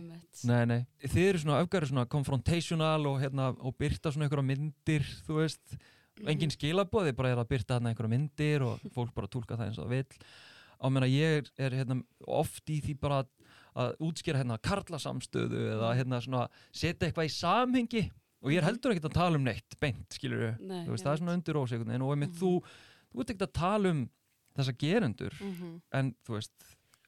nei, 0.47 0.63
nei. 0.71 0.79
Þið 1.03 1.23
eru 1.27 1.41
svona 1.43 1.59
öfgar 1.65 1.85
svona 1.89 2.07
confrontational 2.09 3.05
og, 3.11 3.19
hérna, 3.21 3.51
og 3.59 3.75
byrta 3.79 4.11
svona 4.13 4.27
einhverja 4.27 4.47
myndir, 4.53 5.07
þú 5.27 5.41
veist, 5.43 5.77
Mhm. 6.17 6.29
engin 6.31 6.49
skilabóði, 6.49 7.11
bara 7.13 7.29
er 7.29 7.37
að 7.37 7.49
byrta 7.51 7.75
hérna 7.77 7.91
einhverja 7.91 8.09
myndir 8.09 8.63
og 8.65 8.79
fólk 8.95 9.11
bara 9.13 9.27
tólka 9.29 9.53
það 9.53 9.67
eins 9.67 9.77
og 9.77 9.85
það 9.85 9.91
vill. 9.99 10.23
Á 10.81 10.85
meina 10.89 11.05
ég 11.11 11.49
er, 11.61 11.69
hérna, 11.77 11.99
oft 12.25 12.65
í 12.73 12.79
því 12.81 12.95
bara 12.99 13.19
að, 13.21 13.27
að 13.77 13.91
útskýra 14.07 14.41
hérna 14.41 14.57
karlasamstöðu 14.65 15.61
eða 15.75 15.91
hérna 15.99 16.19
svona 16.25 16.47
setja 16.73 17.05
eitthvað 17.11 17.29
í 17.29 17.33
samhengi. 17.35 18.03
Og 18.41 18.49
ég 18.53 18.57
er 18.61 18.65
heldur 18.65 18.93
ekkert 18.95 19.11
að 19.11 19.17
tala 19.17 19.37
um 19.37 19.45
neitt 19.45 19.77
beint, 19.81 20.09
skilur 20.17 20.55
Nei, 20.61 20.83
þú 20.87 20.95
veist, 20.95 21.05
það 21.05 21.13
er 21.13 21.21
svona 21.21 21.37
undir 21.37 21.57
ósegun 21.61 22.01
og 22.01 22.11
einmitt 22.15 22.33
Mhm. 22.33 22.41
þú, 22.41 22.51
þú 23.13 23.21
ert 23.21 23.29
ekkert 23.35 23.47
að 23.47 23.53
tala 23.61 23.89
um 23.93 24.01
þessa 24.57 24.73
gerendur 24.77 25.33
Mm 25.41 25.53
-hmm. 25.55 25.81
en 25.93 26.15
þú 26.25 26.33
veist, 26.33 26.53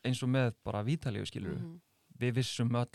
eins 0.05 0.23
og 0.23 0.29
með 0.29 0.53
bara 0.63 0.83
vítalíu 0.83 1.25
skilur 1.25 1.57
Mhm. 1.59 1.79
við 2.19 2.33
vissum 2.35 2.69
öll 2.75 2.88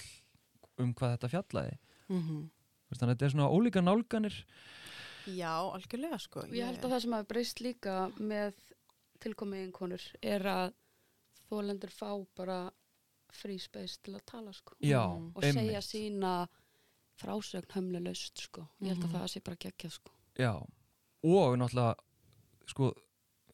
um 0.79 0.95
hvað 0.95 1.17
þetta 1.19 1.29
fjallaði 1.29 1.79
Mhm. 2.09 2.51
Þú 2.85 2.91
veist, 2.91 3.01
þannig 3.01 3.15
að 3.15 3.17
þetta 3.17 3.25
er 3.25 3.31
svona 3.31 3.51
ólíka 3.51 3.83
nálganir 3.83 4.45
Já, 5.27 5.73
algjörlega, 5.73 6.19
sko. 6.21 6.41
Og 6.41 6.49
ég 6.53 6.67
held 6.67 6.83
að 6.85 6.91
það 6.91 7.01
sem 7.01 7.13
hafi 7.13 7.27
breyst 7.29 7.61
líka 7.61 8.13
með 8.21 8.53
tilkomið 9.21 9.63
einkonur 9.73 10.03
er 10.23 10.41
að 10.43 10.73
þólendur 11.51 11.91
fá 11.91 12.27
bara 12.37 12.71
free 13.33 13.59
space 13.59 13.99
til 14.03 14.15
að 14.15 14.21
tala 14.27 14.53
sko 14.53 14.75
já, 14.83 15.01
og 15.35 15.43
segja 15.43 15.81
sína 15.81 16.47
frásögn 17.17 17.71
hömlulegst 17.73 18.39
sko. 18.39 18.69
Ég 18.83 18.89
held 18.89 19.05
að 19.05 19.09
Mhm. 19.09 19.17
það 19.17 19.29
sé 19.29 19.41
bara 19.45 19.57
geggjað 19.57 19.91
sko. 19.93 20.11
Já, 20.37 20.55
og 21.25 21.59
náttúrulega 21.59 21.95
sko, 22.67 22.93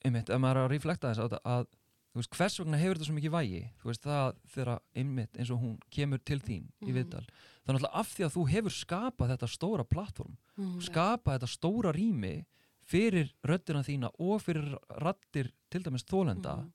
einmitt, 0.04 0.30
ef 0.30 0.40
maður 0.40 0.56
er 0.56 0.64
að 0.68 0.72
reflekta 0.74 1.10
þess 1.12 1.24
að, 1.26 1.38
að 1.44 1.66
veist, 2.14 2.30
hvers 2.34 2.58
vegna 2.60 2.78
hefur 2.80 2.98
þetta 2.98 3.06
svo 3.10 3.14
mikið 3.18 3.34
vægi 3.36 3.60
þú 3.82 3.90
veist, 3.90 4.02
það 4.06 4.32
þegar 4.54 4.80
einmitt 4.96 5.36
eins 5.38 5.50
og 5.54 5.60
hún 5.62 5.76
kemur 5.94 6.18
til 6.24 6.40
þín 6.40 6.64
í 6.82 6.90
Mhm. 6.90 6.94
viðtal 6.96 7.24
er 7.26 7.74
náttúrulega 7.74 7.94
af 8.00 8.08
því 8.16 8.24
að 8.26 8.34
þú 8.34 8.48
hefur 8.50 8.74
skapað 8.74 9.30
þetta 9.36 9.48
stóra 9.48 9.84
plattform, 9.84 10.36
Mhm. 10.58 10.80
skapað 10.80 11.38
þetta 11.38 11.50
stóra 11.56 11.92
rými 11.94 12.44
fyrir 12.90 13.32
röddina 13.46 13.84
þína 13.86 14.10
og 14.18 14.42
fyrir 14.42 14.74
rattir 15.00 15.52
til 15.70 15.82
dæmis 15.82 16.02
þólenda 16.04 16.56
Mhm. 16.58 16.72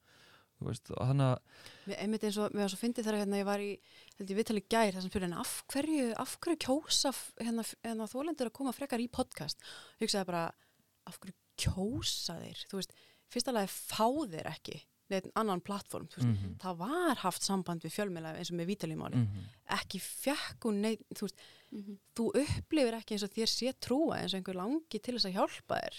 þú 0.62 0.68
veist, 0.70 0.86
þannig 0.88 1.36
að 1.36 1.40
Mér 1.88 2.00
einmitt 2.00 2.24
eins 2.24 2.38
og, 2.38 2.52
mér 2.54 2.62
var 2.64 2.70
svo 2.70 2.80
fyndið 2.80 3.04
þegar 3.04 3.20
hérna 3.26 3.40
ég 3.42 3.46
var 3.46 3.60
í, 3.60 3.80
held 4.18 4.30
ég 4.30 4.38
viðtalið 4.40 4.68
gær, 4.70 4.92
það 4.94 5.02
sem 5.02 5.10
spyrir 5.10 5.22
henni, 5.28 5.36
af 5.42 5.64
hverju, 5.68 6.14
af 6.18 6.38
hverju 6.40 6.58
kjósa 6.64 7.12
hérna, 7.42 7.64
hérna 7.84 8.08
þólendur 8.08 8.48
að 8.48 8.54
koma 8.54 8.72
frekar 8.72 9.00
í 9.04 9.10
podcast? 9.12 9.58
Hugsaði 10.00 10.26
bara, 10.26 10.52
af 11.06 11.20
hverju 11.20 11.34
kjósa 11.58 12.40
þeir? 12.40 12.66
Þú 12.72 12.80
veist, 12.80 12.92
fyrsta 13.36 13.54
lagi 13.56 13.72
fá 13.76 14.08
þeir 14.32 14.50
ekki 14.56 14.80
neitt 15.14 15.28
annan 15.38 15.62
plattform, 15.62 16.08
mm 16.18 16.56
það 16.64 16.78
var 16.80 17.20
haft 17.22 17.44
samband 17.46 17.84
við 17.86 17.94
fjölmiðlega 17.94 18.40
eins 18.42 18.50
og 18.50 18.58
með 18.58 18.70
vítalímáli, 18.72 19.20
-hmm. 19.22 19.44
ekki 19.78 20.00
hún 20.66 20.82
neitt, 20.82 21.04
þú 21.14 21.28
veist, 21.28 21.44
Mhm. 21.76 21.98
þú 22.16 22.26
upplifir 22.40 22.94
ekki 22.96 23.14
eins 23.16 23.24
og 23.24 23.34
þér 23.36 23.50
sé 23.52 23.74
trúa 23.84 24.18
eins 24.22 24.34
og 24.34 24.40
einhver 24.40 24.56
langi 24.56 25.00
til 25.02 25.16
þess 25.16 25.26
að 25.28 25.34
hjálpa 25.36 25.76
þér 25.82 25.98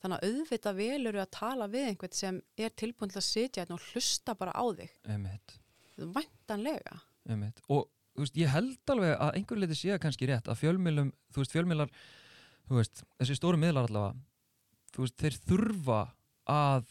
þannig 0.00 0.18
að 0.18 0.26
auðvitað 0.28 0.74
velur 0.78 1.14
að 1.20 1.30
tala 1.30 1.66
við 1.68 1.88
einhvern 1.88 2.12
sem 2.14 2.42
er 2.56 2.70
tilbúin 2.70 3.10
til 3.12 3.18
að 3.20 3.26
sitja 3.28 3.62
hérna 3.64 3.74
og 3.74 3.84
hlusta 3.92 4.34
bara 4.34 4.52
á 4.56 4.64
þig 4.78 4.90
einmitt 5.04 5.58
væntanlega 5.98 7.00
Einmitt. 7.28 7.60
og 7.68 7.88
veist, 8.16 8.34
ég 8.36 8.48
held 8.48 8.78
alveg 8.90 9.18
að 9.18 9.34
einhver 9.38 9.58
leiti 9.60 9.76
sé 9.78 9.98
kannski 10.00 10.26
rétt 10.26 10.48
að 10.48 10.58
fjölmiðlum, 10.62 11.12
þú 11.32 11.42
veist, 11.42 11.52
veist, 12.78 13.04
þessi 13.20 13.36
stóru 13.38 13.58
miðlar 13.60 13.86
allavega 13.88 14.16
þú 14.94 15.04
veist, 15.04 15.16
þeir 15.20 15.36
þurfa 15.46 16.00
að 16.48 16.84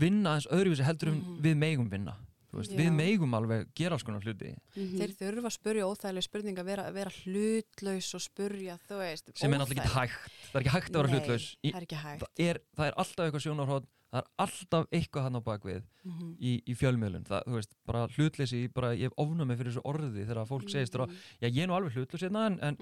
vinna 0.00 0.34
eins 0.36 0.46
öðruvísi 0.50 0.84
heldur 0.86 1.12
um 1.12 1.18
Mhm. 1.20 1.42
við 1.42 1.56
megum 1.56 1.90
vinna 1.90 2.16
þú 2.52 2.58
veist, 2.62 2.72
við 2.72 2.92
megum 2.96 3.34
alveg 3.36 3.66
gera 3.74 3.92
alls 3.94 4.02
konar 4.02 4.20
hluti 4.24 4.54
Mhm. 4.76 4.98
þeir 4.98 5.12
þurfa 5.18 5.46
að 5.46 5.56
spurja 5.58 5.86
óþægileg 5.86 6.22
spurninga 6.24 6.64
vera, 6.64 6.90
vera 6.92 7.10
hlutlaus 7.10 8.14
og 8.14 8.20
spurja 8.20 8.78
þú 8.88 8.98
veist 8.98 9.30
sem 9.36 9.52
er 9.52 9.58
náttúrulega 9.58 9.84
ekki 9.84 9.98
hægt 9.98 10.30
það 10.52 10.54
er 10.54 10.60
ekki 10.62 10.74
hægt 10.76 10.90
að 10.90 11.02
vera 11.02 11.06
Nei, 11.08 11.18
hlutlaus 11.20 11.56
Í, 11.62 11.72
það 11.72 11.82
er 11.82 12.18
það, 12.18 12.28
er, 12.38 12.60
það 12.76 12.86
er 12.86 12.94
alltaf 12.96 13.24
eitthvað 13.26 13.44
sjónarhótt 13.46 13.86
það 14.12 14.22
er 14.22 14.28
alltaf 14.38 14.86
eitthvað 14.92 15.22
hann 15.22 15.36
á 15.36 15.42
bakvið 15.42 15.82
Mhm. 16.06 16.36
í, 16.40 16.62
í 16.66 16.74
fjölmiðlun, 16.74 17.24
það, 17.26 17.42
þú 17.46 17.52
veist, 17.58 17.72
bara 17.86 18.06
hlutleysi 18.08 18.72
bara, 18.72 18.94
ég 18.96 19.02
hef 19.02 19.12
ofnað 19.18 19.56
fyrir 19.58 19.72
þessu 19.72 19.82
orði 19.84 20.24
þegar 20.26 20.46
fólk 20.48 20.70
segist, 20.70 20.94
mm. 20.94 21.06
Mhm. 21.06 21.16
já, 21.42 21.48
ég 21.50 21.62
er 21.62 21.66
nú 21.66 21.74
alveg 21.76 21.92
hlutlaus 21.92 22.22
hérna 22.22 22.46
en, 22.46 22.58
en 22.62 22.76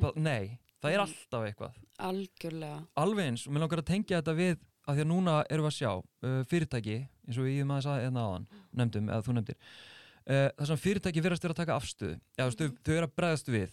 bara, 0.00 0.12
nei, 0.16 0.58
það 0.82 0.92
er 0.92 1.00
Mhm. 1.00 1.08
alltaf 1.08 1.42
eitthvað 1.48 1.72
Algjörlega. 1.98 2.86
alveg 2.96 3.24
eins 3.26 3.46
og 3.48 3.52
mér 3.54 3.60
langar 3.66 3.80
að 3.82 3.86
tengja 3.86 4.22
þetta 4.22 4.36
við 4.36 4.58
að 4.86 4.96
því 4.96 5.04
að 5.04 5.10
núna 5.10 5.34
erum 5.50 5.66
við 5.66 5.72
að 5.72 5.78
sjá 5.80 5.90
uh, 5.96 6.44
fyrirtæki 6.50 6.96
eins 7.26 7.38
og 7.42 7.48
ég 7.50 7.66
maður 7.66 7.82
sagði 7.88 8.04
hérna 8.06 8.26
áðan 8.26 8.46
nefndum, 8.72 9.08
eða 9.10 9.24
þú 9.26 9.32
nefndir 9.36 9.56
uh, 9.56 10.48
það 10.58 10.66
sem 10.70 10.76
fyrirtæki 10.86 11.22
verðast 11.26 11.42
vera 11.46 11.54
að 11.56 11.60
taka 11.62 11.76
afstöðu 11.80 12.20
eða 12.38 12.48
mm 12.50 12.56
þau, 12.60 12.68
þau 12.86 12.94
eru 12.96 13.06
að 13.10 13.16
bregðast 13.20 13.48
við 13.56 13.70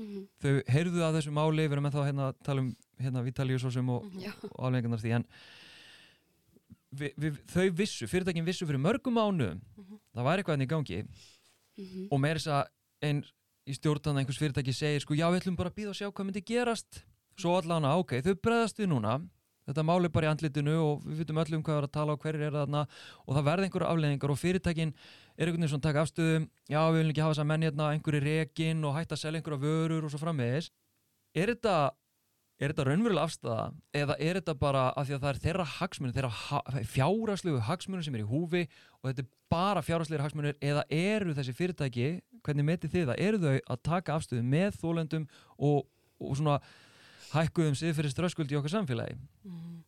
Mhm. 0.00 0.20
þau 0.40 0.52
heyrðu 0.70 1.00
að 1.02 1.16
þessu 1.18 1.32
máli, 1.34 1.64
við 1.66 1.72
erum 1.74 1.84
með 1.84 1.92
þá 1.96 2.04
hérna 2.06 2.26
að 2.30 2.36
tala 2.46 2.60
um 2.62 2.68
hérna 3.02 3.22
Vítalíusósum 3.26 3.88
og, 3.90 4.04
Mhm. 4.06 4.48
Og 4.54 4.60
afleggingarnar 4.64 5.00
því 5.02 5.10
en 5.16 5.24
vi, 6.94 7.10
vi, 7.18 7.30
þau 7.50 7.66
vissu, 7.76 8.06
fyrirtækin 8.10 8.46
vissu 8.46 8.66
fyrir 8.68 8.80
mörgum 8.80 9.14
mánuðum 9.18 9.60
Mhm. 9.76 9.98
það 10.14 10.24
væri 10.28 10.42
eitthvað 10.42 10.54
enn 10.56 10.66
í 10.66 10.70
gangi 10.70 11.00
Mhm. 11.78 12.08
og 12.10 12.20
meira 12.20 12.38
þess 12.38 12.46
að 12.48 12.66
einn 13.02 13.24
í 13.66 13.74
stjórnana 13.76 14.20
einhvers 14.22 14.38
fyrirtæki 14.40 14.72
segir 14.74 15.00
sko 15.00 15.14
já 15.14 15.26
við 15.30 15.40
ætlum 15.42 15.56
bara 15.56 15.70
að 15.70 15.74
býða 15.76 15.88
og 15.90 15.94
sjá 15.96 16.10
hvað 16.12 16.26
myndi 16.26 16.44
gerast 16.44 17.02
svo 17.36 17.56
allan 17.60 17.82
að 17.84 17.98
ok, 17.98 18.12
þau 18.22 18.34
bregðast 18.34 18.78
við 18.78 18.88
núna 18.88 19.28
þetta 19.68 19.84
máli 19.86 20.10
bara 20.12 20.28
í 20.28 20.30
andlitinu 20.30 20.76
og 20.80 21.04
við 21.04 21.22
vitum 21.22 21.40
öllum 21.42 21.64
hvað 21.66 21.80
er 21.80 21.88
að 21.88 21.94
tala 21.96 22.16
og 22.16 22.24
hverjir 22.24 22.46
er 22.48 22.56
þarna 22.56 22.84
og 23.26 23.36
það 23.36 23.48
verða 23.50 23.68
einhverja 23.68 23.92
afleðingar 23.92 24.34
og 24.34 24.40
fyrirtækin 24.40 24.92
er 24.94 25.46
einhvern 25.46 25.60
veginn 25.60 25.72
svona 25.72 25.82
að 25.82 25.88
taka 25.88 26.04
afstöðum 26.06 26.46
já 26.70 26.80
við 26.80 26.98
viljum 26.98 27.14
ekki 27.14 27.24
hafa 27.24 27.34
þess 27.34 27.44
að 27.44 27.50
menn 27.52 27.66
hérna 27.68 27.90
einhverju 27.94 28.22
rekin 28.26 28.84
og 28.84 28.96
hætta 28.96 29.16
að 29.16 29.22
selja 29.24 29.40
einhverja 29.40 29.64
vörur 29.64 30.06
og 30.06 30.12
svo 30.12 30.22
framvegis. 30.22 30.70
Er 31.36 31.52
þetta 31.52 31.76
þetta 32.60 32.84
raunverulega 32.84 33.24
afstæða 33.24 33.60
eða 33.96 34.16
er 34.20 34.38
þetta 34.38 34.54
bara 34.60 34.82
af 34.92 35.06
því 35.08 35.16
að 35.16 35.22
það 35.22 35.30
er 35.30 35.38
þeirra 35.44 35.66
hagsmunir 35.78 36.16
þeirra 36.16 36.32
ha 36.36 36.60
fjárhagslegu 36.92 37.62
hagsmunir 37.64 38.04
sem 38.04 38.18
er 38.18 38.24
í 38.24 38.28
húfi 38.28 38.66
og 39.00 39.08
þetta 39.08 39.24
er 39.24 39.30
bara 39.54 39.84
fjárhagslegir 39.84 40.24
hagsmunir 40.26 40.58
eða 40.60 40.84
eru 40.92 41.34
þessi 41.38 41.54
fyrirtæki 41.56 42.10
hvernig 42.44 42.68
metið 42.68 42.94
þið 42.94 43.08
það, 43.10 43.22
eru 43.24 43.40
þau 43.40 43.56
að 43.56 43.82
taka 43.88 44.16
afstöðu 44.18 44.44
með 44.52 44.76
þólendum 44.82 45.26
og, 45.56 45.88
og 46.20 46.36
svona 46.36 46.58
hækkuðum 47.34 47.78
sig 47.78 47.94
fyrir 47.96 48.12
ströskuld 48.12 48.52
í 48.52 48.58
okkar 48.60 48.78
samfélagi 48.78 49.18
Mm. 49.44 49.82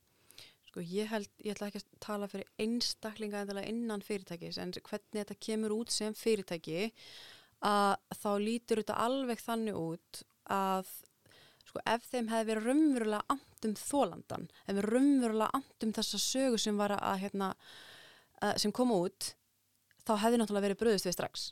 Sko 0.73 0.81
ég 0.81 1.11
held, 1.13 1.29
ég 1.45 1.53
ætla 1.53 1.69
ekki 1.69 1.83
að 1.83 1.89
tala 2.01 2.27
fyrir 2.33 2.49
einstaklinga 2.63 3.43
endilega 3.43 3.69
innan 3.69 4.01
fyrirtækis 4.01 4.57
en 4.63 4.73
hvernig 4.73 5.19
þetta 5.19 5.37
kemur 5.37 5.75
út 5.77 5.93
sem 5.93 6.15
fyrirtæki 6.17 6.87
að 7.61 7.99
þá 8.17 8.31
lítur 8.41 8.81
þetta 8.81 8.97
alveg 9.05 9.43
þannig 9.45 9.77
út 9.77 10.23
að 10.49 10.89
sko 11.69 11.83
ef 11.89 12.09
þeim 12.11 12.31
hefði 12.33 12.49
verið 12.51 12.67
raunverulega 12.69 13.37
andum 13.37 13.77
þólandan, 13.79 14.49
ef 14.67 14.79
við 14.79 14.89
raunverulega 14.89 15.61
andum 15.61 15.95
þessa 15.99 16.21
sögu 16.21 16.59
sem 16.61 16.81
var 16.81 16.97
að 16.97 17.21
hérna, 17.23 17.53
að, 18.41 18.57
sem 18.65 18.75
kom 18.75 18.93
út 18.97 19.35
þá 20.07 20.17
hefði 20.25 20.41
náttúrulega 20.41 20.69
verið 20.69 20.81
bröðust 20.83 21.09
við 21.09 21.17
strax 21.17 21.47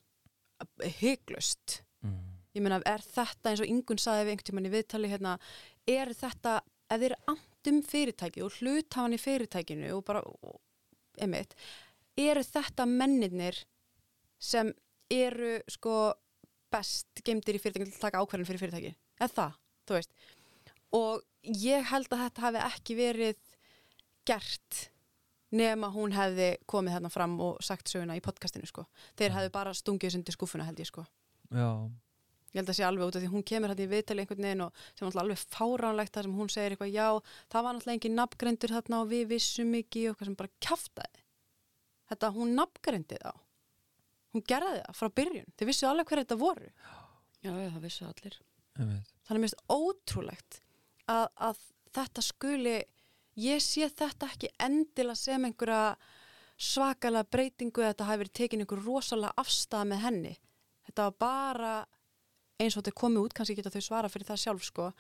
hygglust 1.00 1.81
mm. 2.05 2.18
ég 2.57 2.64
meina, 2.64 2.81
er 2.88 3.05
þetta 3.05 3.53
eins 3.53 3.62
og 3.64 3.70
yngun 3.70 4.00
saði 4.00 4.26
við 4.26 4.35
einhvern 4.35 4.50
tímann 4.50 4.68
í 4.68 4.74
viðtali 4.74 5.12
hérna, 5.12 5.37
er 5.88 6.12
þetta, 6.16 6.61
ef 6.90 7.01
þið 7.01 7.07
er 7.11 7.16
andum 7.33 7.81
fyrirtæki 7.87 8.45
og 8.45 8.59
hluthafan 8.59 9.16
í 9.16 9.21
fyrirtækinu 9.21 9.93
og 9.97 10.05
bara, 10.07 10.23
einmitt 11.21 11.57
eru 12.21 12.43
þetta 12.45 12.87
mennirnir 12.88 13.62
sem 14.40 14.73
eru 15.11 15.59
sko 15.71 16.12
best 16.71 17.23
gemdir 17.27 17.59
í 17.59 17.62
fyrirtækinu 17.62 17.90
til 17.90 17.99
að 17.99 18.07
taka 18.07 18.23
ákvarðin 18.23 18.49
fyrir 18.49 18.62
fyrirtæki, 18.62 18.95
eða 19.21 19.35
það, 19.37 19.59
þú 19.88 19.99
veist? 19.99 20.14
Og 20.97 21.51
ég 21.64 21.87
held 21.90 22.11
að 22.11 22.25
þetta 22.25 22.47
hafi 22.47 22.64
ekki 22.66 22.97
verið 22.99 23.40
gert 24.29 24.87
nema 25.51 25.90
hún 25.90 26.14
hefði 26.14 26.53
komið 26.71 26.97
hérna 26.97 27.11
fram 27.11 27.35
og 27.43 27.59
sagt 27.64 27.90
söguna 27.90 28.16
í 28.19 28.23
podcastinu 28.23 28.69
sko. 28.71 28.85
Þeir 29.19 29.35
hefði 29.35 29.53
bara 29.55 29.75
stungið 29.75 30.21
undir 30.21 30.37
skúfuna 30.37 30.66
held 30.69 30.83
ég 30.83 30.90
sko. 30.90 31.05
Já, 31.51 31.90
ég 32.50 32.60
held 32.60 32.72
að 32.72 32.78
sé 32.78 32.86
alveg 32.86 33.10
út 33.10 33.18
af 33.18 33.22
því 33.22 33.30
hún 33.30 33.46
kemur 33.46 33.72
hérna 33.72 33.84
í 33.84 33.90
viðtali 33.90 34.24
einhvern 34.24 34.46
veginn 34.46 34.64
og 34.64 34.80
sem 34.80 35.04
er 35.04 35.10
náttúrulega 35.10 35.24
alveg 35.24 35.42
fáránlegt 35.54 36.16
þar 36.16 36.26
sem 36.26 36.38
hún 36.40 36.50
segir 36.50 36.74
eitthvað 36.74 36.94
já, 36.94 37.08
það 37.52 37.66
var 37.66 37.76
náttúrulega 37.76 37.98
engin 37.98 38.16
nafngrendur 38.18 38.74
þarna 38.76 39.02
og 39.04 39.10
við 39.12 39.26
vissum 39.30 39.76
ekki 39.78 40.04
og 40.06 40.14
eitthvað 40.14 40.30
sem 40.30 40.38
bara 40.40 40.54
kjaftaði. 40.66 41.24
Þetta 42.10 42.32
hún 42.34 42.56
nafngrendi 42.58 43.20
þá. 43.22 43.32
Hún 44.34 44.46
gerði 44.46 44.80
það 44.82 44.98
frá 44.98 45.12
byrjun. 45.20 45.52
Þið 45.58 45.70
vissu 45.70 45.86
alveg 45.86 46.10
hver 46.10 46.22
þetta 46.24 46.40
voru. 46.40 46.72
Já, 47.40 47.52
já, 47.54 47.68
það 47.70 47.84
vissu 47.86 48.06
allir. 48.08 48.40
þannig 49.26 49.44
mist 49.44 49.62
ótrúlegt 49.70 50.60
að, 51.10 51.26
að 51.36 51.62
þetta 51.94 52.22
skuli 52.24 52.74
ég 53.40 53.62
sé 53.62 53.88
þetta 53.88 54.28
ekki 54.30 54.50
endilega 54.62 55.18
sem 55.18 55.46
einhverja 55.46 55.96
svakalega 56.60 57.28
breytingu 57.32 57.82
eða 57.82 57.94
þetta 57.94 58.08
hafi 58.08 58.22
verið 58.24 58.36
tekin 58.36 58.64
einhver 58.64 58.82
rosalega 58.84 59.32
afstæða 59.40 59.88
með 59.90 60.02
henni. 60.04 60.34
Þetta 60.88 61.06
var 61.08 61.16
bara 61.24 61.72
eins 62.61 62.77
og 62.77 62.83
þetta 62.83 62.92
er 62.92 63.01
komið 63.01 63.25
út, 63.25 63.35
kannski 63.37 63.57
geta 63.59 63.73
þau 63.73 63.83
svara 63.85 64.11
fyrir 64.12 64.29
það 64.29 64.42
sjálf 64.44 64.66
sko, 64.66 64.90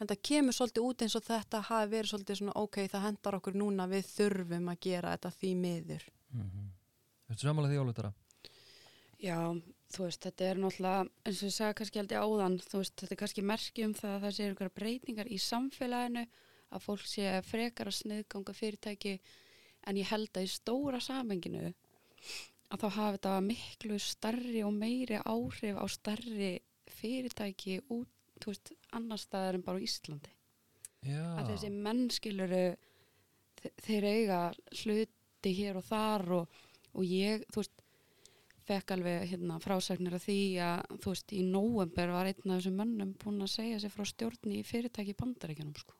en 0.00 0.10
það 0.10 0.22
kemur 0.30 0.56
svolítið 0.56 0.86
út 0.86 1.04
eins 1.04 1.16
og 1.18 1.26
þetta 1.26 1.62
hafi 1.68 1.90
verið 1.90 2.12
svolítið 2.12 2.40
svona 2.40 2.56
ok, 2.60 2.80
það 2.92 3.06
hendar 3.08 3.38
okkur 3.40 3.58
núna, 3.60 3.88
við 3.90 4.08
þurfum 4.14 4.72
að 4.72 4.80
gera 4.86 5.14
þetta 5.16 5.32
því 5.40 5.52
miður. 5.64 6.06
Mm 6.30 6.46
-hmm. 6.46 6.70
Þetta 7.30 7.46
samanlega 7.46 7.72
því 7.74 7.80
álutara 7.80 8.12
Já, 9.20 9.36
þú 9.92 10.06
veist, 10.06 10.22
þetta 10.24 10.44
er 10.44 10.56
náttúrulega, 10.56 11.08
eins 11.26 11.42
og 11.42 11.48
ég 11.50 11.54
sagði 11.54 11.74
kannski 11.74 12.00
aldrei 12.00 12.18
áðan, 12.18 12.54
þú 12.64 12.78
veist, 12.78 12.94
þetta 12.96 13.14
er 13.14 13.20
kannski 13.20 13.42
merki 13.42 13.84
um 13.84 13.94
það 13.94 14.14
að 14.14 14.22
það 14.22 14.34
sé 14.36 14.46
einhverja 14.46 14.76
breytingar 14.78 15.28
í 15.28 15.38
samfélaginu, 15.38 16.26
að 16.70 16.84
fólk 16.86 17.04
sé 17.04 17.42
frekar 17.44 17.90
að 17.90 17.98
sniðganga 17.98 18.54
fyrirtæki, 18.56 19.20
en 19.86 19.96
ég 19.96 20.08
held 20.08 20.32
að 20.36 20.46
í 20.46 20.50
stóra 20.54 21.00
samenginu 21.00 21.74
að 22.70 22.82
þá 22.82 22.88
hafi 22.96 23.16
þetta 23.18 23.36
miklu 23.44 23.98
starri 23.98 24.64
og 24.64 24.74
meiri 24.76 25.20
áhrif 25.24 25.78
á 25.80 25.86
starri 25.90 26.52
fyrirtæki 27.00 27.80
út, 27.88 28.10
þú 28.40 28.52
veist, 28.52 28.72
annar 28.96 29.20
staðar 29.20 29.58
en 29.58 29.66
bara 29.66 29.80
á 29.80 29.84
Íslandi. 29.84 30.32
Já, 31.06 31.24
Að 31.40 31.54
þessi 31.54 31.70
mennskiluru, 31.72 32.64
þeir 33.86 34.08
eiga 34.08 34.40
hluti 34.82 35.54
hér 35.56 35.80
og 35.80 35.86
þar 35.88 36.26
og, 36.40 36.58
og 36.92 37.06
ég, 37.08 37.46
þú 37.52 37.62
veist, 37.62 37.80
fekk 38.70 38.94
alveg 38.94 39.24
hérna, 39.32 39.58
frásagnir 39.62 40.14
af 40.16 40.24
því 40.26 40.40
að 40.62 40.98
þú 41.02 41.14
veist 41.14 41.34
í 41.34 41.40
nóvember 41.46 42.12
var 42.14 42.30
einn 42.30 42.52
af 42.52 42.60
þessum 42.60 42.76
mönnum 42.78 43.14
búin 43.20 43.42
að 43.44 43.54
segja 43.54 43.80
sér 43.82 43.94
frá 43.94 44.06
stjórni 44.06 44.60
í 44.60 44.66
fyrirtæki 44.66 45.14
í 45.14 45.18
bandaríkjanum 45.18 45.76
sko. 45.80 45.96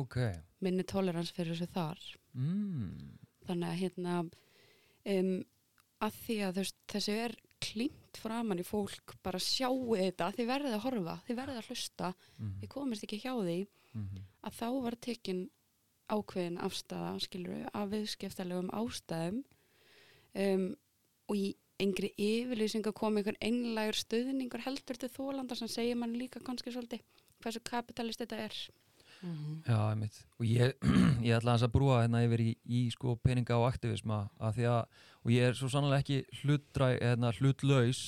ok 0.00 0.16
minni 0.64 0.86
tolerans 0.88 1.32
fyrir 1.36 1.54
þessu 1.54 1.70
þar 1.74 2.02
mm. 2.32 3.12
þannig 3.48 3.68
að 3.68 3.80
hérna 3.84 4.16
um, 4.24 5.32
að 6.00 6.20
því 6.24 6.38
að 6.46 6.54
þú 6.56 6.64
veist, 6.64 6.78
þessu 6.94 7.16
er 7.26 7.36
klínt 8.10 8.22
framann 8.22 8.58
í 8.58 8.64
fólk 8.64 9.14
bara 9.22 9.38
sjáu 9.38 9.96
þetta, 9.96 10.32
þið 10.34 10.46
verðið 10.46 10.74
að 10.74 10.84
horfa 10.84 11.20
þið 11.26 11.36
verðið 11.36 11.58
að 11.60 11.68
hlusta, 11.68 12.14
Mm 12.38 12.60
þið 12.60 12.68
komist 12.68 13.04
ekki 13.04 13.20
hjá 13.22 13.34
því 13.34 13.66
-hmm. 13.92 14.26
að 14.42 14.52
þá 14.52 14.82
var 14.82 14.96
tekin 15.00 15.50
ákveðin 16.10 16.58
afstæða, 16.58 17.20
skilur 17.20 17.54
við, 17.54 17.66
af 17.72 17.90
viðskiptalegum 17.90 18.70
ástæðum 18.70 19.44
um, 20.34 20.76
og 21.28 21.36
í 21.36 21.56
yngri 21.80 22.12
yfirlýsinga 22.18 22.92
kom 22.92 23.16
einhver 23.16 23.36
einlægur 23.40 23.94
stuðningur 23.94 24.60
heldur 24.60 24.96
til 24.96 25.08
þólanda 25.08 25.54
sem 25.54 25.68
segir 25.68 25.96
mann 25.96 26.18
líka 26.18 26.40
kannski 26.40 26.72
svolítið 26.72 27.00
hversu 27.40 27.60
kapitalist 27.60 28.20
þetta 28.20 28.36
er. 28.36 28.70
Já, 29.20 29.76
einmitt. 29.90 30.16
Og 30.40 30.46
ég, 30.48 30.72
ég 31.26 31.36
ætla 31.36 31.56
að 31.58 31.72
brúa 31.74 32.00
hérna 32.02 32.22
yfir 32.24 32.42
í, 32.44 32.50
í 32.64 32.80
sko 32.94 33.16
peninga 33.20 33.58
og 33.60 33.68
aktivisma 33.68 34.22
að 34.40 34.60
því 34.60 34.68
að, 34.72 35.02
og 35.24 35.34
ég 35.34 35.48
er 35.50 35.58
svo 35.58 35.68
sannlega 35.72 36.04
ekki 36.04 36.40
hlutdræg, 36.40 37.00
hérna 37.02 37.32
hlutlaus, 37.36 38.00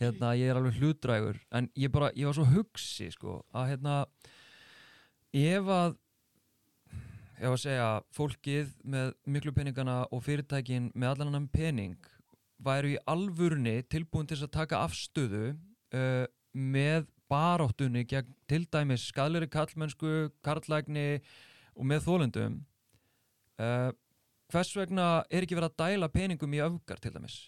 hérna 0.00 0.34
ég 0.38 0.50
er 0.50 0.60
alveg 0.60 0.76
hlutdrægur, 0.80 1.40
en 1.56 1.70
ég 1.76 1.92
bara, 1.92 2.12
ég 2.16 2.28
var 2.28 2.36
svo 2.36 2.46
hugsi 2.48 3.08
sko 3.14 3.40
að 3.56 3.72
hérna, 3.72 3.96
ef 5.36 5.72
að, 5.72 5.98
ef 7.40 7.50
að 7.50 7.60
segja, 7.64 7.90
fólkið 8.16 8.72
með 8.84 9.12
miklu 9.28 9.56
peningana 9.56 10.00
og 10.12 10.24
fyrirtækin 10.28 10.92
með 10.94 11.14
allan 11.14 11.32
annan 11.32 11.52
pening 11.52 12.14
væru 12.64 12.96
í 12.96 13.02
alvurni 13.08 13.78
tilbúin 13.90 14.28
til 14.28 14.40
að 14.42 14.52
taka 14.56 14.82
afstöðu 14.86 15.52
uh, 15.54 16.24
með 16.52 17.06
baráttunni 17.28 18.04
gegn 18.08 18.34
til 18.48 18.66
dæmis 18.72 19.08
skadleiri 19.12 19.48
kallmennsku, 19.52 20.30
karlægni 20.44 21.20
og 21.76 21.86
með 21.86 22.04
þólendum 22.06 22.58
uh, 23.60 23.90
hvers 24.52 24.74
vegna 24.76 25.08
er 25.30 25.44
ekki 25.44 25.58
verið 25.58 25.72
að 25.72 25.80
dæla 25.84 26.10
peningum 26.12 26.56
í 26.56 26.62
öfgar 26.64 27.00
til 27.02 27.14
dæmis 27.14 27.38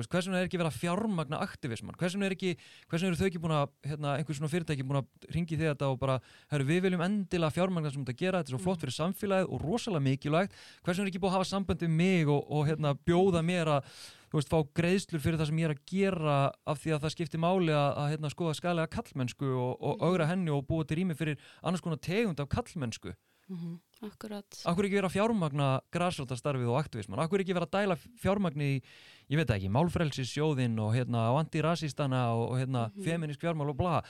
veist, 0.00 0.10
hvers 0.12 0.28
vegna 0.28 0.40
er 0.42 0.48
ekki 0.48 0.60
verið 0.60 0.70
að 0.72 0.80
fjármagna 0.82 1.40
aktivisman 1.44 1.96
hvers 1.98 2.16
vegna 2.16 2.28
er 2.28 2.36
ekki, 2.36 2.52
hvers 2.88 3.02
vegna 3.04 3.12
eru 3.12 3.20
þau 3.20 3.28
ekki 3.28 3.42
búin 3.44 3.56
að 3.58 3.72
hérna, 3.88 4.14
einhver 4.18 4.38
svona 4.38 4.52
fyrirtæki 4.52 4.86
búin 4.88 5.00
að 5.02 5.32
ringi 5.34 5.58
því 5.58 5.70
þetta 5.72 5.90
og 5.92 5.98
bara, 6.02 6.18
herru, 6.52 6.68
við 6.68 6.84
viljum 6.86 7.04
endilega 7.06 7.54
fjármagna 7.56 7.92
sem 7.94 8.04
þetta 8.04 8.18
gera, 8.22 8.42
þetta 8.42 8.54
er 8.54 8.56
svo 8.56 8.62
flott 8.66 8.84
fyrir 8.84 8.96
samfélagið 8.98 9.52
og 9.52 9.64
rosalega 9.66 10.06
mikilvægt, 10.08 10.56
hvers 10.82 10.96
vegna 10.98 11.08
er 11.08 11.12
ekki 11.12 11.22
búin 11.22 11.32
að 11.32 11.38
hafa 11.38 11.50
samband 11.52 11.84
við 11.84 11.94
mig 12.00 12.32
og, 12.32 12.40
og 12.48 12.66
hérna, 12.70 12.94
bjóða 13.08 13.44
mér 13.46 13.72
að 13.78 13.92
þú 14.28 14.36
veist, 14.40 14.50
fá 14.52 14.58
greiðslur 14.76 15.22
fyrir 15.24 15.38
það 15.40 15.48
sem 15.48 15.60
ég 15.62 15.70
er 15.70 15.72
að 15.72 15.86
gera 15.88 16.34
af 16.68 16.82
því 16.82 16.92
að 16.92 17.04
það 17.06 17.14
skiptir 17.14 17.40
máli 17.40 17.72
að, 17.72 17.88
að 18.02 18.10
hérna, 18.12 18.30
skoða 18.34 18.58
skælega 18.58 18.92
kallmennsku 18.92 19.48
og, 19.48 19.70
og 19.80 20.04
augra 20.04 20.26
henni 20.28 20.52
og 20.52 20.66
búa 20.68 20.84
til 20.84 21.00
rými 21.00 21.16
fyrir 21.16 21.40
annars 21.62 21.80
konar 21.80 22.02
tegund 22.04 22.42
af 22.44 22.50
kallmennsku 22.52 23.14
Mhm. 23.48 23.78
Akkurat. 24.04 24.44
Akkur 24.68 24.84
ekki 24.84 24.98
vera 24.98 25.08
að 25.08 25.14
fjármagna 25.16 25.68
græsrótastarfið 25.90 26.68
og 26.68 26.76
aktivisman 26.82 27.22
Akkur 27.22 27.40
ekki 27.40 27.54
vera 27.56 27.64
að 27.64 27.78
dæla 27.78 27.96
fjármagni 28.20 28.66
í, 28.74 28.82
ég 29.28 29.36
veit 29.36 29.50
ekki, 29.52 29.68
málfrelsissjóðin 29.72 30.78
og 30.80 30.94
hérna 30.96 31.26
antirasistana 31.38 32.22
og, 32.34 32.56
hérna 32.58 32.86
Mhm. 32.90 33.04
feminisk 33.04 33.40
fjármál 33.40 33.68
og 33.70 33.76
bla 33.76 34.02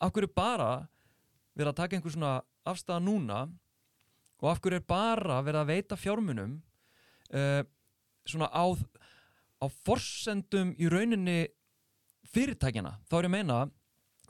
Akkur 0.00 0.22
er 0.24 0.32
bara 0.34 0.88
vera 1.56 1.72
að 1.72 1.76
taka 1.76 1.96
einhver 1.96 2.12
svona 2.12 2.40
afstæða 2.66 3.00
núna 3.04 3.40
og 4.42 4.48
af 4.50 4.60
hverju 4.60 4.76
er 4.76 4.86
bara 4.88 5.42
verið 5.42 5.60
að 5.60 5.66
veita 5.66 5.96
fjármunum 5.96 6.62
uh, 7.34 7.62
svona 8.26 8.48
á, 8.48 8.64
á 9.60 9.66
forsendum 9.84 10.72
í 10.80 10.88
rauninni 10.88 11.48
fyrirtækjana, 12.30 12.94
þá 13.10 13.14
er 13.18 13.24
ég 13.24 13.28
að 13.28 13.34
meina 13.34 13.70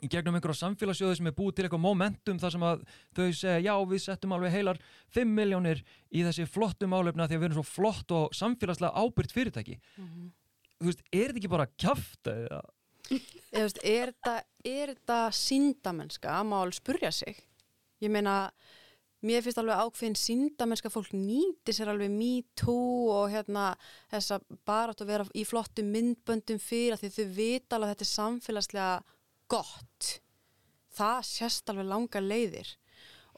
í 0.01 0.09
gegnum 0.09 0.37
einhverja 0.37 0.63
samfélagssjóði 0.63 1.19
sem 1.19 1.29
er 1.29 1.35
búið 1.37 1.55
til 1.55 1.65
eitthvað 1.67 1.83
momentum 1.83 2.39
þar 2.41 2.53
sem 2.55 2.65
að 2.65 2.83
þau 3.17 3.25
segja 3.37 3.61
já 3.61 3.73
við 3.91 4.03
settum 4.05 4.35
alveg 4.35 4.55
heilar 4.55 4.81
5 5.13 5.33
miljónir 5.37 5.83
í 6.09 6.25
þessi 6.25 6.47
flottu 6.49 6.89
málefna 6.89 7.27
því 7.29 7.37
að 7.37 7.43
við 7.43 7.49
erum 7.49 7.59
svo 7.59 7.67
flott 7.69 8.13
og 8.17 8.37
samfélagslega 8.37 8.97
ábyrgt 8.97 9.35
fyrirtæki. 9.35 9.79
Mhm. 9.97 10.29
þú 10.81 10.87
veist, 10.89 11.03
er 11.13 11.27
þetta 11.27 11.37
ekki 11.37 11.49
bara 11.51 11.69
kjafta 11.77 12.31
eða? 12.33 12.61
Eða, 13.11 13.61
veist, 13.61 13.79
er 13.85 14.11
þetta, 14.11 14.35
er 14.65 14.93
þetta 14.95 15.17
síndamennska 15.37 16.37
að 16.39 16.47
mál 16.49 16.71
spurja 16.73 17.11
sig. 17.13 17.37
Ég 18.01 18.09
meina 18.09 18.51
mér 19.21 19.43
finnst 19.45 19.59
alveg 19.61 19.77
ákveðin 19.77 20.17
síndamennska 20.17 20.89
fólk 20.89 21.11
nýti 21.13 21.75
sér 21.75 21.91
alveg 21.93 22.09
me 22.09 22.41
too 22.57 23.11
og 23.13 23.29
hérna 23.29 23.75
þess 24.09 24.33
að 24.33 24.47
bara 24.65 24.95
að 24.95 25.11
vera 25.11 25.27
í 25.37 25.45
flottum 25.45 25.91
myndböndum 25.93 26.61
fyrir 26.61 26.95
að 26.95 27.03
því 27.03 27.11
þau 27.17 27.35
vita 27.37 27.77
alveg 27.77 27.91
að 27.91 27.93
þetta 27.93 28.07
er 28.07 28.11
samfélagslega 28.15 29.19
gott. 29.51 30.13
Það 30.91 31.19
sést 31.27 31.69
alveg 31.71 31.89
langa 31.89 32.21
leiðir. 32.23 32.69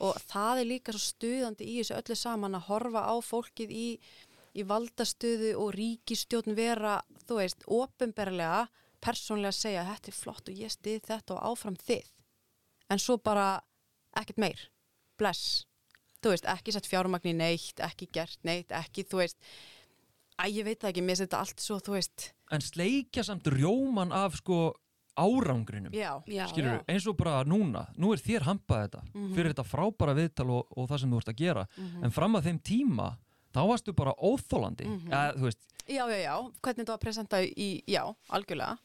Og 0.04 0.18
það 0.30 0.62
er 0.62 0.70
líka 0.70 0.94
svo 0.94 1.02
stuðandi 1.04 1.68
í 1.70 1.80
þessu 1.80 1.98
öllu 2.00 2.18
saman 2.18 2.58
að 2.58 2.70
horfa 2.70 3.04
á 3.06 3.16
fólkið 3.24 3.74
í, 3.74 3.88
í 4.58 4.66
valdastöðu 4.68 5.54
og 5.62 5.74
ríkistjórn 5.78 6.58
vera, 6.58 6.98
þú 7.28 7.38
veist, 7.42 7.68
ofinberlega 7.70 8.66
persónlega 9.04 9.56
segja 9.56 9.86
þetta 9.88 10.10
er 10.10 10.18
flott 10.18 10.50
og 10.50 10.64
ég 10.64 10.74
stið 10.74 11.06
þetta 11.10 11.36
og 11.36 11.46
áfram 11.52 11.78
þið. 11.82 12.10
En 12.92 13.02
svo 13.02 13.18
bara 13.22 13.48
ekkert 14.20 14.42
meir. 14.42 14.66
Bless, 15.20 15.64
þú 16.24 16.34
veist, 16.34 16.50
ekki 16.50 16.74
sett 16.74 16.90
fjármagn 16.90 17.34
í 17.34 17.38
neitt, 17.38 17.82
ekki 17.84 18.10
gert 18.14 18.40
neitt 18.48 18.74
ekki, 18.74 19.06
þú 19.08 19.22
veist. 19.24 19.38
Að 20.42 20.58
ég 20.58 20.66
veit 20.66 20.80
það 20.82 20.90
ekki, 20.90 21.04
mér 21.06 21.20
setja 21.20 21.42
allt 21.44 21.62
svo, 21.62 21.78
þú 21.84 21.98
veist. 22.00 22.32
En 22.54 22.64
sleikja 22.64 23.26
samt 23.28 23.48
rjóman 23.54 24.14
af 24.16 24.40
sko 24.42 24.74
árangrinum. 25.18 25.92
Já, 25.94 26.22
Já, 26.28 26.48
skilur, 26.48 26.80
já. 26.80 26.84
eins 26.88 27.08
og 27.08 27.18
bara 27.18 27.44
núna 27.46 27.88
nú 27.98 28.14
er 28.14 28.18
þér 28.20 28.42
hampað 28.48 28.88
þetta 28.88 29.02
Mhm. 29.14 29.34
fyrir 29.36 29.54
þetta 29.54 29.66
frábæra 29.66 30.16
viðtal 30.16 30.50
og, 30.50 30.68
og 30.78 30.90
það 30.90 31.00
sem 31.00 31.12
þú 31.12 31.18
ert 31.18 31.30
að 31.34 31.36
gera. 31.38 31.68
Mhm. 31.78 32.04
en 32.04 32.12
fram 32.12 32.36
að 32.36 32.44
þeim 32.44 32.60
tíma 32.62 33.18
þá 33.54 33.62
varstu 33.68 33.94
bara 33.96 34.14
óþólandi 34.18 35.10
ja, 35.10 35.32
þú 35.34 35.42
veist, 35.50 35.60
já, 35.88 36.08
já, 36.10 36.18
já, 36.24 36.36
hvernig 36.62 36.78
þetta 36.86 36.88
var 36.94 36.98
að 36.98 37.06
presenta 37.06 37.38
í, 37.44 37.84
já, 37.88 38.16
algjörlega. 38.30 38.78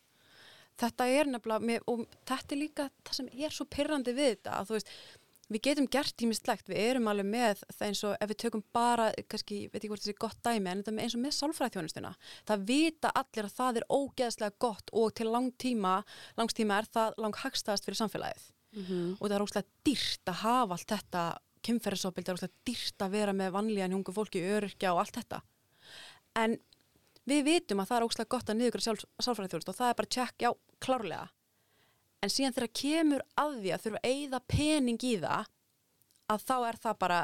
Þetta 0.79 1.07
er 1.11 1.25
nefnilega, 1.27 1.81
og 1.89 2.05
þetta 2.25 2.53
er 2.55 2.59
líka 2.61 2.85
það 3.03 3.13
sem 3.17 3.29
er 3.35 3.51
svo 3.51 3.65
pyrrandi 3.67 4.13
við 4.15 4.37
þetta 4.37 4.53
að 4.61 4.67
þú 4.69 4.77
veist, 4.77 4.89
við 5.49 5.63
getum 5.65 5.89
gert 5.91 6.17
tímislegt 6.21 6.69
við 6.69 6.81
erum 6.83 7.09
alveg 7.11 7.29
með 7.29 7.63
það 7.73 7.87
eins 7.89 8.03
og 8.05 8.15
ef 8.19 8.31
við 8.31 8.41
tökum 8.45 8.65
bara, 8.75 9.09
kannski, 9.31 9.61
veit 9.73 9.81
ekki 9.81 9.91
hvort 9.93 10.05
þessi 10.05 10.21
gott 10.21 10.39
dæmi 10.45 10.71
en 10.73 10.83
þetta 10.83 10.95
er 10.95 11.03
eins 11.07 11.17
og 11.17 11.23
með 11.25 11.35
sálfræðþjónustuna 11.39 12.13
það 12.51 12.65
vita 12.69 13.13
allir 13.23 13.49
að 13.49 13.57
það 13.57 13.81
er 13.81 13.89
ógeðslega 13.99 14.57
gott 14.67 14.93
og 14.93 15.15
til 15.17 15.29
langtíma, 15.33 15.97
langstíma 16.39 16.79
er 16.79 16.91
það 16.93 17.21
langhagstæðast 17.25 17.89
fyrir 17.89 18.03
samfélagið. 18.03 18.49
Mhm. 18.77 19.17
og 19.17 19.25
það 19.25 19.35
er 19.35 19.45
óslega 19.47 19.69
dýrt 19.85 20.29
að 20.29 20.41
hafa 20.43 20.75
allt 20.77 20.91
þetta 20.93 21.23
kynferðisofbild, 21.65 22.27
það 22.27 22.33
er 22.33 22.39
óslega 22.39 22.67
dýrt 22.69 23.05
að 23.05 23.15
vera 23.17 23.33
með 23.33 23.55
vanlíðan 23.57 23.95
hungu 23.97 24.13
fólki, 24.13 24.45
öryrkja 24.45 24.93
og 24.93 25.01
allt 25.03 25.17
þetta. 25.17 25.41
En 26.37 26.59
við 27.29 27.45
vitum 27.49 27.81
að 27.81 27.89
það 27.89 27.99
er 27.99 28.07
óslega 28.07 28.33
gott 28.35 28.53
að 28.53 28.59
niðugra 28.61 28.85
sálfræðiþjóðust 29.25 29.73
og 29.73 29.79
það 29.79 29.89
er 29.89 29.99
bara 29.99 30.13
tjekk, 30.17 30.37
já, 30.45 30.51
klárlega 30.85 31.25
en 32.23 32.33
síðan 32.33 32.57
þegar 32.57 32.73
kemur 32.81 33.25
að 33.39 33.59
því 33.63 33.75
að 33.75 33.85
þurfa 33.85 34.01
að 34.03 34.15
eyða 34.15 34.41
pening 34.55 35.05
í 35.07 35.13
það 35.23 35.51
að 36.29 36.47
þá 36.49 36.57
er 36.69 36.81
það 36.85 36.99
bara 37.05 37.19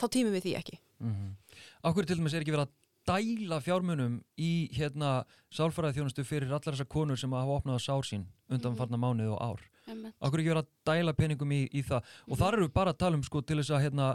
þá 0.00 0.06
tímum 0.08 0.36
við 0.36 0.46
því 0.46 0.58
ekki. 0.60 0.80
Mm 1.00 1.36
Akkur 1.80 2.06
til 2.06 2.18
dæmis 2.18 2.34
er 2.36 2.44
ekki 2.44 2.52
verið 2.52 2.68
að 2.68 2.76
dæla 3.08 3.58
fjármunum 3.64 4.18
í 4.36 4.68
hérna 4.76 5.24
sálfæraði 5.52 5.98
þjónustu 5.98 6.24
fyrir 6.28 6.52
allar 6.52 6.76
þessar 6.76 6.88
konur 6.92 7.18
sem 7.18 7.32
hafa 7.32 7.56
opnað 7.56 7.80
sár 7.80 8.04
sín 8.04 8.26
undan 8.52 8.76
farna 8.76 9.00
mánuð 9.00 9.32
og 9.34 9.40
ár. 9.40 9.62
Akkur 10.20 10.42
ekki 10.42 10.52
verið 10.52 10.62
að 10.62 10.70
dæla 10.86 11.14
peningum 11.16 11.52
í, 11.56 11.62
í 11.72 11.82
það? 11.82 12.04
Og 12.28 12.38
þar 12.38 12.58
eru 12.58 12.68
við 12.68 12.74
bara 12.76 12.92
að 12.92 13.00
tala 13.00 13.18
um 13.18 13.24
sko 13.26 13.42
til 13.42 13.58
þess 13.62 13.72
að 13.74 13.84
hérna 13.86 14.10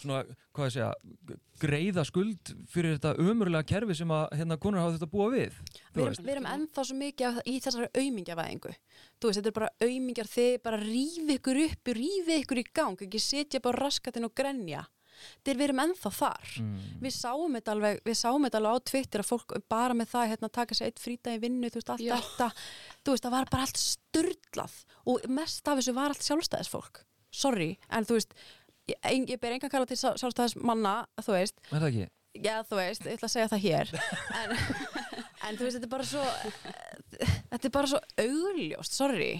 svona, 0.00 0.20
hvað 0.56 0.68
ég 0.68 0.74
segja, 0.76 1.38
greiða 1.60 2.04
skuld 2.08 2.52
fyrir 2.70 2.96
þetta 2.96 3.14
ömurlega 3.22 3.68
kerfi 3.68 3.96
sem 3.98 4.14
að 4.14 4.36
hérna 4.40 4.58
konur 4.60 4.82
hafa 4.82 4.96
þetta 4.96 5.10
búa 5.12 5.26
við 5.34 5.58
þú 5.60 5.98
við 5.98 6.04
veist. 6.04 6.20
erum, 6.20 6.28
við 6.28 6.34
erum 6.34 6.48
ennþá 6.54 6.86
svo 6.88 7.00
mikið 7.00 7.42
í 7.44 7.56
þessari 7.64 7.90
auðmingjavæðingu 7.94 8.72
þú 8.76 9.30
veist, 9.30 9.40
þetta 9.40 9.52
er 9.52 9.58
bara 9.58 9.72
auðmingjar 9.84 10.32
þið 10.36 10.54
bara 10.68 10.80
rífi 10.84 11.36
ykkur 11.36 11.60
upp, 11.66 11.92
rífi 12.00 12.40
ykkur 12.44 12.62
í 12.62 12.66
gang 12.80 13.04
ekki 13.06 13.22
setja 13.22 13.62
bara 13.64 13.84
raskatinn 13.86 14.28
og 14.28 14.34
grenja 14.36 14.86
þeir 15.44 15.58
við 15.58 15.66
erum 15.66 15.82
ennþá 15.84 16.12
þar 16.16 16.54
mm. 16.62 16.78
við 17.02 17.14
sáum 17.16 17.56
þetta 17.58 17.74
alveg, 17.74 18.00
við 18.06 18.18
sáum 18.20 18.46
þetta 18.46 18.60
alveg 18.60 18.80
á 18.80 18.86
Twitter 18.90 19.24
að 19.24 19.30
fólk 19.30 19.54
bara 19.70 19.96
með 19.96 20.12
það 20.14 20.32
hérna 20.32 20.52
taka 20.60 20.78
sér 20.78 20.90
eitt 20.90 21.02
frítag 21.02 21.36
í 21.36 21.42
vinnu, 21.44 21.68
þú 21.68 21.80
veist, 21.80 21.92
allt 21.94 22.06
Já. 22.06 22.14
þetta 22.16 22.48
þú 23.04 23.14
veist, 23.14 23.26
það 23.26 23.36
var 23.36 23.52
bara 23.52 23.68
allt 23.68 23.82
sturdlað 23.84 24.80
og 25.10 25.30
mest 25.40 25.68
af 25.68 25.80
þessu 25.80 25.96
var 25.96 26.14
allt 26.14 26.26
sjálfstæðisfólk 26.26 27.04
sorry, 27.30 27.74
en 27.94 28.06
þú 28.06 28.18
veist 28.18 28.34
ég, 28.90 29.28
ég 29.30 29.40
ber 29.42 29.56
engan 29.56 29.72
kalla 29.72 29.88
til 29.90 29.98
sjá- 30.00 30.16
sjálfstæðismanna 30.20 30.94
þú 31.24 31.36
veist, 31.36 31.60
Er 31.70 31.78
það 31.82 31.88
ekki? 31.90 32.08
já 32.46 32.54
þú 32.68 32.78
veist 32.80 33.06
ég 33.06 33.16
ætla 33.18 33.28
að 33.30 33.34
segja 33.36 33.50
það 33.52 33.64
hér 33.66 33.94
en, 34.40 34.56
en 35.48 35.58
þú 35.60 35.66
veist, 35.66 35.78
þetta 35.78 35.88
er 35.88 35.94
bara 35.94 36.08
svo 36.10 36.24
þetta 37.50 37.64
er 37.70 37.74
bara 37.78 37.90
svo 37.94 38.02
augljóst, 38.26 38.96
sorry 39.00 39.32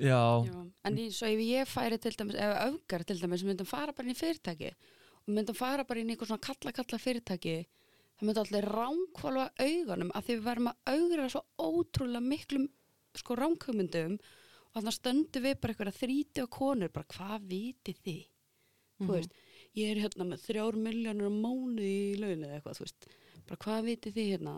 Já, 0.00 0.16
Já, 0.46 0.54
en 0.88 0.96
í, 0.96 1.10
svo 1.12 1.28
ef 1.28 1.40
ég 1.44 1.68
færi 1.68 1.98
til 2.00 2.14
dæmis, 2.16 2.36
ef 2.40 2.54
öfgar 2.64 3.02
til 3.04 3.18
dæmis 3.20 3.42
myndum 3.44 3.68
fara 3.68 3.92
bara 3.92 4.06
inn 4.08 4.14
í 4.14 4.16
fyrirtæki 4.16 4.70
og 4.72 5.34
myndum 5.36 5.56
fara 5.58 5.84
bara 5.84 6.00
inn 6.00 6.08
í 6.08 6.14
eitthvað 6.14 6.30
svona 6.30 6.44
kalla-kalla 6.46 7.00
fyrirtæki 7.02 7.56
það 7.66 8.24
myndum 8.30 8.44
allir 8.46 8.68
ránkvalva 8.70 9.44
augunum 9.60 10.12
að 10.16 10.24
því 10.30 10.36
við 10.38 10.46
varum 10.46 10.70
að 10.70 10.94
augra 10.94 11.26
svo 11.34 11.42
ótrúlega 11.66 12.24
miklum 12.30 12.64
sko 13.20 13.36
ránkumundum 13.42 14.14
og 14.70 14.78
þannig 14.78 14.96
stöndum 14.96 15.44
við 15.44 15.58
bara 15.60 15.74
eitthvað 15.74 16.00
þríti 16.00 16.44
og 16.46 16.50
konur, 16.56 16.92
bara 16.94 17.10
hvað 17.12 17.46
viti 17.50 17.96
þið? 18.00 18.24
Þú 19.00 19.16
veist, 19.16 19.36
ég 19.78 19.90
er 19.90 20.02
hérna 20.04 20.28
með 20.28 20.46
þrjár 20.46 20.78
miljónur 20.86 21.30
á 21.30 21.34
mánu 21.34 21.84
í 21.84 22.00
launið 22.20 22.56
eitthvað, 22.56 22.80
þú 22.80 22.86
veist, 22.86 23.10
bara 23.48 23.62
hvað 23.64 23.84
viti 23.90 24.14
þið 24.16 24.32
hérna? 24.34 24.56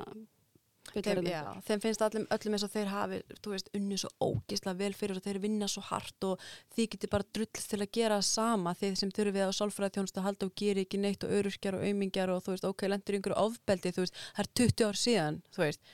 þeim, 0.90 1.26
já, 1.30 1.42
þeim 1.66 1.82
finnst 1.82 2.02
öllum, 2.04 2.24
öllum 2.34 2.56
eins 2.56 2.64
og 2.66 2.72
þeir 2.72 2.88
hafi 2.90 3.18
þú 3.38 3.52
veist, 3.54 3.68
unnu 3.78 3.98
svo 4.00 4.10
ógisla 4.26 4.74
vel 4.76 4.92
fyrir 4.96 5.20
og 5.20 5.24
þeir 5.24 5.38
vinna 5.42 5.68
svo 5.70 5.82
hart 5.86 6.26
og 6.26 6.46
þið 6.74 6.88
getur 6.94 7.12
bara 7.12 7.28
drull 7.36 7.50
til 7.54 7.78
að 7.78 7.92
gera 7.94 8.18
það 8.18 8.28
sama 8.28 8.74
þið 8.80 8.96
sem 9.00 9.12
þurfið 9.14 9.46
á 9.46 9.58
sálfræði 9.58 9.96
þjónustu 9.96 10.20
að 10.20 10.26
halda 10.28 10.48
og 10.48 10.56
gera 10.62 10.84
ekki 10.84 11.00
neitt 11.00 11.26
og 11.26 11.34
öryrkjar 11.38 11.78
og 11.78 11.86
aumingjar 11.86 12.34
og 12.34 12.42
þú 12.44 12.56
veist, 12.56 12.68
ok, 12.68 12.86
lendur 12.90 13.14
í 13.14 13.20
einhverju 13.20 13.44
ofbeldi 13.46 13.94
þú 13.94 14.06
veist, 14.06 14.22
það 14.32 14.44
er 14.44 14.52
20 14.62 14.88
ár 14.88 15.02
síðan 15.02 15.42
þú 15.54 15.64
veist, 15.64 15.92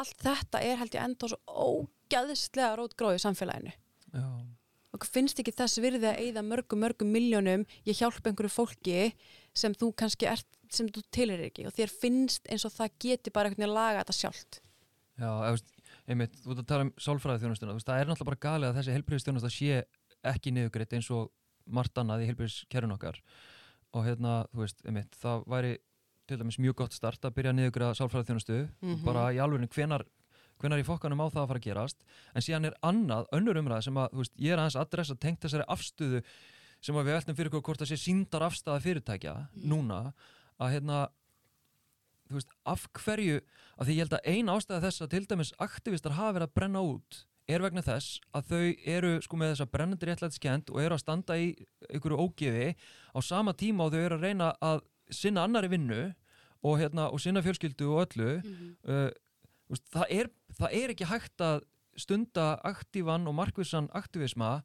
allt 0.00 0.28
þetta 0.28 0.62
er 0.70 0.80
held 0.82 0.98
ég 0.98 1.08
enda 1.10 1.32
svo 1.32 1.66
ógæðislega 1.66 2.78
rótgróð 2.78 3.18
í 3.18 3.24
samfélaginu. 3.26 3.74
Já 4.14 4.55
og 4.96 5.06
finnst 5.06 5.38
ekki 5.42 5.52
þess 5.56 5.78
virði 5.84 6.08
að 6.10 6.20
eyða 6.24 6.42
mörgum, 6.46 6.80
mörgum 6.82 7.10
miljónum, 7.12 7.64
ég 7.86 7.98
hjálpa 8.00 8.30
einhverju 8.32 8.52
fólki 8.52 9.12
sem 9.56 9.74
þú 9.76 9.92
kannski 10.02 10.28
ert, 10.30 10.46
sem 10.72 10.88
þú 10.92 11.02
tilir 11.14 11.44
ekki. 11.46 11.66
Og 11.68 11.74
þér 11.76 11.92
finnst 12.02 12.48
eins 12.50 12.64
og 12.66 12.74
það 12.74 12.96
geti 13.04 13.32
bara 13.32 13.48
einhvern 13.50 13.62
veginn 13.64 13.72
að 13.72 13.78
laga 13.78 14.02
þetta 14.04 14.16
sjálft. 14.18 14.60
Já, 15.16 15.30
veist, 15.46 15.70
einmitt, 16.08 16.34
þú 16.42 16.52
ert 16.52 16.62
að 16.64 16.68
tala 16.72 16.86
um 16.86 16.92
sálfræði 17.00 17.42
þjónustuna, 17.44 17.76
það 17.80 18.00
er 18.00 18.10
náttúrulega 18.10 18.30
bara 18.30 18.42
galið 18.46 18.68
að 18.70 18.78
þessi 18.80 18.96
heilbriðistjónusta 18.96 19.52
sé 19.54 19.78
ekki 20.26 20.52
niðugreitt 20.52 20.96
eins 20.98 21.10
og 21.14 21.30
margt 21.66 21.96
annað 22.02 22.24
í 22.24 22.28
heilbriðiskerun 22.30 22.94
okkar. 22.96 23.20
Og 23.96 24.04
hérna, 24.04 24.34
þú 24.52 24.64
veist, 24.64 24.82
einmitt, 24.84 25.16
það 25.22 25.46
væri 25.48 25.72
til 26.26 26.36
dæmis 26.40 26.58
mjög 26.60 26.76
gott 26.82 26.92
start 26.92 27.24
að 27.24 27.36
byrja 27.38 27.52
að 27.54 27.58
niðugreða 27.60 27.96
sálfræði 27.96 28.28
þjónustu, 28.28 28.58
Mhm. 28.82 29.04
bara 29.06 29.28
í 29.32 29.38
alveg 29.40 29.62
hvenar, 30.56 30.60
hvenar 30.60 30.82
í 30.82 30.86
fokkanum 30.86 31.20
á 31.20 31.26
það 31.28 31.42
að 31.42 31.48
fara 31.50 31.60
að 31.60 31.66
gerast 31.68 32.04
en 32.34 32.42
síðan 32.42 32.64
er 32.70 32.76
annað, 32.82 33.26
önnur 33.32 33.56
umræð 33.60 33.82
sem 33.84 33.96
að, 33.96 34.10
þú 34.12 34.22
veist, 34.22 34.32
ég 34.38 34.52
er 34.52 34.58
aðeins 34.62 34.76
að 34.76 34.86
adressa 34.86 35.14
tengt 35.20 35.40
þessari 35.44 35.66
afstöðu 35.68 36.22
sem 36.80 36.96
að 36.96 37.06
við 37.08 37.14
veltum 37.16 37.36
fyrir 37.36 37.50
hvort 37.56 37.80
það 37.80 37.88
sé 37.92 37.96
síndar 37.96 38.42
afstæða 38.46 38.80
fyrirtækja 38.84 39.34
núna, 39.64 40.12
að 40.60 40.72
hérna 40.76 41.08
þú 42.28 42.34
veist, 42.40 42.50
af 42.66 42.86
hverju 42.92 43.40
að 43.78 43.86
því 43.86 43.94
ég 43.96 44.02
held 44.04 44.16
að 44.18 44.28
ein 44.32 44.50
ástæða 44.50 44.82
þess 44.86 45.02
að 45.06 45.10
til 45.14 45.24
dæmis 45.30 45.52
aktivistar 45.62 46.16
hafa 46.18 46.32
verið 46.36 46.48
að 46.48 46.54
brenna 46.58 46.82
út 46.82 47.20
er 47.46 47.62
vegna 47.62 47.82
þess 47.86 48.16
að 48.34 48.48
þau 48.50 48.62
eru 48.96 49.10
sko 49.22 49.36
með 49.38 49.52
þessa 49.54 49.68
brennandi 49.70 50.06
réttlætskend 50.08 50.70
og 50.72 50.80
eru 50.82 50.96
að 50.96 51.02
standa 51.04 51.36
í 51.38 51.52
einhverju 51.94 52.18
ógeði 52.18 52.72
á 53.14 53.18
sama 53.22 53.54
tíma 53.54 53.86
og 53.86 53.92
þau 53.94 54.00
eru 54.02 54.16
að 54.18 54.24
reyna 54.26 54.48
að 54.60 54.80
sinna 55.14 55.44
annari 55.46 55.70
vinnu 55.70 56.00
og, 56.66 56.80
hérna, 56.80 57.06
og 57.14 57.20
sinna 57.22 57.42
fjölskyldu 57.46 57.86
og 57.94 58.08
öllu 58.08 58.32
Mhm. 58.42 58.72
uh, 58.88 59.10
þú 59.10 59.14
veist, 59.14 59.25
það, 59.70 60.06
er, 60.10 60.30
það 60.58 60.76
er 60.80 60.94
ekki 60.94 61.10
hægt 61.10 61.44
að 61.44 61.64
stunda 61.96 62.48
aktívan 62.66 63.26
og 63.28 63.36
markvissan 63.38 63.88
aktivisma 63.96 64.60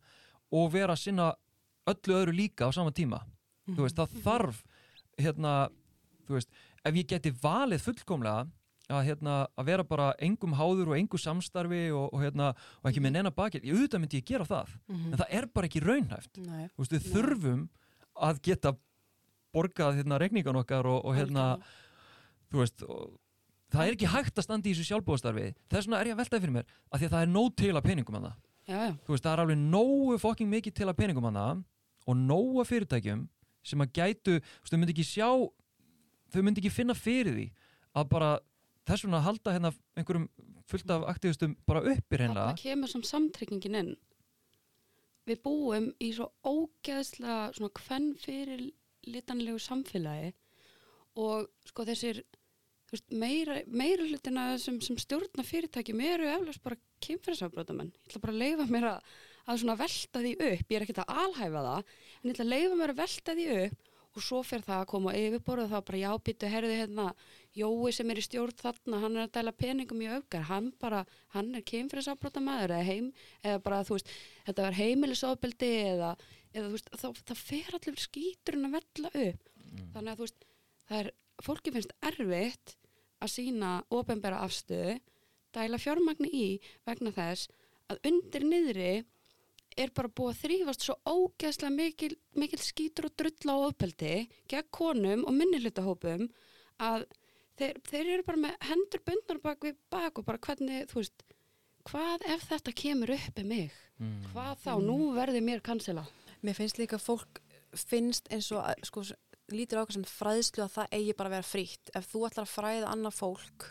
og 0.51 0.73
vera 0.73 0.97
að 0.97 1.05
sinna 1.05 1.31
öllu 1.89 2.17
öðru 2.17 2.35
líka 2.35 2.67
á 2.67 2.71
sama 2.75 2.91
tíma. 2.93 3.21
Þú 3.71 3.85
veist, 3.85 3.97
það 3.97 4.17
þarf 4.25 4.63
hérna, 5.21 5.53
veist, 6.29 6.51
ef 6.83 6.97
ég 6.97 7.07
geti 7.07 7.31
valið 7.41 7.85
fullkomlega 7.85 8.49
að, 8.91 9.05
hérna, 9.07 9.35
að 9.55 9.69
vera 9.71 9.85
bara 9.87 10.11
engum 10.23 10.55
háður 10.59 10.91
og 10.91 10.97
engu 10.97 11.19
samstarfi 11.21 11.83
og, 11.95 12.09
og, 12.11 12.21
hérna, 12.23 12.51
og 12.81 12.91
ekki 12.91 13.03
með 13.03 13.15
neina 13.15 13.33
bakið, 13.35 13.67
ég 13.69 13.77
auðvitað 13.77 14.03
myndi 14.03 14.19
ég 14.19 14.27
gera 14.27 14.47
það 14.47 14.73
en 14.91 15.19
það 15.21 15.35
er 15.39 15.47
bara 15.53 15.69
ekki 15.69 15.83
raunhæft. 15.85 16.41
Veist, 16.41 16.95
við 16.95 17.05
Nei. 17.05 17.11
þurfum 17.13 17.65
að 18.27 18.41
geta 18.49 18.73
borgað 19.55 20.01
hérna 20.01 20.19
regningan 20.21 20.59
okkar 20.61 20.89
og, 20.89 21.05
og 21.07 21.15
hérna, 21.15 21.45
þú 22.51 22.63
veist 22.63 22.83
og, 22.87 23.15
það 23.71 23.87
er 23.87 23.95
ekki 23.95 24.11
hægt 24.11 24.37
að 24.37 24.47
standa 24.47 24.69
í 24.69 24.73
þessu 24.75 24.87
sjálfbúðastarfi 24.91 25.47
þess 25.71 25.87
vegna 25.87 25.99
er 26.01 26.09
ég 26.11 26.15
að 26.15 26.21
veltaði 26.21 26.43
fyrir 26.45 26.55
mér 26.57 26.71
að 26.91 26.99
því 26.99 27.07
að 27.07 27.13
það 27.15 27.25
er 27.25 27.31
nóg 27.31 27.51
til 27.61 27.73
að 27.73 27.85
peningum 27.87 28.17
að 28.19 28.27
það 28.27 28.39
þú 29.05 29.13
veist, 29.13 29.23
það 29.25 29.33
er 29.33 29.43
alveg 29.43 29.61
nógu 29.61 30.17
fokking 30.21 30.51
mikið 30.51 30.77
til 30.77 30.87
að 30.87 30.99
peningum 30.99 31.27
að 31.31 31.39
það 31.39 31.63
og 32.11 32.21
nógu 32.21 32.61
að 32.61 32.69
fyrirtækjum 32.71 33.25
sem 33.61 33.83
að 33.83 33.91
gætu, 33.93 34.37
þú 34.65 34.79
myndi 34.79 34.95
ekki 34.95 35.05
sjá 35.05 35.29
þau 36.31 36.41
myndi 36.45 36.63
ekki 36.63 36.73
finna 36.73 36.95
fyrir 36.97 37.35
því 37.35 37.47
að 37.99 38.07
bara 38.13 38.31
þess 38.87 39.05
vegna 39.05 39.23
halda 39.25 39.55
hérna 39.55 39.71
einhverjum 39.99 40.29
fullt 40.71 40.93
af 40.93 41.07
aktivistum 41.11 41.55
bara 41.67 41.83
uppir 41.91 42.23
hérna. 42.23 42.51
Kemur 42.59 42.89
sem 42.91 43.03
samtryggingin 43.03 43.77
inn. 43.81 43.91
Við 45.27 45.41
búum 45.45 45.91
í 46.01 46.11
svo 46.15 46.31
ógeðslega 46.47 47.51
svona 47.57 47.73
hvern 47.77 48.13
fyrir 48.19 48.63
litanlegu 49.05 49.59
samfélagi 49.61 50.31
og 51.21 51.49
sko 51.67 51.85
þessir 51.85 52.23
veist, 52.95 53.07
meira, 53.11 53.59
meira 53.67 54.07
hlutina 54.07 54.45
sem, 54.61 54.79
sem 54.83 54.97
stjórna 54.99 55.45
fyrirtækjum 55.47 56.01
eru 56.05 56.31
eflaust 56.31 56.63
bara 56.65 56.79
kynfærisafbrótamenn 57.05 57.93
ég 57.93 58.09
ætla 58.09 58.23
bara 58.25 58.35
að 58.35 58.41
leifa 58.43 58.67
mér 58.71 58.89
að, 58.91 59.13
að 59.51 59.77
velta 59.79 60.23
því 60.25 60.33
upp. 60.37 60.65
Ég 60.67 60.75
er 60.77 60.85
ekkert 60.85 61.03
að 61.05 61.15
alhæfa 61.23 61.63
það 61.67 61.79
en 61.79 62.27
ég 62.27 62.35
ætla 62.35 62.47
að 62.47 62.53
leifa 62.55 62.81
mér 62.81 62.93
að 62.93 63.01
velta 63.01 63.37
því 63.37 63.47
upp 63.61 63.87
og 64.11 64.23
svo 64.25 64.41
fer 64.43 64.63
það 64.65 64.81
að 64.81 64.89
koma 64.91 65.13
yfirborðu 65.15 65.67
þá 65.71 65.77
bara 65.87 66.01
já, 66.01 66.09
býttu, 66.25 66.49
herðu 66.51 66.73
hérna 66.75 67.05
Jói 67.55 67.93
sem 67.95 68.11
er 68.11 68.19
í 68.19 68.23
stjórn 68.25 68.57
þarna, 68.59 68.99
hann 69.03 69.15
er 69.15 69.25
að 69.25 69.33
dæla 69.37 69.53
peningum 69.55 70.03
í 70.03 70.09
öfgar, 70.11 70.45
hann 70.47 70.69
bara, 70.79 71.01
hann 71.35 71.53
er 71.55 71.63
kynfyrirsafbrótamaður 71.67 72.75
eða 72.75 72.87
heim, 72.87 73.09
eða 73.43 73.63
bara 73.63 73.81
þú 73.87 73.97
veist, 73.97 74.11
þetta 74.47 74.67
var 74.67 74.77
heimilisofbeldi 74.77 75.71
eða, 75.93 76.11
eða 76.51 76.65
þú 76.67 76.75
veist, 76.75 76.91
þá, 77.01 77.07
það 77.31 77.41
fer 77.45 77.79
allir 77.79 78.03
skíturinn 78.05 78.69
að 78.69 78.77
vella 78.77 79.13
upp. 79.25 79.49
Þannig 79.95 80.11
að 80.11 80.21
þú 80.21 80.27
veist, 80.27 80.47
það 80.87 81.01
er, 81.01 81.11
fólki 81.47 81.75
finnst 81.75 81.97
erfitt 82.11 82.75
að 83.21 83.33
sína 83.35 83.71
ofinbæra 83.93 84.41
afstöðu, 84.45 84.97
dæla 85.55 85.79
fjármagni 85.81 86.29
í 86.31 86.45
vegna 86.87 87.13
þess 87.15 87.51
að 87.91 88.07
undir 88.11 88.45
niðri 88.47 88.91
er 89.79 89.91
bara 89.95 90.11
búið 90.11 90.33
að 90.33 90.41
þrýfast 90.43 90.85
svo 90.85 90.95
ógeðslega 91.07 91.73
mikil, 91.75 92.11
mikil 92.35 92.59
skítur 92.59 93.07
og 93.07 93.15
drull 93.19 93.51
á 93.51 93.55
ofbeldi 93.67 94.15
gegn 94.51 94.71
konum 94.73 95.25
og 95.27 95.35
minnihlutahópum 95.35 96.25
að 96.81 97.05
þeir, 97.59 97.79
þeir 97.87 98.09
eru 98.15 98.25
bara 98.27 98.41
með 98.47 98.57
hendur 98.71 99.03
bundnar 99.07 99.41
bak 99.43 99.67
við 99.67 99.77
bak 99.93 100.19
og 100.19 100.27
bara 100.27 100.41
hvernig, 100.43 100.89
þú 100.91 100.99
veist, 100.99 101.23
hvað 101.87 102.27
ef 102.35 102.47
þetta 102.49 102.75
kemur 102.83 103.15
upp 103.15 103.39
með 103.39 103.51
mig? 103.53 103.79
Mm. 104.01 104.17
Hvað 104.31 104.51
þá? 104.65 104.73
Nú 104.83 104.97
verði 105.15 105.43
mér 105.45 105.63
kansela. 105.65 106.05
Mér 106.41 106.57
finnst 106.57 106.79
líka 106.81 106.99
fólk 107.01 107.41
finnst 107.77 108.27
eins 108.33 108.49
og 108.51 108.65
að, 108.65 108.81
sko, 108.89 109.03
lítur 109.57 109.81
ákveð 109.81 109.97
sem 109.97 110.07
fræðslu 110.09 110.63
að 110.65 110.73
það 110.75 110.93
eigi 110.97 111.15
bara 111.17 111.29
að 111.31 111.35
vera 111.37 111.47
frítt. 111.51 111.91
Ef 111.97 112.07
þú 112.11 112.21
ætlar 112.27 112.45
að 112.47 112.53
fræða 112.55 112.91
annað 112.91 113.17
fólk 113.17 113.67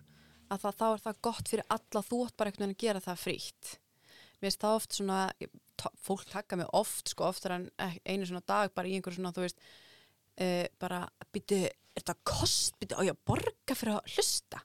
að 0.50 0.64
það, 0.64 0.74
þá 0.80 0.86
er 0.90 1.02
það 1.04 1.20
gott 1.28 1.50
fyrir 1.52 1.66
alla, 1.76 2.02
þú 2.06 2.18
ætlar 2.24 2.36
bara 2.40 2.50
einhvern 2.50 2.64
veginn 2.66 2.76
að 2.76 2.84
gera 2.84 3.02
það 3.04 3.20
frítt. 3.24 3.74
Mér 4.40 4.48
finnst 4.48 4.62
það 4.64 4.76
oft 4.80 4.96
svona, 4.96 5.18
fólk 6.06 6.24
taka 6.32 6.56
mig 6.56 6.70
oft, 6.76 7.12
sko, 7.12 7.28
oftar 7.28 7.54
en 7.58 7.68
ek- 7.78 8.00
einu 8.08 8.26
svona 8.26 8.42
dag 8.46 8.72
bara 8.74 8.88
í 8.88 8.96
einhver 8.96 9.14
svona, 9.14 9.32
þú 9.36 9.44
veist, 9.44 9.60
uh, 10.40 10.66
bara, 10.80 11.04
býtu, 11.32 11.60
er 11.68 12.00
þetta 12.02 12.16
kost, 12.24 12.74
býtu, 12.80 12.96
á 12.96 13.04
ég 13.04 13.14
að 13.14 13.22
borga 13.28 13.76
fyrir 13.76 13.94
að 13.98 14.14
hlusta? 14.16 14.62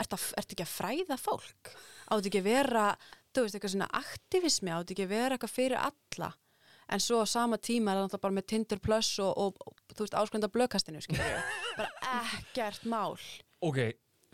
Ertu, 0.00 0.18
ertu 0.36 0.54
ekki 0.56 0.66
að 0.66 0.74
fræða 0.74 1.18
fólk? 1.18 1.72
Áttu 2.10 2.28
ekki 2.30 2.42
að 2.42 2.48
vera, 2.50 2.86
þú 3.34 3.44
veist, 3.46 3.54
eitthvað 3.58 3.74
svona 3.74 3.90
aktivismi, 4.00 4.70
áttu 4.74 4.94
ekki 4.94 5.06
að 5.06 5.12
vera 5.14 5.36
eitthvað 5.38 5.54
fyrir 5.56 5.78
alla? 5.80 6.30
En 6.92 7.00
svo 7.00 7.22
á 7.22 7.26
sama 7.28 7.58
tíma 7.58 7.92
er 7.92 7.98
það 7.98 8.06
náttúrulega 8.06 8.24
bara 8.26 8.36
með 8.38 8.46
Tinder 8.52 8.80
Plus 8.82 9.10
og, 9.24 9.32
og, 9.40 9.60
og 9.64 9.96
þú 9.96 10.06
veist, 10.06 10.16
áskrenda 10.20 10.50
blökastinu, 10.52 11.00
bara 11.78 11.90
ekkert 12.20 12.84
mál. 12.90 13.16
Ok, 13.64 13.80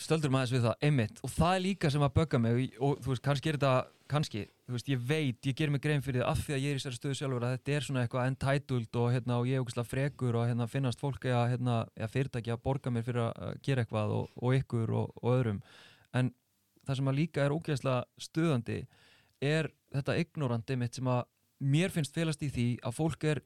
stöldur 0.01 0.33
maður 0.35 0.57
við 0.57 0.67
það, 0.69 0.79
einmitt. 0.89 1.21
Og 1.27 1.33
það 1.35 1.57
er 1.57 1.65
líka 1.69 1.91
sem 1.93 2.05
að 2.05 2.17
bögga 2.19 2.41
mig 2.43 2.79
og 2.81 2.99
þú 3.05 3.13
veist, 3.13 3.25
kannski 3.25 3.53
er 3.53 3.59
þetta, 3.61 3.75
kannski 4.11 4.45
þú 4.71 4.77
veist, 4.77 4.91
ég 4.91 5.05
veit, 5.07 5.39
ég 5.47 5.57
ger 5.59 5.73
mig 5.73 5.83
grein 5.85 6.05
fyrir 6.05 6.25
það 6.25 6.33
af 6.33 6.43
því 6.47 6.57
að 6.57 6.65
ég 6.65 6.75
er 6.75 6.81
í 6.81 6.83
sér 6.85 6.97
stöðu 6.97 7.19
sjálfur 7.19 7.47
að 7.47 7.55
þetta 7.57 7.75
er 7.77 7.87
svona 7.87 8.05
eitthvað 8.05 8.29
entitled 8.31 8.99
og 9.03 9.09
hérna, 9.15 9.39
og 9.39 9.49
ég 9.51 9.59
er 9.59 9.65
okkur 9.65 9.89
frekur 9.89 10.39
og 10.41 10.47
hérna 10.51 10.69
finnast 10.71 11.03
fólk 11.03 11.27
eða 11.27 11.43
hérna, 11.53 11.79
eða 11.99 12.11
fyrirtæki 12.15 12.55
að 12.55 12.63
borga 12.67 12.93
mér 12.95 13.07
fyrir 13.07 13.25
að 13.27 13.59
gera 13.67 13.85
eitthvað 13.85 14.15
og, 14.19 14.31
og 14.39 14.57
ykkur 14.61 14.95
og, 15.01 15.11
og 15.23 15.35
öðrum. 15.35 15.61
En 16.17 16.33
það 16.87 17.01
sem 17.01 17.11
að 17.13 17.19
líka 17.19 17.45
er 17.45 17.55
ógeðslega 17.55 18.27
stöðandi 18.27 18.79
er 19.41 19.71
þetta 19.95 20.19
ignorandi 20.23 20.79
mitt 20.79 20.99
sem 20.99 21.11
að 21.11 21.25
mér 21.61 21.93
finnst 21.95 22.15
felast 22.17 22.43
í 22.43 22.49
því 22.51 22.67
að 22.83 22.97
fólk 22.97 23.25
er 23.25 23.43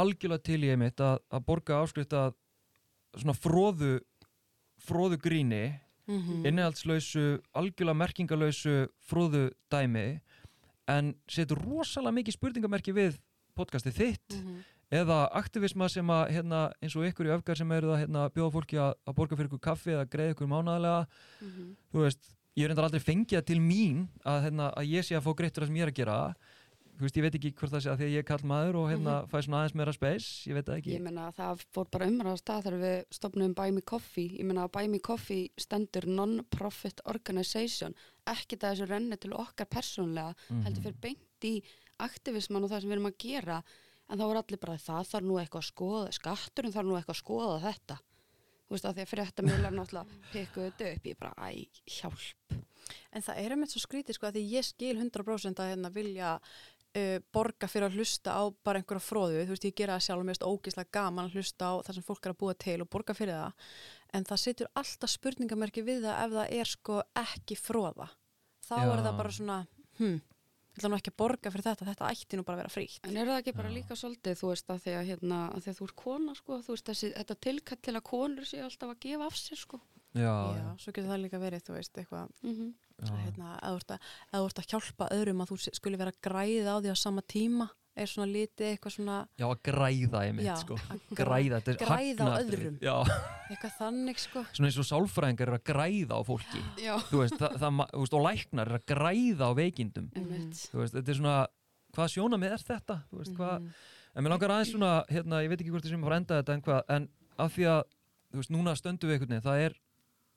algjörlega 0.00 0.42
til 0.42 0.60
í 0.66 0.70
einmitt 0.74 1.00
að, 1.00 1.20
að 1.30 1.44
borga 1.46 1.80
áskrift 1.84 2.12
að 2.18 2.34
svona 3.14 3.36
fróðu 3.38 3.96
fróðu 4.84 5.20
gríni 5.22 5.64
Mm 6.04 6.44
innihaldslausu, 6.50 7.38
algjörlega 7.56 7.96
merkingalausu 7.96 8.72
fróðu 9.08 9.46
dæmi 9.72 10.20
en 10.92 11.14
setur 11.32 11.56
rosalega 11.64 12.12
mikið 12.18 12.34
spurningamerki 12.36 12.92
við 12.92 13.14
podcastið 13.56 13.94
þitt 13.96 14.34
Mhm. 14.36 14.58
eða 14.92 15.30
aktivisma 15.32 15.88
sem 15.88 16.06
að 16.06 16.28
hérna, 16.34 16.72
eins 16.82 16.94
og 16.96 17.06
ykkur 17.08 17.24
í 17.26 17.32
öfgar 17.38 17.56
sem 17.56 17.72
eru 17.72 17.88
að 17.94 18.00
hérna, 18.04 18.28
bjóða 18.28 18.52
fólki 18.52 18.76
að, 18.76 18.92
að 19.06 19.14
borga 19.16 19.36
fyrir 19.36 19.48
ykkur 19.48 19.60
kaffi 19.64 19.90
eða 19.94 20.04
greiða 20.10 20.34
ykkur 20.34 20.46
mánaðlega 20.52 21.06
þú 21.90 22.04
veist, 22.04 22.28
ég 22.54 22.64
er 22.64 22.68
reyndar 22.68 22.84
aldrei 22.84 23.00
fengið 23.00 23.44
til 23.46 23.60
mín 23.60 24.08
að, 24.26 24.42
hérna, 24.44 24.68
að 24.76 24.84
ég 24.92 25.02
sé 25.08 25.16
að 25.16 25.24
fá 25.24 25.32
greittur 25.34 25.62
það 25.64 25.66
sem 25.72 25.76
ég 25.80 25.82
er 25.88 25.92
að 25.94 25.98
gera 26.02 26.34
þú 26.94 27.02
veist, 27.06 27.16
ég 27.18 27.24
veit 27.26 27.34
ekki 27.38 27.50
hvort 27.58 27.72
það 27.74 27.82
sé 27.84 27.90
að 27.90 27.98
því 28.00 28.06
að 28.06 28.12
ég 28.14 28.22
er 28.22 28.26
kall 28.28 28.44
maður 28.50 28.76
og 28.80 28.88
hérna 28.92 29.14
fæ 29.30 29.36
svona 29.42 29.60
aðeins 29.62 29.74
meira 29.80 29.92
space, 29.96 30.28
ég 30.50 30.54
veit 30.58 30.66
það 30.68 30.78
ekki 30.80 30.92
Ég 30.94 31.02
meina 31.04 31.24
að 31.30 31.36
það 31.40 31.64
fór 31.74 31.88
bara 31.96 32.08
umræða 32.10 32.40
stað 32.42 32.62
þegar 32.68 32.78
við 32.84 32.98
stopnum 33.18 33.54
Buy 33.58 33.70
Me 33.74 33.82
Coffee. 33.82 34.28
Ég 34.38 34.44
meina 34.48 34.64
að 34.68 34.72
Buy 34.76 34.88
Me 34.92 35.00
Coffee 35.02 35.48
stendur 35.58 36.06
non-profit 36.06 37.00
organization. 37.10 37.94
Ekki 38.30 38.56
það 38.56 38.74
þessu 38.76 38.88
renni 38.92 39.18
til 39.20 39.32
okkar 39.34 39.66
persónlega, 39.66 40.34
Mhm. 40.50 40.62
heldur 40.68 40.82
fyrir 40.88 41.00
beint 41.00 41.44
í 41.44 41.54
aktivisman 42.00 42.64
og 42.64 42.70
það 42.70 42.80
sem 42.80 42.90
við 42.90 42.96
erum 42.98 43.10
að 43.12 43.18
gera. 43.18 43.62
En 44.10 44.18
þá 44.18 44.26
var 44.28 44.36
allir 44.42 44.60
bara 44.60 44.76
það 44.76 45.06
þarf 45.10 45.24
nú 45.24 45.38
eitthvað 45.40 45.62
að 45.62 45.72
skoða, 45.72 46.12
skatturinn 46.12 46.72
þarf 46.74 46.86
nú 46.86 46.96
eitthvað 46.98 47.16
að 47.16 47.22
skoða 47.24 47.60
þetta. 47.64 47.98
Þú 48.64 48.70
veist 48.74 48.84
að 48.88 48.94
því 48.96 49.02
að 49.04 49.12
fréttamjölar 49.12 49.74
náttúrulega 49.78 50.06
pikkuðu 50.32 50.70
þetta 50.72 50.94
upp. 50.94 51.04
Ég 51.04 51.18
bara, 51.18 51.34
æ, 51.38 51.68
hjálp. 51.86 52.60
En 53.16 53.22
það 53.22 53.38
er 53.40 53.50
einmitt 53.54 53.70
svo 53.72 53.80
skrítið 53.80 54.14
sko 54.18 54.26
að 54.28 54.34
því 54.36 54.42
ég 54.50 54.64
skil 54.64 54.96
100% 55.00 55.60
að 55.62 55.70
hérna 55.72 55.90
vilja 55.94 56.38
uh, 56.96 57.16
borga 57.34 57.68
fyrir 57.70 57.88
að 57.88 57.98
hlusta 57.98 58.34
á 58.38 58.42
bara 58.64 58.80
einhverja 58.80 59.02
fróðu, 59.04 59.44
þú 59.44 59.54
veist 59.54 59.66
ég 59.68 59.76
gera 59.78 59.96
það 59.98 60.06
sjálf 60.06 60.20
og 60.22 60.26
mér 60.28 60.36
finnst 60.36 60.48
ógíslega 60.50 60.94
gaman 60.98 61.28
að 61.28 61.38
hlusta 61.38 61.70
á 61.70 61.74
það 61.86 61.98
sem 61.98 62.06
fólk 62.08 62.26
er 62.28 62.34
að 62.34 62.40
búa 62.42 62.54
til 62.66 62.76
og 62.84 62.90
borga 62.92 63.16
fyrir 63.16 63.38
það 63.40 63.72
en 64.14 64.28
það 64.28 64.42
setur 64.44 64.70
alltaf 64.82 65.14
spurningamerki 65.14 65.82
við 65.86 66.04
það 66.06 66.20
ef 66.26 66.36
það 66.38 66.54
er 66.60 66.70
sko 66.74 67.00
ekki 67.24 67.58
fróða 67.58 68.06
þá 68.64 68.76
Já. 68.78 68.86
er 68.94 69.02
það 69.04 69.18
bara 69.20 69.34
svona 69.38 69.58
hm, 69.98 70.20
ég 70.74 70.78
ætla 70.80 70.90
nú 70.90 70.98
ekki 70.98 71.12
að 71.12 71.18
borga 71.22 71.50
fyrir 71.54 71.66
þetta, 71.68 71.88
þetta 71.90 72.12
ætti 72.14 72.38
nú 72.38 72.44
bara 72.46 72.56
að 72.56 72.62
vera 72.64 72.74
frítt 72.74 73.08
En 73.10 73.18
er 73.18 73.28
það 73.30 73.40
ekki 73.42 73.56
bara 73.58 73.68
Já. 73.70 73.74
líka 73.78 73.98
svolítið, 73.98 74.38
þú 74.40 74.52
veist, 74.52 74.70
að 74.70 74.80
því 74.86 74.94
að, 74.98 75.04
hérna, 75.10 75.40
að 75.54 75.66
því 75.66 75.72
að 75.74 75.78
þú 75.80 75.88
ert 75.88 75.96
kona, 76.04 76.34
sko, 76.38 76.60
þú 76.66 76.74
veist, 76.74 76.88
þessi, 76.88 77.10
þetta 77.18 77.36
tilkall 77.46 77.78
til 77.84 77.94
að 77.94 78.06
konur 78.08 78.48
séu 78.48 78.64
alltaf 78.66 78.94
að 78.94 79.02
gefa 79.04 79.28
af 79.28 79.36
sér, 79.38 79.60
sko. 79.60 79.80
já, 80.14 80.32
Já, 80.58 80.66
svo 80.82 80.94
getur 80.94 81.10
það 81.12 81.22
líka 81.26 81.42
verið, 81.42 81.66
þú 81.68 81.76
veist, 81.78 82.00
eitthvað 82.02 82.32
Mm 82.42 82.56
já, 82.58 82.72
að, 83.02 83.14
hérna, 83.24 83.54
þú 83.62 83.78
ert 83.80 83.94
að, 83.94 84.10
að 84.30 84.42
þú 84.44 84.50
ert 84.50 84.60
að 84.62 84.68
hjálpa 84.74 85.08
öðrum 85.16 85.40
að 85.44 85.50
þú 85.52 85.56
skuli 85.80 86.00
vera 86.00 86.12
að 86.14 86.20
græða 86.28 86.74
á 86.74 86.78
því 86.84 86.92
á 86.94 86.96
sama 86.98 87.24
tíma 87.26 87.68
er 87.94 88.10
svona 88.10 88.26
lítið 88.26 88.68
eitthvað 88.72 88.94
svona 88.96 89.16
já, 89.38 89.44
að 89.46 89.60
græða 89.68 90.20
einmitt, 90.26 90.46
Já, 90.48 90.54
sko. 90.58 90.76
græða, 91.14 91.60
þetta 91.62 91.70
er 91.70 91.76
græða 91.78 92.26
á 92.26 92.34
öðrum. 92.42 92.78
já, 92.82 92.94
eitthvað 93.52 93.74
þannig 93.78 94.18
sko. 94.18 94.42
Svona 94.50 94.70
eins 94.70 94.78
og 94.82 94.88
sálfræðingar 94.88 95.52
er 95.52 95.56
að 95.60 95.64
græða 95.70 96.18
á 96.18 96.22
fólki. 96.26 96.62
Já. 96.82 96.94
þú 97.10 97.20
veist, 97.20 97.36
það, 97.38 97.54
það, 97.62 97.82
veist, 97.94 98.16
og 98.18 98.24
læknar 98.26 98.72
er 98.72 98.78
að 98.80 98.86
græða 98.90 99.46
á 99.46 99.52
veikindum. 99.60 100.08
Einmitt. 100.18 100.64
þú 100.72 100.80
veist, 100.82 100.96
þetta 100.98 101.14
er 101.14 101.20
svona, 101.20 101.36
hvað 101.94 102.10
sjónamið 102.16 102.56
er 102.56 102.66
þetta? 102.66 102.98
Veist, 103.14 103.36
hvað, 103.38 103.70
en 104.10 104.26
mér 104.26 104.34
langar 104.34 104.56
aðeins 104.56 104.74
svona 104.74 104.92
hérna, 105.14 105.42
ég 105.46 105.54
veit 105.54 105.62
ekki 105.62 105.70
hvort 105.76 105.86
þið 105.86 105.94
sem 105.94 106.02
að 106.02 106.10
fara 106.10 106.20
enda 106.24 106.40
þetta 106.42 106.58
en 106.58 106.66
hvað, 106.66 106.82
en 106.98 107.08
af 107.46 107.54
því 107.54 107.68
að, 107.76 107.80
veist, 108.40 108.54
núna 108.54 108.74
stöndum 108.74 109.10
við 109.12 109.20
einhvern 109.20 109.36
veginn, 109.36 109.46
það 109.46 109.62
er 109.68 109.78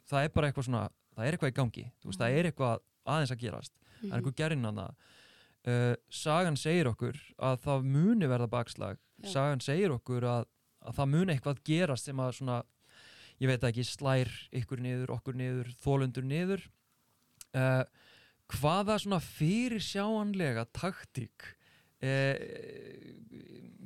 það 0.08 0.28
er 0.30 0.34
bara 0.38 0.52
eitthvað 0.52 0.70
svona, 0.70 0.86
það 1.18 1.26
er 1.26 1.38
eitthvað 1.38 1.54
í 1.54 1.58
gangi 1.58 1.86
veist, 2.06 2.22
það 2.22 2.38
er 2.38 2.50
eitthvað 2.52 2.86
aðeins 3.08 3.34
að 3.34 3.44
gerast. 3.44 3.74
Það 3.98 4.12
er 4.12 4.20
einhver 4.20 4.38
gerinn 4.38 4.68
hana 4.68 4.88
uh, 5.68 5.94
sagan 6.14 6.58
segir 6.60 6.92
okkur 6.92 7.20
að 7.50 7.60
það 7.66 7.92
muni 7.98 8.30
verða 8.30 8.50
bakslag. 8.52 9.02
Já. 9.18 9.32
sagan 9.34 9.64
segir 9.66 9.96
okkur 9.96 10.28
að, 10.30 10.50
að 10.86 10.98
það 11.00 11.14
muni 11.16 11.34
eitthvað 11.34 11.62
gerast 11.66 12.10
sem 12.10 12.20
að 12.22 12.36
svona 12.38 12.58
ég 13.42 13.52
veit 13.52 13.66
ekki, 13.66 13.86
slær 13.86 14.32
ykkur 14.56 14.82
niður, 14.82 15.14
okkur 15.18 15.38
niður 15.38 15.72
þólundur 15.84 16.26
niður. 16.26 16.66
Uh, 17.58 17.84
hvaða 18.58 18.98
svona 19.02 19.20
fyrir 19.24 19.82
sjáanlega 19.84 20.68
taktík 20.76 21.48
uh, 22.04 22.36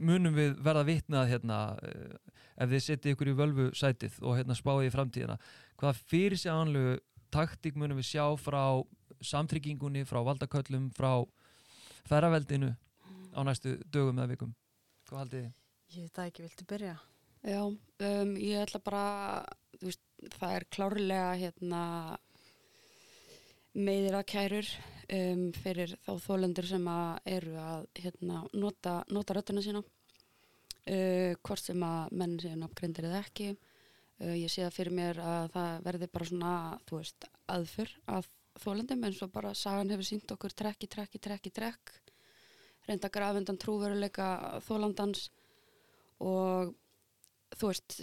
munum 0.01 0.35
við 0.37 0.57
verða 0.63 0.85
vitnað 0.87 1.31
hérna 1.31 1.59
uh, 1.77 2.17
ef 2.61 2.71
þið 2.73 2.83
setið 2.85 3.15
ykkur 3.15 3.31
í 3.31 3.37
völvu 3.37 3.67
sætið 3.77 4.19
og 4.21 4.37
hérna 4.39 4.57
spáðið 4.57 4.89
í 4.89 4.93
framtíðina? 4.95 5.37
Hvaða 5.79 6.03
fyrir 6.11 6.41
sjáanlegu 6.41 6.97
taktík 7.33 7.77
munum 7.79 7.99
við 8.01 8.11
sjá 8.13 8.25
frá 8.39 8.63
samtryggingunni, 9.21 10.05
frá 10.09 10.21
valdaköllum, 10.25 10.89
frá 10.97 11.21
ferraveldinu 12.09 12.73
á 13.31 13.39
næstu 13.47 13.77
dögum 13.91 14.19
eða 14.19 14.33
vikum 14.33 14.53
hvað 15.07 15.23
haldið 15.23 15.43
þið? 15.43 15.51
ég 15.91 16.05
veit 16.05 16.15
það 16.15 16.29
ekki, 16.29 16.45
viltu 16.45 16.67
byrja? 16.69 16.97
Já, 17.41 17.61
um, 17.65 18.33
ég 18.37 18.61
ætla 18.61 18.81
bara, 18.85 19.05
þú 19.79 19.87
veist, 19.89 20.03
það 20.37 20.55
er 20.55 20.65
klárlega 20.75 21.31
hérna 21.41 21.81
meðir 23.73 24.17
að 24.19 24.27
kærur 24.29 24.69
um, 25.15 25.47
fyrir 25.55 25.95
þá 26.05 26.11
þólendur 26.25 26.67
sem 26.69 26.87
að 26.91 27.31
eru 27.37 27.57
að 27.59 27.87
hérna, 28.03 28.43
nota, 28.53 28.95
nota 29.09 29.37
rödduna 29.37 29.63
sína 29.65 29.81
uh, 29.81 31.33
hvort 31.41 31.63
sem 31.65 31.87
að 31.87 32.15
menn 32.21 32.37
séu 32.43 32.57
nafngrindir 32.59 33.09
eða 33.09 33.23
ekki 33.25 33.51
ég 34.21 34.51
sé 34.51 34.65
það 34.65 34.77
fyrir 34.77 34.97
mér 34.97 35.19
að 35.23 35.49
það 35.55 35.83
verði 35.87 36.11
bara 36.13 36.29
svona, 36.29 36.53
þú 36.89 37.01
veist, 37.01 37.27
aðför 37.51 37.93
að 38.15 38.29
þólendum 38.61 39.05
eins 39.07 39.21
og 39.25 39.31
bara 39.33 39.53
sagan 39.57 39.93
hefur 39.93 40.07
sínt 40.07 40.33
okkur 40.33 40.53
trekk 40.53 40.85
í 40.85 40.89
trekk 40.91 41.17
í 41.17 41.53
trekk 41.55 41.93
reynda 42.89 43.11
grafundan 43.13 43.59
trúveruleika 43.61 44.61
þólandans 44.65 45.29
og 46.21 46.73
þú 47.55 47.71
veist 47.71 47.97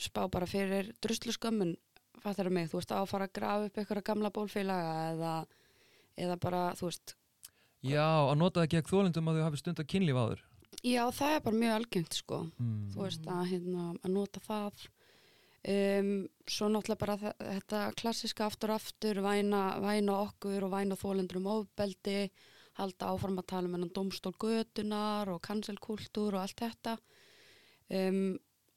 spá 0.00 0.26
bara 0.32 0.48
fyrir 0.48 0.92
druslu 1.02 1.34
skömmun 1.34 1.76
fattar 2.22 2.50
mig, 2.50 2.68
þú 2.70 2.80
veist 2.80 2.92
á 2.92 2.98
að 3.00 3.10
fara 3.10 3.28
að 3.28 3.36
grafa 3.38 3.68
upp 3.68 3.78
eitthvað 3.78 4.04
gamla 4.06 4.32
bólfélaga 4.34 4.96
eða, 5.12 5.32
eða 6.26 6.36
bara, 6.42 6.62
þú 6.78 6.90
veist. 6.90 7.14
Já, 7.86 8.02
að 8.02 8.36
nota 8.40 8.62
það 8.62 8.70
gegn 8.74 8.90
þólendum 8.90 9.30
að 9.30 9.38
þau 9.38 9.46
hafi 9.46 9.60
stund 9.62 9.82
að 9.82 9.90
kynlíf 9.92 10.20
áður. 10.20 10.44
Já 10.84 11.02
það 11.14 11.34
er 11.34 11.44
bara 11.44 11.60
mjög 11.60 11.74
algengt 11.76 12.18
sko. 12.18 12.40
Mm. 12.58 12.80
þú 12.92 13.02
veist 13.04 13.28
að, 13.30 13.42
hérna, 13.52 13.86
að 14.02 14.14
nota 14.16 14.42
það 14.44 14.86
um, 15.66 16.10
svo 16.46 16.68
náttúrulega 16.70 17.00
bara 17.02 17.32
þetta 17.36 17.80
klassiska 17.98 18.46
aftur 18.46 18.74
aftur 18.76 19.22
væna, 19.24 19.78
væna 19.82 20.20
okkur 20.26 20.66
og 20.66 20.74
væna 20.74 20.98
þólendur 20.98 21.40
um 21.40 21.50
ofbeldi 21.56 22.20
halda 22.76 23.12
áfram 23.12 23.40
að 23.40 23.48
tala 23.52 23.70
um 23.70 23.76
hennan 23.76 23.94
domstól 23.94 24.34
götunar 24.36 25.30
og 25.32 25.42
cancelkultúr 25.44 26.36
og 26.36 26.42
allt 26.42 26.60
þetta 26.60 26.96
um, 27.88 28.36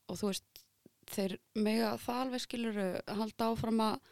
og 0.10 0.20
þú 0.20 0.32
veist 0.32 0.64
þeir 1.10 1.38
mega 1.58 1.96
það 2.02 2.22
alveg 2.24 2.44
skilur 2.46 2.80
halda 3.20 3.50
áfram 3.54 3.82
að, 3.84 4.12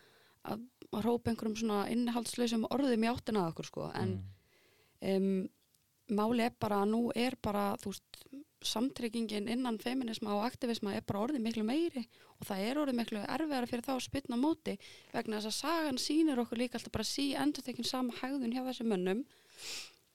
að, 0.52 0.66
að 0.92 1.06
rópa 1.06 1.32
einhverjum 1.32 1.60
svona 1.62 1.84
innihaldslausum 1.94 2.66
orðum 2.74 3.06
í 3.06 3.12
áttina 3.12 3.46
að 3.46 3.54
okkur 3.54 3.70
sko 3.70 3.92
en 3.94 4.18
mm. 4.18 5.14
um, 5.14 6.18
máli 6.18 6.46
er 6.48 6.56
bara 6.60 6.84
nú 6.90 7.08
er 7.16 7.38
bara 7.44 7.70
þú 7.82 7.94
veist, 7.94 8.22
samtryggingin 8.66 9.50
innan 9.52 9.78
feminisma 9.82 10.34
og 10.36 10.46
aktivisma 10.48 10.96
er 10.98 11.04
bara 11.06 11.26
orðið 11.28 11.44
miklu 11.46 11.66
meiri 11.68 12.08
og 12.38 12.48
það 12.48 12.64
er 12.66 12.80
orðið 12.82 12.98
miklu 13.00 13.26
erfiðara 13.26 13.70
fyrir 13.70 13.86
þá 13.86 13.92
að 13.96 14.06
spytna 14.08 14.40
á 14.40 14.44
móti 14.44 14.74
vegna 15.14 15.42
þess 15.42 15.52
að 15.52 15.58
sagan 15.60 16.02
sýnir 16.02 16.42
okkur 16.42 16.62
líka 16.64 16.80
alltaf 16.80 16.96
bara 16.96 17.08
sí 17.08 17.28
endur 17.38 17.66
tekinn 17.66 17.88
sama 17.88 18.16
hægðun 18.22 18.56
hjá 18.56 18.64
þessum 18.66 18.90
mönnum 18.94 19.22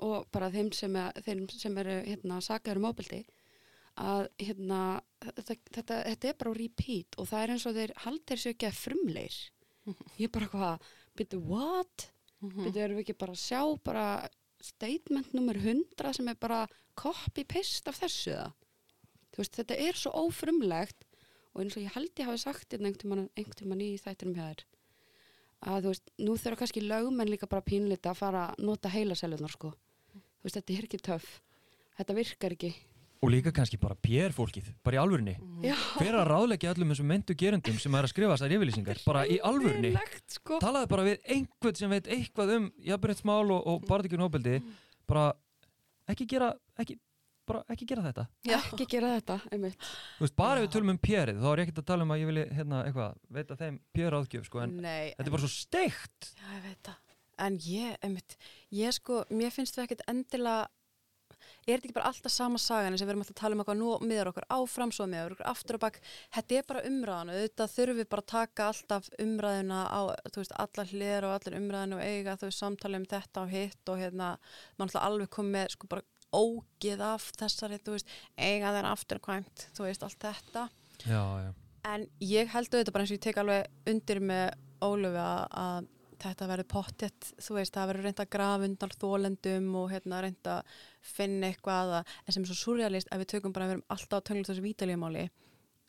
og 0.02 0.26
bara 0.34 0.50
þeim 0.50 0.72
sem, 0.74 0.96
er, 0.98 1.22
þeim 1.22 1.46
sem 1.52 1.78
eru 1.78 1.96
hérna, 2.08 2.40
sagaður 2.42 2.82
um 2.82 2.88
óbeldi 2.90 3.22
að 4.02 4.26
hérna, 4.40 4.80
þetta, 5.22 5.56
þetta, 5.76 5.96
þetta 6.08 6.30
er 6.30 6.38
bara 6.40 6.54
repeat 6.56 7.18
og 7.20 7.28
það 7.28 7.42
er 7.44 7.54
eins 7.54 7.66
og 7.68 7.76
þeir 7.76 7.94
haldir 8.06 8.40
sér 8.40 8.56
ekki 8.56 8.70
að 8.70 8.80
frumleir 8.80 9.38
ég 10.18 10.26
er 10.26 10.34
bara 10.34 10.50
hvað, 10.50 10.92
byrju 11.18 11.42
what? 11.46 12.08
Mhm. 12.42 12.64
Byrju 12.66 12.82
erum 12.82 12.98
við 12.98 13.04
ekki 13.06 13.20
bara 13.20 13.36
að 13.36 13.42
sjá 13.44 13.60
bara 13.86 14.06
statement 14.64 15.32
nummer 15.36 15.58
100 15.58 16.16
sem 16.18 16.28
er 16.30 16.38
bara 16.40 16.66
copy-paste 16.98 17.90
af 17.90 18.02
þessu 18.02 18.36
það. 18.36 18.52
Veist, 19.38 19.56
þetta 19.56 19.78
er 19.80 19.96
svo 19.96 20.12
ófrumlegt 20.26 21.06
og 21.52 21.62
eins 21.62 21.76
og 21.76 21.84
ég 21.84 21.94
held 21.94 22.12
ég 22.20 22.28
hafi 22.28 22.42
sagt 22.42 22.68
þetta 22.68 22.90
einhvern 22.90 23.58
tímann 23.58 23.84
í 23.84 23.94
þættinum 24.00 24.36
hjá 24.36 24.46
þér 24.50 24.66
að 25.62 25.84
þú 25.84 25.92
veist, 25.92 26.10
nú 26.18 26.34
þurfa 26.38 26.60
kannski 26.62 26.82
lögumenn 26.82 27.30
líka 27.30 27.48
bara 27.50 27.64
pínlita 27.64 28.10
að 28.12 28.18
fara 28.18 28.46
að 28.50 28.64
nota 28.66 28.90
heilaselunar 28.90 29.52
sko. 29.52 29.70
Þú 30.12 30.48
veist, 30.48 30.56
þetta 30.58 30.74
er 30.74 30.88
ekki 30.88 31.00
töff. 31.06 31.28
Þetta 31.98 32.16
virkar 32.18 32.56
ekki. 32.56 32.72
Og 33.22 33.30
líka 33.30 33.52
kannski 33.54 33.78
bara 33.78 33.94
PR 34.02 34.34
fólkið, 34.34 34.72
bara 34.82 34.98
í 34.98 35.00
alvörinni 35.02 35.36
Já, 35.62 35.76
Hver 36.00 36.16
að 36.18 36.30
ráðleggja 36.32 36.72
allum 36.74 36.90
þessum 36.90 37.06
mentu 37.06 37.36
gerendum 37.38 37.76
sem 37.78 37.94
er 37.94 38.08
að 38.08 38.10
skrifa 38.10 38.34
þessar 38.34 38.54
yfirlýsingar, 38.56 39.02
bara 39.06 39.22
í 39.30 39.36
Hræðilegt, 39.38 40.24
sko. 40.38 40.58
talaði 40.62 40.90
bara 40.90 41.06
við 41.06 41.28
einhvern 41.36 41.78
sem 41.78 41.92
veit 41.94 42.10
eitthvað 42.10 42.56
um 42.56 42.66
jafnbryttsmál 42.82 43.44
og, 43.46 43.62
og 43.70 43.86
barðikjörn 43.86 44.26
hópeldi 44.26 44.56
bara 45.06 45.28
ekki 46.10 46.26
gera 46.34 46.50
ekki, 46.82 46.98
bara 47.48 47.62
ekki 47.72 47.88
gera 47.92 48.04
þetta. 48.08 48.26
Já. 48.46 48.58
Ekki 48.58 48.88
gera 48.90 49.14
þetta, 49.16 49.38
einmitt. 49.54 49.88
Veist, 50.20 50.36
bara 50.38 50.58
ef 50.60 50.66
við 50.66 50.74
tölum 50.76 50.92
um 50.94 51.00
PR-ið, 51.06 51.40
þá 51.42 51.48
er 51.52 51.62
ég 51.62 51.68
ekkert 51.68 51.80
að 51.82 51.88
tala 51.92 52.06
um 52.06 52.14
að 52.14 52.22
ég 52.22 52.30
vilja 52.32 52.44
hérna 52.58 52.82
eitthvað, 52.88 53.16
veita 53.38 53.58
þeim 53.62 53.80
PR-áðgjöf 53.96 54.50
sko, 54.50 54.62
en 54.66 54.76
Nei, 54.82 55.14
þetta 55.14 55.28
er 55.28 55.34
bara 55.36 55.44
svo 55.46 55.54
steikt. 55.54 56.30
Já, 56.38 56.46
ég 56.56 56.62
veit 56.68 56.90
það. 56.90 57.00
En 57.42 57.58
ég, 57.66 57.96
einmitt, 58.04 58.36
ég 58.76 58.94
sko, 58.94 59.22
mér 59.34 59.54
finnst 59.54 59.78
við 59.78 59.86
ekkert 59.86 60.04
endilega, 60.10 60.68
er 61.66 61.78
þetta 61.78 61.88
ekki 61.88 61.96
bara 61.96 62.10
alltaf 62.10 62.34
sama 62.34 62.60
sagan 62.62 62.92
eins 62.92 63.02
og 63.02 63.08
við 63.08 63.14
erum 63.14 63.24
alltaf 63.24 63.36
að 63.36 63.40
tala 63.42 63.56
um 63.56 63.62
eitthvað 63.62 63.78
nú 63.80 63.90
miðar 64.10 64.30
okkur 64.32 64.46
áfram, 64.56 64.92
svo 64.94 65.06
miðar 65.10 65.36
okkur 65.36 65.50
aftur 65.52 65.78
og 65.78 65.84
bakk. 65.84 66.00
Þetta 66.36 66.58
er 66.58 66.68
bara 66.68 66.84
umræðan 66.88 67.32
og 67.32 67.38
auðvitað 67.38 67.74
þurfum 67.76 68.00
við 68.00 68.08
bara 68.14 68.24
að 68.24 68.30
taka 68.32 68.68
alltaf 68.72 69.10
umræðina 69.22 69.80
á, 69.86 70.00
veist, 70.36 70.56
allar 70.66 70.92
hliðar 70.92 71.28
og 71.28 71.36
allar 71.36 71.58
umræðinu 71.60 71.98
og 71.98 72.04
eiga, 72.06 72.36
þú 72.40 72.50
veist, 72.50 72.62
samtala 72.62 73.00
um 73.00 73.08
þetta 73.14 73.44
og 73.46 73.56
hitt 73.56 73.92
og 73.94 74.02
hérna, 74.02 74.34
alltaf 74.78 75.06
alveg 75.06 75.32
komið 75.38 75.76
sko, 75.76 75.90
bara 75.92 76.06
ógið 76.32 77.02
af 77.04 77.32
þessari, 77.36 77.80
þú 77.84 77.98
veist, 77.98 78.14
eiga 78.40 78.72
þeirra 78.72 78.94
afturkvæmt, 78.96 79.66
þú 79.76 79.86
veist, 79.86 80.06
allt 80.06 80.24
þetta. 80.30 80.68
Já, 81.02 81.22
já 81.46 81.52
En 81.82 82.04
ég 82.22 82.50
held 82.52 82.70
auðvitað 82.70 82.94
bara 82.94 83.02
eins 83.02 83.10
og 83.10 83.16
ég 83.16 83.24
tek 83.24 83.38
alveg 83.42 83.90
undir 83.90 84.20
með 84.22 84.52
Ólöfi 84.82 85.18
að, 85.22 85.40
að 85.62 85.88
þetta 86.22 86.48
verður 86.50 86.68
pottett, 86.72 87.30
þú 87.42 87.58
veist, 87.58 87.74
það 87.74 87.92
verður 87.92 88.08
reynda 88.08 88.26
að 88.26 88.32
grafa 88.36 88.68
undan 88.68 88.96
þólendum 88.96 89.70
og 89.82 89.86
hérna 89.92 90.24
reynda 90.24 90.58
að 90.60 90.74
finna 91.12 91.50
eitthvað 91.50 91.94
að, 91.98 92.16
en 92.24 92.36
sem 92.36 92.44
er 92.44 92.50
svo 92.50 92.58
surrealist 92.60 93.12
að 93.12 93.24
við 93.24 93.32
tökum 93.34 93.54
bara 93.54 93.68
að 93.68 93.72
við 93.72 93.78
erum 93.78 93.88
alltaf 93.96 94.18
að 94.18 94.26
töngla 94.30 94.50
þessu 94.50 94.66
vítalíumáli 94.66 95.28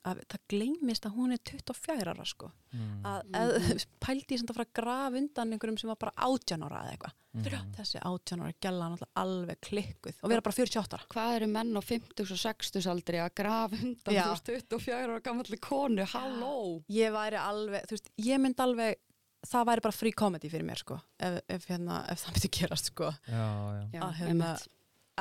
að 0.04 0.24
það 0.28 0.48
gleymist 0.52 1.06
að 1.08 1.18
hún 1.18 1.32
er 1.32 1.44
24 1.48 2.12
ára 2.12 2.26
sko 2.28 2.50
mm. 2.74 2.96
að 3.08 3.22
mm. 3.30 3.84
pældi 4.04 4.36
ég 4.36 4.42
samt 4.42 4.52
að 4.52 4.58
fara 4.58 4.70
að 4.70 4.80
grafa 4.82 5.20
undan 5.22 5.54
einhverjum 5.56 5.78
sem 5.80 5.92
var 5.94 6.02
bara 6.02 6.16
18 6.28 6.66
ára 6.68 6.82
eða 6.84 6.96
eitthvað 6.98 7.20
Mhm. 7.34 7.72
þessi 7.74 7.98
18 7.98 8.42
ára 8.46 8.54
gæla 8.62 8.90
náttúrulega 8.92 9.18
alveg 9.18 9.62
klikkuð 9.66 10.20
og 10.22 10.30
vera 10.30 10.44
bara 10.46 10.54
48 10.54 10.98
ára 10.98 11.08
Hvað 11.10 11.38
eru 11.38 11.48
menn 11.50 11.72
á 11.74 11.82
50 11.82 12.28
og 12.30 12.42
60 12.44 12.90
aldri 12.92 13.22
að 13.24 13.32
grafa 13.40 13.80
undan 13.80 14.14
Já. 14.14 14.22
þú 14.22 14.34
veist 14.36 14.52
24 14.70 15.08
ára 15.08 15.24
gammalli 15.26 15.58
konu, 15.58 16.06
halló 16.14 16.84
ég 16.94 17.16
væri 17.16 17.40
alveg, 17.42 17.88
þú 17.90 17.98
veist, 17.98 18.12
ég 18.22 18.44
mynd 18.44 18.62
alveg 18.62 19.02
það 19.48 19.68
væri 19.72 19.84
bara 19.88 19.98
free 19.98 20.16
comedy 20.16 20.52
fyrir 20.52 20.68
mér 20.68 20.82
sko 20.84 21.00
ef, 21.20 21.42
ef, 21.48 21.68
hérna, 21.72 22.04
ef 22.12 22.24
það 22.24 22.38
myndi 22.38 22.54
gerast 22.60 22.94
sko. 22.94 23.12
Já, 23.28 23.44
já. 23.44 23.84
Já, 23.94 24.02
Að, 24.06 24.14
hérna, 24.22 24.52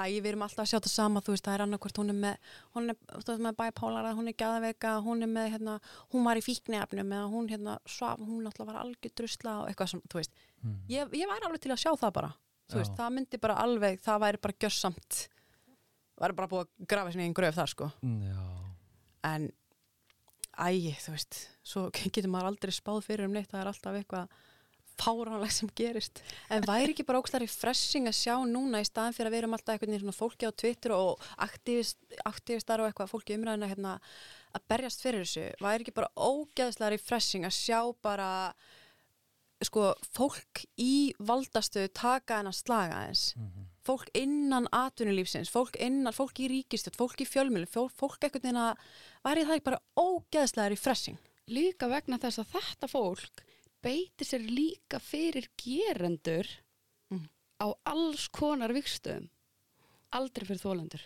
að 0.03 0.15
við 0.17 0.29
erum 0.31 0.45
alltaf 0.47 0.63
að 0.65 0.71
sjá 0.71 0.77
þetta 0.79 0.93
sama 0.93 1.23
þú 1.25 1.35
veist, 1.35 1.47
það 1.49 1.57
er 1.59 1.65
annarkvort, 1.67 1.99
hún 2.01 2.13
er 2.15 2.21
með 2.23 2.53
hún 2.77 2.93
er, 2.93 3.01
þú 3.13 3.25
veist, 3.33 3.43
með 3.49 3.59
bipolara, 3.59 4.15
hún 4.19 4.31
er 4.31 4.39
gæðaveika 4.41 4.95
hún 5.05 5.27
er 5.27 5.33
með, 5.33 5.51
hérna, 5.57 5.75
hún 6.15 6.25
var 6.29 6.41
í 6.41 6.45
fíknefnum 6.47 7.13
eða 7.19 7.27
hún, 7.35 7.51
hérna, 7.53 7.77
svaf, 7.85 8.23
hún 8.23 8.47
alltaf 8.49 8.71
var 8.71 8.81
algjör 8.85 9.13
drusla 9.21 9.59
og 9.65 9.69
eitthvað 9.73 9.93
sem, 9.93 10.05
þú 10.09 10.23
veist. 10.23 10.41
Mm. 10.63 10.79
ég, 10.89 11.19
ég 11.19 11.29
væri 11.29 11.49
alveg 11.49 11.65
til 11.67 11.75
að 11.75 11.83
sjá 11.83 11.93
það 11.93 12.17
bara 12.21 12.33
þú 12.73 12.81
veist, 12.81 12.95
það 12.99 13.15
myndi 13.17 13.41
bara 13.43 13.59
alveg, 13.63 14.01
það 14.03 14.23
væri 14.25 14.41
bara 14.47 14.59
gjörsamt. 14.65 15.19
Væri 16.23 16.37
bara 16.39 16.51
búið 16.53 16.63
að 16.65 16.87
grafa 16.93 17.13
sinni 17.13 17.27
í 17.27 17.29
einn 17.29 17.37
gröf 17.37 17.57
þar 17.59 17.73
sko. 17.73 17.89
Já, 18.03 18.45
en 19.33 19.49
ægi, 20.59 20.97
þú 21.01 21.15
veist 21.17 21.39
svo 21.65 21.85
getur 21.97 22.29
maður 22.33 22.53
aldrei 22.53 22.73
spáð 22.75 23.05
fyrir 23.07 23.29
um 23.29 23.33
neitt 23.37 23.51
það 23.53 23.61
er 23.63 23.71
alltaf 23.73 23.99
eitthvað 24.01 24.41
fáránlega 25.03 25.51
sem 25.51 25.71
gerist. 25.75 26.21
En 26.53 26.63
væri 26.69 26.93
ekki 26.93 27.07
bara 27.09 27.19
ógstari 27.23 27.49
freshing 27.49 28.07
að 28.07 28.15
sjá 28.19 28.35
núna 28.47 28.83
í 28.83 28.87
staðan 28.87 29.15
fyrir 29.17 29.31
að 29.31 29.35
við 29.35 29.41
erum 29.41 29.57
alltaf 29.57 29.73
einhvern 29.75 29.91
veginn 29.95 30.05
svona 30.05 30.19
fólki 30.19 30.47
á 30.47 30.53
Twitter 30.53 30.95
og 30.95 31.25
aktivist, 31.43 31.99
aktivistar 32.29 32.83
og 32.83 32.91
eitthvað 32.91 33.11
fólki 33.11 33.35
í 33.35 33.39
umræðina 33.41 33.71
hérna, 33.73 33.95
að 34.53 34.67
berjast 34.69 35.03
fyrir 35.03 35.25
þessu? 35.25 35.49
Væri 35.65 35.87
ekki 35.87 35.97
bara 35.97 36.13
ógeðslega 36.15 36.93
refreshing 36.95 37.49
að 37.49 37.57
sjá 37.57 37.81
bara 38.05 38.29
sko 39.65 39.89
fólk 40.13 40.65
í 40.83 41.15
valdastu 41.23 41.89
taka 41.95 42.43
en 42.43 42.53
að 42.53 42.61
slaga 42.61 43.03
eins 43.09 43.33
Mhm. 43.39 43.69
Fólk 43.87 44.11
innan 44.15 44.69
atvinnulífsins, 44.73 45.51
fólk 45.51 45.77
innan, 45.83 46.15
fólk 46.15 46.39
í 46.43 46.49
ríkistjótt, 46.53 46.97
fólk 46.99 47.23
í 47.23 47.27
fjölmjölu, 47.27 47.67
fólk, 47.71 47.95
fólk 47.99 48.29
veginn 48.29 48.61
að 48.61 48.79
væri 49.25 49.47
það 49.47 49.57
ekki 49.57 49.69
bara 49.71 49.83
ógeðslega 49.99 50.71
refreshing. 50.71 51.19
Líka 51.51 51.89
vegna 51.91 52.21
þess 52.23 52.39
að 52.43 52.53
þetta 52.55 52.91
fólk 52.93 53.43
beiti 53.83 54.27
sér 54.27 54.45
líka 54.47 55.01
fyrir 55.03 55.49
gerendur 55.59 56.47
Mm. 57.11 57.29
á 57.61 57.67
alls 57.85 58.29
konar 58.33 58.73
vikstöðum 58.73 59.29
aldrei 60.13 60.47
fyrir 60.47 60.63
þólendur 60.63 61.03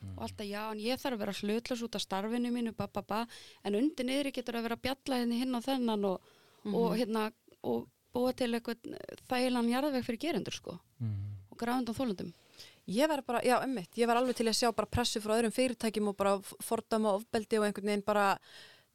Mm. 0.00 0.16
og 0.16 0.22
alltaf 0.24 0.46
já, 0.48 0.70
en 0.72 0.80
ég 0.80 0.96
þarf 0.96 1.14
að 1.14 1.18
vera 1.20 1.32
hlutlas 1.32 1.82
út 1.84 1.94
af 1.94 2.00
starfinu 2.02 2.50
mínu, 2.50 2.72
ba, 2.72 2.86
ba, 2.88 3.02
ba 3.02 3.26
en 3.64 3.74
undir 3.76 4.06
niðri 4.06 4.32
getur 4.32 4.56
að 4.56 4.62
vera 4.62 4.76
bjalla 4.80 5.18
henni 5.20 5.38
hinn 5.42 5.54
og 5.54 5.62
þennan 5.62 6.04
og, 6.08 6.22
og 6.64 6.96
hérna 6.96 7.32
og 7.62 7.86
búa 8.12 8.32
til 8.32 8.54
eitthvað 8.54 8.80
þægilegan 9.28 9.68
jarðveg 9.68 10.06
fyrir 10.06 10.22
gerendur 10.24 10.56
sko 10.56 10.78
mm. 10.98 11.36
Og 11.60 11.64
grafa 11.66 11.84
undan 11.84 12.00
þólendum 12.00 12.32
Ég 12.90 13.06
var 13.06 13.20
bara, 13.22 13.40
já, 13.44 13.60
emmitt, 13.62 13.92
ég 14.00 14.08
var 14.08 14.18
alveg 14.18 14.34
til 14.40 14.48
að 14.50 14.56
sjá 14.58 14.70
bara 14.74 14.88
pressu 14.90 15.20
frá 15.22 15.36
öðrum 15.36 15.52
fyrirtækjum 15.54 16.08
og 16.10 16.16
bara 16.18 16.32
fordama 16.64 17.12
ofbeldi 17.20 17.60
og 17.60 17.68
einhvern 17.68 17.86
veginn 17.86 18.06
bara 18.06 18.24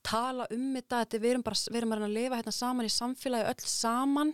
tala 0.06 0.48
um 0.52 0.66
þetta, 0.76 1.00
þetta 1.06 1.22
við 1.24 1.32
erum 1.32 1.46
bara, 1.46 1.60
við 1.70 1.80
erum 1.80 1.94
bara 1.94 2.10
að 2.10 2.16
lifa 2.18 2.40
hérna 2.42 2.54
saman 2.58 2.90
í 2.90 2.92
samfélagi 2.92 3.48
öll 3.54 3.72
saman. 3.72 4.34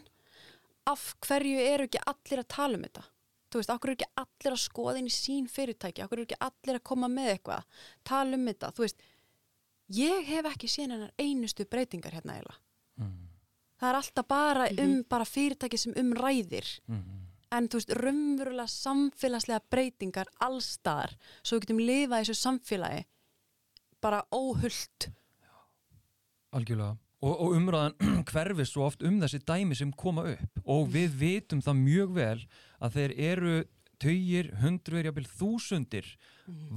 Af 0.90 1.04
hverju 1.28 1.62
eru 1.62 1.86
ekki 1.86 2.02
allir 2.10 2.42
að 2.42 2.50
tala 2.56 2.80
um 2.80 2.88
þetta? 2.88 3.06
Þú 3.52 3.62
veist, 3.62 3.74
okkur 3.76 3.92
eru 3.92 4.00
ekki 4.00 4.10
allir 4.24 4.56
að 4.56 4.62
skoða 4.64 4.98
inn 4.98 5.10
í 5.12 5.14
sín 5.14 5.48
fyrirtæki, 5.52 6.06
okkur 6.08 6.22
eru 6.22 6.30
ekki 6.30 6.42
allir 6.48 6.80
að 6.80 6.86
koma 6.88 7.12
með 7.12 7.34
eitthvað, 7.36 7.82
tala 8.08 8.40
um 8.40 8.50
þetta, 8.50 8.74
þú 8.78 8.88
veist, 8.88 9.10
ég 10.02 10.30
hef 10.32 10.54
ekki 10.56 10.72
síðan 10.72 10.96
hennar 10.96 11.14
einustu 11.22 11.68
breytingar 11.70 12.16
hérna 12.18 12.40
eiginlega. 12.40 12.62
Mm. 12.98 13.18
Það 13.82 13.90
er 13.92 14.00
alltaf 14.00 14.28
bara 14.30 14.70
um 14.82 15.02
bara 15.10 15.28
fyrirtæki 15.28 15.78
sem 15.78 15.94
umræðir 16.00 16.80
Mm. 16.88 17.28
En 17.52 17.68
þú 17.68 17.82
veist, 17.82 17.96
raunverulega 18.00 18.72
samfélagslega 18.72 19.64
breytingar 19.74 20.30
allstaðar 20.44 21.16
svo 21.42 21.58
við 21.58 21.66
getum 21.66 21.82
lifað 21.84 22.24
í 22.24 22.26
þessu 22.26 22.38
samfélagi 22.42 23.02
bara 24.02 24.24
óhullt 24.34 25.12
Algjörlega. 26.52 26.98
Og, 27.22 27.36
og 27.46 27.54
umræðan 27.56 27.94
hverfist 28.32 28.76
svo 28.76 28.88
oft 28.90 29.06
um 29.08 29.22
þessi 29.22 29.40
dæmi 29.48 29.78
sem 29.78 29.92
koma 29.96 30.26
upp. 30.34 30.62
Og 30.66 30.90
við 30.92 31.14
vitum 31.22 31.62
það 31.64 31.78
mjög 31.80 32.16
vel 32.18 32.40
að 32.82 32.98
þeir 32.98 33.14
eru 33.30 33.54
töyir, 34.02 34.50
hundruður, 34.60 35.08
jafnvel 35.08 35.28
þúsundir 35.30 36.10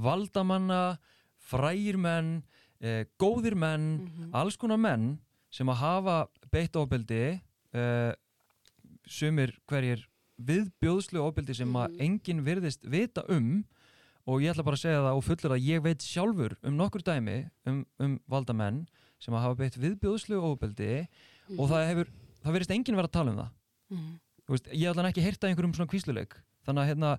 valdamanna, 0.05 0.97
frægir 1.49 1.97
menn, 2.01 2.43
eh, 2.79 3.03
góðir 3.19 3.57
menn, 3.57 4.29
alls 4.33 4.57
konar 4.61 4.79
menn 4.79 5.15
sem 5.53 5.69
að 5.71 5.81
hafa 5.81 6.17
beitt 6.53 6.77
ofbeldi, 6.77 7.41
eh, 7.73 8.13
sumir 9.05 9.57
hverjir 9.67 10.05
viðbjóðslu 10.41 11.21
ofbeldi 11.23 11.55
sem 11.57 11.71
að 11.79 11.95
enginn 12.03 12.43
virðist 12.45 12.85
vita 12.89 13.23
um. 13.31 13.63
Og 14.25 14.41
ég 14.41 14.55
ætla 14.55 14.65
bara 14.65 14.77
að 14.79 14.85
segja 14.87 15.03
það 15.05 15.17
og 15.19 15.25
fullur 15.27 15.53
að 15.53 15.65
ég 15.67 15.81
veit 15.85 16.01
sjálfur 16.01 16.55
um 16.65 16.77
nokkur 16.79 17.03
dæmi 17.05 17.37
um, 17.69 17.83
um 18.01 18.15
valdamenn 18.31 18.85
sem 19.21 19.35
að 19.37 19.43
hafa 19.45 19.59
beitt 19.59 19.77
viðbjóðslu 19.77 20.39
ofbeldi. 20.41 21.05
Og 21.59 21.69
það 21.69 21.89
hefur, 21.91 22.09
það 22.41 22.57
verðist 22.57 22.73
enginn 22.73 22.97
vera 22.97 23.11
að 23.11 23.17
tala 23.19 23.33
um 23.33 23.41
það. 23.43 23.51
Mhm. 23.93 24.13
Þú 24.45 24.53
veist, 24.53 24.67
ég 24.73 24.89
ætla 24.91 25.09
ekki 25.09 25.21
að 25.21 25.27
heyrta 25.29 25.49
einhverjum 25.49 25.73
svona 25.73 25.89
kvísluleik 25.89 26.35
þannig 26.65 26.81
að 26.83 26.89
hérna, 26.91 27.11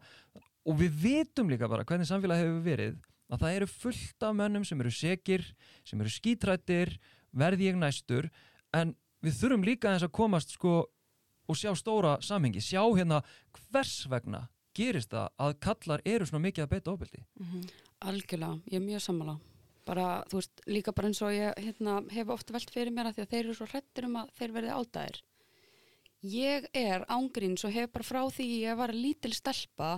og 0.66 0.76
við 0.78 0.98
vitum 1.02 1.50
líka 1.50 1.70
bara 1.70 1.86
hvernig 1.86 2.06
samfélag 2.06 2.42
hefur 2.42 2.60
verið 2.66 2.98
að 3.30 3.42
það 3.42 3.56
eru 3.56 3.68
fullt 3.70 4.26
af 4.26 4.36
mönnum 4.38 4.66
sem 4.66 4.82
eru 4.82 4.92
segir 4.94 5.46
sem 5.86 6.02
eru 6.02 6.12
skítrættir, 6.12 6.92
verði 7.34 7.70
ég 7.70 7.78
næstur. 7.78 8.28
En 8.74 8.94
við 9.24 9.40
þurfum 9.40 9.66
líka 9.66 9.90
eins 9.90 10.06
að 10.06 10.14
komast 10.14 10.54
sko 10.54 10.84
og 11.46 11.58
sjá 11.58 11.72
stóra 11.78 12.16
samhengi, 12.24 12.60
sjá 12.60 12.82
hérna 12.82 13.22
hvers 13.70 14.06
vegna 14.10 14.46
gerist 14.76 15.12
það 15.14 15.28
að 15.40 15.58
kallar 15.66 16.02
eru 16.04 16.26
svona 16.28 16.46
mikið 16.46 16.66
að 16.66 16.72
beita 16.74 16.92
ofbeldi 16.92 17.22
Algjörlega, 18.06 18.58
ég 18.68 18.76
er 18.76 18.84
mjög 18.84 19.00
sammála. 19.06 19.38
Bara, 19.86 20.06
þú 20.28 20.40
veist, 20.40 20.60
líka 20.68 20.92
bara 20.92 21.08
eins 21.08 21.22
og 21.24 21.32
ég 21.32 21.54
hérna, 21.62 21.94
hef 22.12 22.32
ofta 22.34 22.52
velt 22.52 22.72
fyrir 22.74 22.92
mér 22.92 23.08
að 23.08 23.16
því 23.16 23.22
að 23.24 23.30
þeir 23.30 23.40
eru 23.44 23.54
svo 23.56 23.68
hrettir 23.70 24.08
um 24.08 24.18
að 24.20 24.32
þeir 24.36 24.54
verði 24.56 24.74
áldaðir. 24.76 25.20
Ég 26.26 26.66
er 26.76 27.06
ángríns 27.12 27.64
og 27.64 27.72
hef 27.72 27.92
bara 27.94 28.08
frá 28.08 28.20
því 28.34 28.46
ég 28.66 28.78
var 28.80 28.92
lítil 28.92 29.32
stelpa 29.36 29.90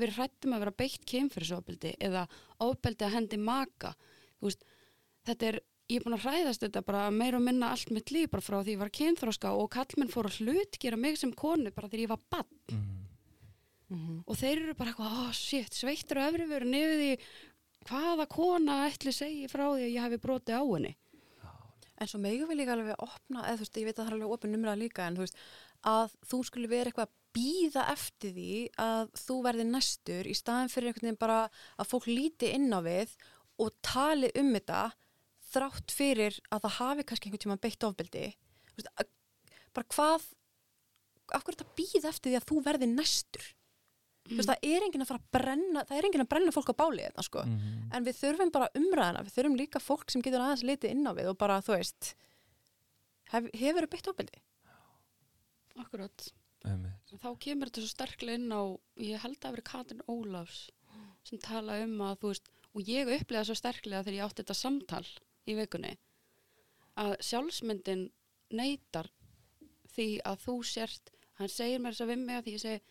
verið 0.00 0.18
hrettum 0.20 0.54
að 0.54 0.64
vera 0.64 0.74
beitt 0.80 1.04
kemfyrirsofbeldi 1.12 1.94
eða 2.00 2.24
ofbeldi 2.64 3.06
að 3.06 3.14
hendi 3.18 3.40
maka. 3.42 3.92
Þú 4.38 4.48
veist, 4.48 4.64
þetta 5.28 5.48
er, 5.50 5.60
ég 5.92 6.00
er 6.00 6.06
búin 6.06 6.16
að 6.16 6.24
hræðast 6.26 6.64
þetta 6.64 6.82
bara 6.88 7.04
meira 7.14 7.38
og 7.38 7.44
minna 7.46 7.70
allt 7.74 7.90
mitt 7.94 8.10
líf 8.14 8.30
bara 8.32 8.44
frá 8.44 8.58
því 8.62 8.74
ég 8.76 8.80
var 8.82 8.90
kynþróska 8.98 9.52
og 9.58 9.70
kallmenn 9.74 10.10
fór 10.12 10.28
að 10.30 10.40
hlutgera 10.42 10.98
mig 11.00 11.18
sem 11.20 11.32
konu 11.36 11.70
bara 11.74 11.88
þegar 11.92 12.04
ég 12.06 12.12
var 12.16 12.22
bann 12.32 12.90
Mhm. 13.92 14.22
og 14.26 14.36
þeir 14.40 14.56
eru 14.62 14.74
bara 14.74 14.92
eitthvað, 14.92 15.16
oh 15.26 15.32
shit, 15.36 15.74
sveittur 15.76 16.16
efri 16.22 16.46
veru 16.48 16.64
nefið 16.64 17.00
því 17.02 17.16
hvaða 17.90 18.26
kona 18.30 18.76
ætli 18.88 19.12
segi 19.12 19.48
frá 19.52 19.66
því 19.68 19.82
að 19.84 19.92
ég 19.92 20.00
hafi 20.06 20.18
brotið 20.22 20.56
á 20.56 20.62
henni. 20.64 20.92
En 22.00 22.08
svo 22.08 22.18
megum 22.22 22.48
við 22.48 22.62
líka 22.62 22.72
alveg 22.72 22.96
opna, 23.04 23.42
eða 23.44 23.58
þú 23.58 23.66
veist, 23.66 23.76
ég 23.76 23.84
veit 23.84 23.98
að 23.98 24.06
það 24.06 24.08
er 24.08 24.16
alveg 24.16 24.32
opin 24.32 24.52
numra 24.54 24.72
líka, 24.80 25.04
en 25.06 25.18
þú 25.18 25.26
veist, 25.26 25.36
að 25.84 26.14
þú 26.30 26.40
skulle 26.48 26.70
vera 26.72 26.90
eitthvað 26.90 27.10
að 27.10 27.18
býða 27.36 27.84
eftir 27.92 28.32
því 28.32 28.48
að 28.86 29.12
þú 29.26 29.36
verði 29.44 29.68
næstur 29.68 30.24
í 30.32 30.34
staðin 30.40 30.72
fyrir 30.72 30.88
einhvern 30.88 31.06
veginn 31.10 31.20
bara 31.20 31.38
að 31.76 31.90
fólk 31.92 32.08
líti 32.08 32.48
inn 32.56 32.72
á 32.72 32.80
við 32.80 33.12
og 33.60 33.76
tali 33.84 34.32
um 34.40 34.52
þetta 34.56 34.80
þrátt 35.52 35.94
fyrir 35.94 36.38
að 36.52 36.64
það 36.66 36.76
hafi 36.78 37.06
kannski 37.08 37.28
einhvern 37.28 37.44
tíma 37.44 37.58
beitt 37.62 37.86
ofbeldi. 37.88 38.28
Veist, 38.76 38.88
bara 39.76 39.88
hvað, 39.94 40.28
af 41.32 41.44
hverju 41.44 41.58
þetta 41.58 41.76
býða 41.78 42.12
eftir 42.12 42.32
því 42.32 42.38
að 42.40 42.48
þú 42.50 42.62
verði 42.68 42.88
næstur? 42.92 43.48
Þú 44.22 44.36
veist, 44.38 44.50
það 44.52 44.66
er 44.70 44.84
enginn 44.86 45.02
að 45.02 45.08
fara 45.10 45.20
að 45.20 45.30
brenna, 45.34 45.80
það 45.88 45.96
er 45.98 46.06
enginn 46.06 46.22
að 46.22 46.28
brenna 46.30 46.52
fólk 46.54 46.70
á 46.70 46.80
báli 46.82 47.02
þetta, 47.08 47.24
sko. 47.26 47.42
En 47.92 48.04
við 48.06 48.18
þurfum 48.20 48.52
bara 48.54 48.68
umræðina, 48.78 49.24
við 49.26 49.34
þurfum 49.36 49.56
líka 49.58 49.82
fólk 49.82 50.12
sem 50.14 50.22
getur 50.22 50.44
aðeins 50.44 50.62
litið 50.68 50.94
inn 50.94 51.08
á 51.10 51.12
við 51.18 51.32
og 51.32 51.38
bara, 51.40 51.58
þú 51.66 51.74
veist, 51.74 52.12
hef, 53.32 53.48
hefur 53.58 53.88
beitt 53.90 54.08
ofbeldi? 54.12 54.42
Akkurat. 55.82 56.28
Þá 57.18 57.30
kemur 57.42 57.68
þetta 57.68 57.82
svo 57.82 57.90
sterklega 57.90 58.38
inn 58.38 58.54
á, 58.54 58.62
ég 59.02 59.18
held 59.24 59.36
að 59.36 59.42
það 59.42 59.56
veri 59.56 59.66
Katrin 59.72 60.06
Ólafs 60.06 60.60
sem 61.26 61.38
tala 61.42 61.80
um 61.82 61.98
að, 62.06 62.16
þú 62.22 62.30
veist, 62.30 62.48
og 62.72 62.88
ég 62.88 63.10
upplega 63.18 63.44
svo 63.48 63.56
sterklega 63.58 64.04
þegar 64.06 64.16
ég 64.20 64.24
átti 64.28 64.44
þetta 64.44 64.56
samtal 64.56 65.04
í 65.48 65.54
vikunni, 65.58 65.96
að 67.00 67.16
sjálfsmyndin 67.24 68.10
neytar 68.52 69.08
því 69.94 70.08
að 70.28 70.42
þú 70.46 70.56
sért, 70.64 71.10
hann 71.40 71.48
segir 71.48 71.80
mér 71.80 71.92
þess 71.94 72.04
að 72.06 72.12
við 72.12 72.20
mig 72.26 72.36
að 72.38 72.44
því 72.46 72.52
ég 72.56 72.62
segi, 72.66 72.82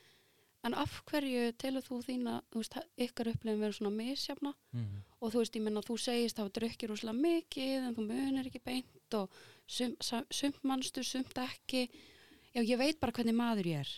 en 0.64 0.76
af 0.78 1.00
hverju 1.10 1.46
telur 1.58 1.82
þú 1.82 1.98
þína, 2.06 2.34
þú 2.54 2.62
veist, 2.62 2.76
ykkar 3.02 3.30
upplifin 3.32 3.62
verður 3.64 3.78
svona 3.80 3.96
misjafna 3.98 4.54
Mhm. 4.74 4.98
og 5.22 5.32
þú 5.34 5.38
veist, 5.42 5.56
ég 5.56 5.62
menna, 5.66 5.82
þú 5.82 5.98
segist 5.98 6.38
hafa 6.38 6.50
drukkið 6.50 6.90
rúslega 6.90 7.18
mikið 7.18 7.88
en 7.88 7.96
þú 7.96 8.08
munir 8.08 8.46
ekki 8.50 8.62
beint 8.64 9.14
og 9.14 9.30
sum, 9.68 9.96
sumt 10.30 10.64
mannstu, 10.64 11.04
sumt 11.04 11.34
ekki 11.38 11.90
já, 12.54 12.62
ég 12.62 12.78
veit 12.78 13.00
bara 13.00 13.12
hvernig 13.12 13.34
maður 13.36 13.66
ég 13.66 13.80
er 13.80 13.90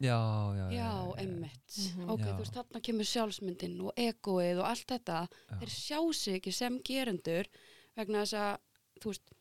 Já, 0.00 0.54
já, 0.54 0.70
já, 0.70 1.14
einmitt 1.18 1.76
Mhm. 1.96 2.08
ok, 2.10 2.20
Já. 2.20 2.32
þú 2.32 2.38
veist, 2.38 2.54
þarna 2.54 2.80
kemur 2.80 3.04
sjálfsmyndin 3.04 3.80
og 3.80 3.92
egoið 3.96 4.58
og 4.60 4.64
allt 4.64 4.86
þetta 4.86 5.28
Já. 5.28 5.58
þeir 5.58 5.68
sjá 5.68 6.12
sig 6.14 6.34
ekki 6.40 6.52
sem 6.54 6.78
gerendur 6.80 7.44
vegna 7.98 8.24
þess 8.24 8.38
að, 8.42 8.60
þú 9.02 9.12
veist 9.12 9.34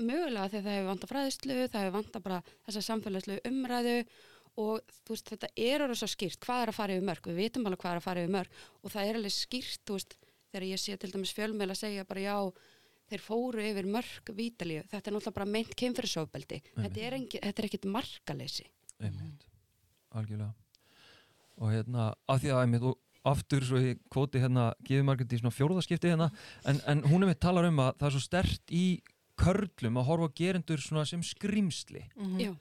mögulega 0.00 0.50
þegar 0.52 0.66
það 0.66 0.76
hefur 0.76 0.90
vantað 0.90 1.12
fræðislu 1.12 1.56
það 1.60 1.80
hefur 1.80 1.96
vantað 1.98 2.26
bara 2.26 2.42
þessa 2.66 2.84
samfélagslu 2.86 3.38
umræðu 3.50 3.96
og 4.60 4.92
þú 5.04 5.14
veist, 5.14 5.30
þetta 5.30 5.50
er 5.56 5.84
orðið 5.84 6.00
svo 6.00 6.10
skýrt, 6.10 6.40
hvað 6.44 6.64
er 6.64 6.72
að 6.72 6.78
fara 6.80 6.96
yfir 6.96 7.08
mörg 7.10 7.30
við 7.30 7.40
vitum 7.40 7.68
alveg 7.68 7.82
hvað 7.84 7.92
er 7.92 8.00
að 8.00 8.06
fara 8.06 8.24
yfir 8.24 8.34
mörg 8.36 8.60
og 8.80 8.94
það 8.94 9.10
er 9.10 9.18
alveg 9.20 9.34
skýrt, 9.36 9.82
þú 9.86 9.98
veist, 9.98 10.16
þegar 10.50 10.66
ég 10.70 10.82
sé 10.82 10.96
til 11.00 11.12
dæmis 11.14 11.34
fjölmeil 11.36 11.70
að 11.70 11.80
segja 11.80 12.06
bara 12.08 12.24
já 12.24 12.36
þeir 13.10 13.24
fóru 13.24 13.62
yfir 13.64 13.88
mörg 13.90 14.32
vítalíu. 14.36 14.82
Þetta 14.90 15.10
er 15.10 15.14
náttúrulega 15.16 15.38
bara 15.40 15.50
meint 15.50 15.72
kemfyrirsofbeldi 15.78 16.60
þetta 16.76 17.06
er, 17.06 17.16
er 17.42 17.66
ekkit 17.66 17.86
markaleysi. 17.90 18.66
Einmitt, 19.00 19.46
algjörlega. 20.14 20.52
Og 21.60 21.72
hérna, 21.74 22.10
af 22.30 22.40
því 22.42 22.52
að 22.54 22.62
aftur 23.28 23.64
svo 23.66 23.80
ég 23.82 24.00
kvóti 24.12 24.40
hérna 24.40 24.70
gefið 24.86 25.06
margir 25.08 25.34
í 25.34 25.40
svona 25.40 25.54
fjórðaskipti 25.54 26.12
hérna 26.12 26.30
en, 26.64 26.80
en 26.88 27.02
hún 27.10 27.26
einmitt 27.26 27.42
talar 27.42 27.68
um 27.68 27.82
að 27.84 27.98
það 28.00 28.08
er 28.08 28.16
svo 28.16 28.22
stert 28.24 28.72
í 28.72 28.84
körlum 29.40 30.00
að 30.00 30.08
horfa 30.08 30.30
á 30.32 30.36
gerendur 30.40 30.80
svona 30.84 31.04
sem 31.08 31.22
skrimsli 31.24 32.06
já, 32.40 32.54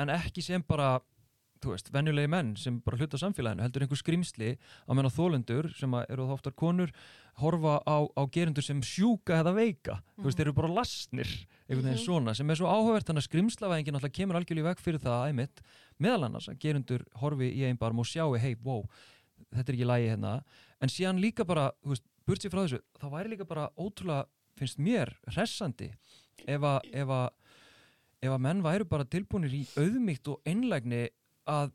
en 0.00 0.12
ekki 0.12 0.44
sem 0.44 0.64
bara 0.68 0.98
þú 1.62 1.76
veist, 1.76 1.90
venjulegi 1.94 2.30
menn 2.30 2.54
sem 2.58 2.78
bara 2.82 2.98
hluta 2.98 3.18
samfélaginu 3.20 3.62
heldur 3.62 3.84
einhver 3.84 4.00
skrimsli 4.00 4.54
að 4.56 4.98
menna 4.98 5.12
þólendur 5.14 5.68
sem 5.78 5.92
að 5.94 6.08
eru 6.10 6.26
þá 6.26 6.34
oftar 6.34 6.56
konur 6.58 6.92
horfa 7.40 7.78
á, 7.86 7.96
á 8.02 8.22
gerendur 8.34 8.66
sem 8.66 8.82
sjúka 8.84 9.38
eða 9.38 9.54
veika, 9.56 10.00
þú 10.18 10.26
veist, 10.26 10.40
þeir 10.40 10.48
eru 10.48 10.56
bara 10.58 10.72
lasnir 10.80 11.30
einhvern 11.68 11.86
veginn 11.86 12.02
svona, 12.02 12.34
sem 12.36 12.50
er 12.50 12.58
svo 12.58 12.68
áhugavert 12.68 13.08
þannig 13.08 13.24
að 13.24 13.28
skrimslavæðingin 13.30 13.98
alltaf 14.00 14.14
kemur 14.18 14.40
algjörlega 14.40 14.66
í 14.66 14.68
veg 14.68 14.82
fyrir 14.82 15.04
það 15.06 15.24
æmitt, 15.30 15.62
meðal 16.02 16.26
annars 16.28 16.50
að 16.50 16.58
gerendur 16.66 17.06
horfi 17.22 17.48
í 17.54 17.64
einn 17.68 17.80
barm 17.80 18.02
og 18.02 18.10
sjáu, 18.10 18.34
hei, 18.42 18.56
wow 18.66 18.84
þetta 19.52 19.72
er 19.72 19.76
ekki 19.78 19.88
lægi 19.90 20.08
hérna, 20.12 20.32
en 20.82 20.88
síðan 20.92 21.20
líka 21.22 21.44
bara 21.48 21.68
þú 21.82 21.92
veist, 21.94 22.06
burt 22.26 22.42
sér 22.44 22.52
frá 22.54 22.62
þessu, 22.64 22.80
það 23.00 23.14
væri 23.16 23.32
líka 23.34 23.46
bara 23.48 23.68
ótrúlega, 23.76 24.26
finnst 24.58 24.78
mér, 24.82 25.14
hressandi 25.30 25.90
ef 26.46 26.62
að, 26.66 26.80
ef 26.92 27.08
að 27.08 27.28
ef 28.22 28.30
að 28.30 28.42
menn 28.44 28.60
væru 28.62 28.84
bara 28.86 29.04
tilbúinir 29.10 29.54
í 29.56 29.62
auðmíkt 29.76 30.28
og 30.30 30.42
einlægni 30.46 31.08
að, 31.50 31.72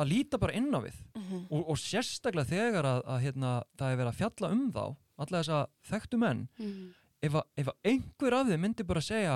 að 0.00 0.08
líta 0.08 0.38
bara 0.40 0.54
inn 0.56 0.70
á 0.72 0.80
við 0.80 0.96
Mhm. 1.12 1.46
og, 1.50 1.66
og 1.68 1.76
sérstaklega 1.78 2.48
þegar 2.48 2.86
að, 2.88 3.00
að 3.06 3.18
hérna, 3.26 3.50
það 3.76 3.90
er 3.92 3.98
verið 4.00 4.12
að 4.12 4.20
fjalla 4.22 4.50
um 4.56 4.62
þá 4.72 4.84
alla 5.22 5.38
þess 5.42 5.52
að 5.52 5.66
þekktu 5.90 6.18
menn 6.22 6.40
mm. 6.58 6.86
ef 7.28 7.34
að, 7.36 7.44
ef 7.60 7.68
að 7.68 7.90
einhver 7.92 8.34
af 8.38 8.48
þeim 8.48 8.64
myndi 8.64 8.86
bara 8.88 9.02
segja 9.04 9.34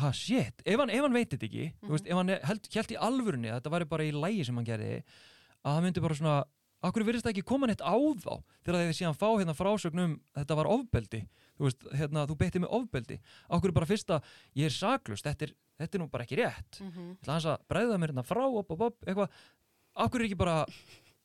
ha 0.00 0.10
shit, 0.16 0.62
ef 0.64 0.80
hann, 0.80 0.90
ef 0.90 1.04
hann 1.04 1.12
veit 1.12 1.28
þetta 1.34 1.46
ekki 1.50 1.66
þú 1.82 1.92
veist, 1.92 2.06
ef 2.08 2.16
hann 2.16 2.32
held, 2.48 2.68
held 2.72 2.94
í 2.94 2.98
alvörunni 3.08 3.50
að 3.52 3.58
þetta 3.60 3.72
væri 3.74 3.88
bara 3.92 4.06
í 4.08 4.14
lægi 4.16 4.46
sem 4.48 4.56
hann 4.56 4.68
gerði 4.70 4.94
að 5.62 5.76
hann 5.76 5.86
myndi 5.86 6.04
bara 6.04 6.18
svona 6.18 6.40
Akkur 6.82 7.04
virðist 7.06 7.22
það 7.22 7.36
ekki 7.36 7.44
koma 7.46 7.68
neitt 7.70 7.82
á 7.84 7.94
þá 7.94 8.32
þegar 8.66 8.80
þeir 8.80 8.96
síðan 8.98 9.14
fá 9.14 9.28
hérna 9.28 9.54
frásögnum 9.54 10.16
þetta 10.34 10.56
var 10.58 10.68
ofbeldi, 10.72 11.20
þú 11.54 11.68
veist, 11.68 11.84
hérna 11.94 12.24
þú 12.26 12.36
beitti 12.40 12.62
með 12.62 12.74
ofbeldi, 12.74 13.18
akkur 13.54 13.74
bara 13.76 13.86
fyrsta 13.86 14.18
ég 14.58 14.66
er 14.66 14.74
saklust, 14.74 15.28
þetta 15.28 15.46
er, 15.46 15.52
þetta 15.78 15.98
er 15.98 16.02
nú 16.02 16.08
bara 16.10 16.26
ekki 16.26 16.40
rétt. 16.40 16.80
Mhm. 16.82 17.06
ég 17.12 17.22
ætla 17.22 17.36
hans 17.36 17.46
að 17.52 17.62
bregða 17.70 18.00
mér 18.02 18.10
hérna 18.10 18.26
frá 18.26 18.42
op, 18.42 18.74
op, 18.74 18.80
op, 18.88 18.98
eitthvað, 19.06 19.30
akkur 19.94 20.20
er 20.20 20.26
ekki 20.26 20.40
bara 20.42 20.58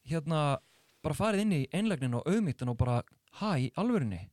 hérna, 0.05 0.43
bara 1.01 1.17
farið 1.17 1.41
inn 1.47 1.57
í 1.57 1.61
einlegnin 1.73 2.19
og 2.21 2.29
auðmýttin 2.29 2.69
og 2.69 2.77
bara 2.77 3.01
ha, 3.41 3.57
í 3.57 3.71
alvörinni 3.73 4.27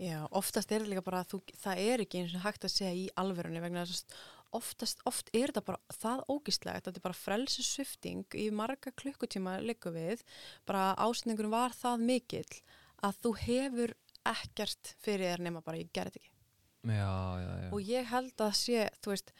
Já, 0.00 0.24
oftast 0.34 0.72
er 0.72 0.82
það 0.82 0.94
líka 0.94 1.04
bara 1.04 1.20
að 1.22 1.34
þú, 1.34 1.38
það 1.60 1.80
er 1.84 2.02
ekki 2.02 2.20
eins 2.22 2.34
og 2.34 2.42
hægt 2.42 2.64
að 2.66 2.72
segja 2.72 2.92
í 2.96 3.04
alverunni 3.20 3.60
vegna 3.62 3.84
þess 3.86 4.06
að 4.08 4.14
oftast, 4.56 5.02
oft 5.08 5.30
er 5.36 5.50
þetta 5.50 5.62
bara 5.66 5.96
það 5.96 6.24
ógíslegt, 6.32 6.86
þetta 6.86 7.00
er 7.00 7.06
bara 7.06 7.18
frelsissvifting 7.18 8.36
í 8.38 8.48
marga 8.54 8.92
klukkutíma 8.98 9.58
líka 9.64 9.92
við, 9.94 10.24
bara 10.68 10.92
ásendingurum 10.98 11.54
var 11.54 11.76
það 11.76 12.06
mikill 12.10 12.60
að 13.06 13.22
þú 13.24 13.34
hefur 13.44 13.94
ekkert 14.28 14.94
fyrir 15.00 15.32
þér 15.32 15.46
nema 15.46 15.64
bara 15.64 15.80
ég 15.80 15.92
gerði 15.96 16.20
ekki. 16.20 16.36
já, 16.84 17.12
já, 17.40 17.50
já, 17.62 17.70
Og 17.72 17.80
ég 17.88 18.06
held 18.10 18.44
að 18.44 18.54
sé, 18.56 18.86
þú 19.00 19.14
veist, 19.14 19.34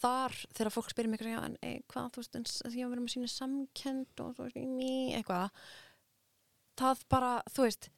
þar 0.00 0.36
þegar 0.54 0.74
fólk 0.74 0.92
spyrir 0.92 1.10
mig 1.12 1.24
en 1.26 1.56
ei, 1.62 1.82
hvað, 1.90 2.12
þú 2.14 2.22
veist, 2.22 2.38
en 2.38 2.78
ég 2.78 2.90
verið 2.90 3.04
með 3.04 3.14
sína 3.14 3.30
samkend 3.32 4.22
og 4.24 4.36
þú 4.36 4.46
veist, 4.46 4.60
eitthvað, 5.18 5.64
það 6.80 7.04
bara, 7.10 7.32
þú 7.50 7.66
veist, 7.66 7.90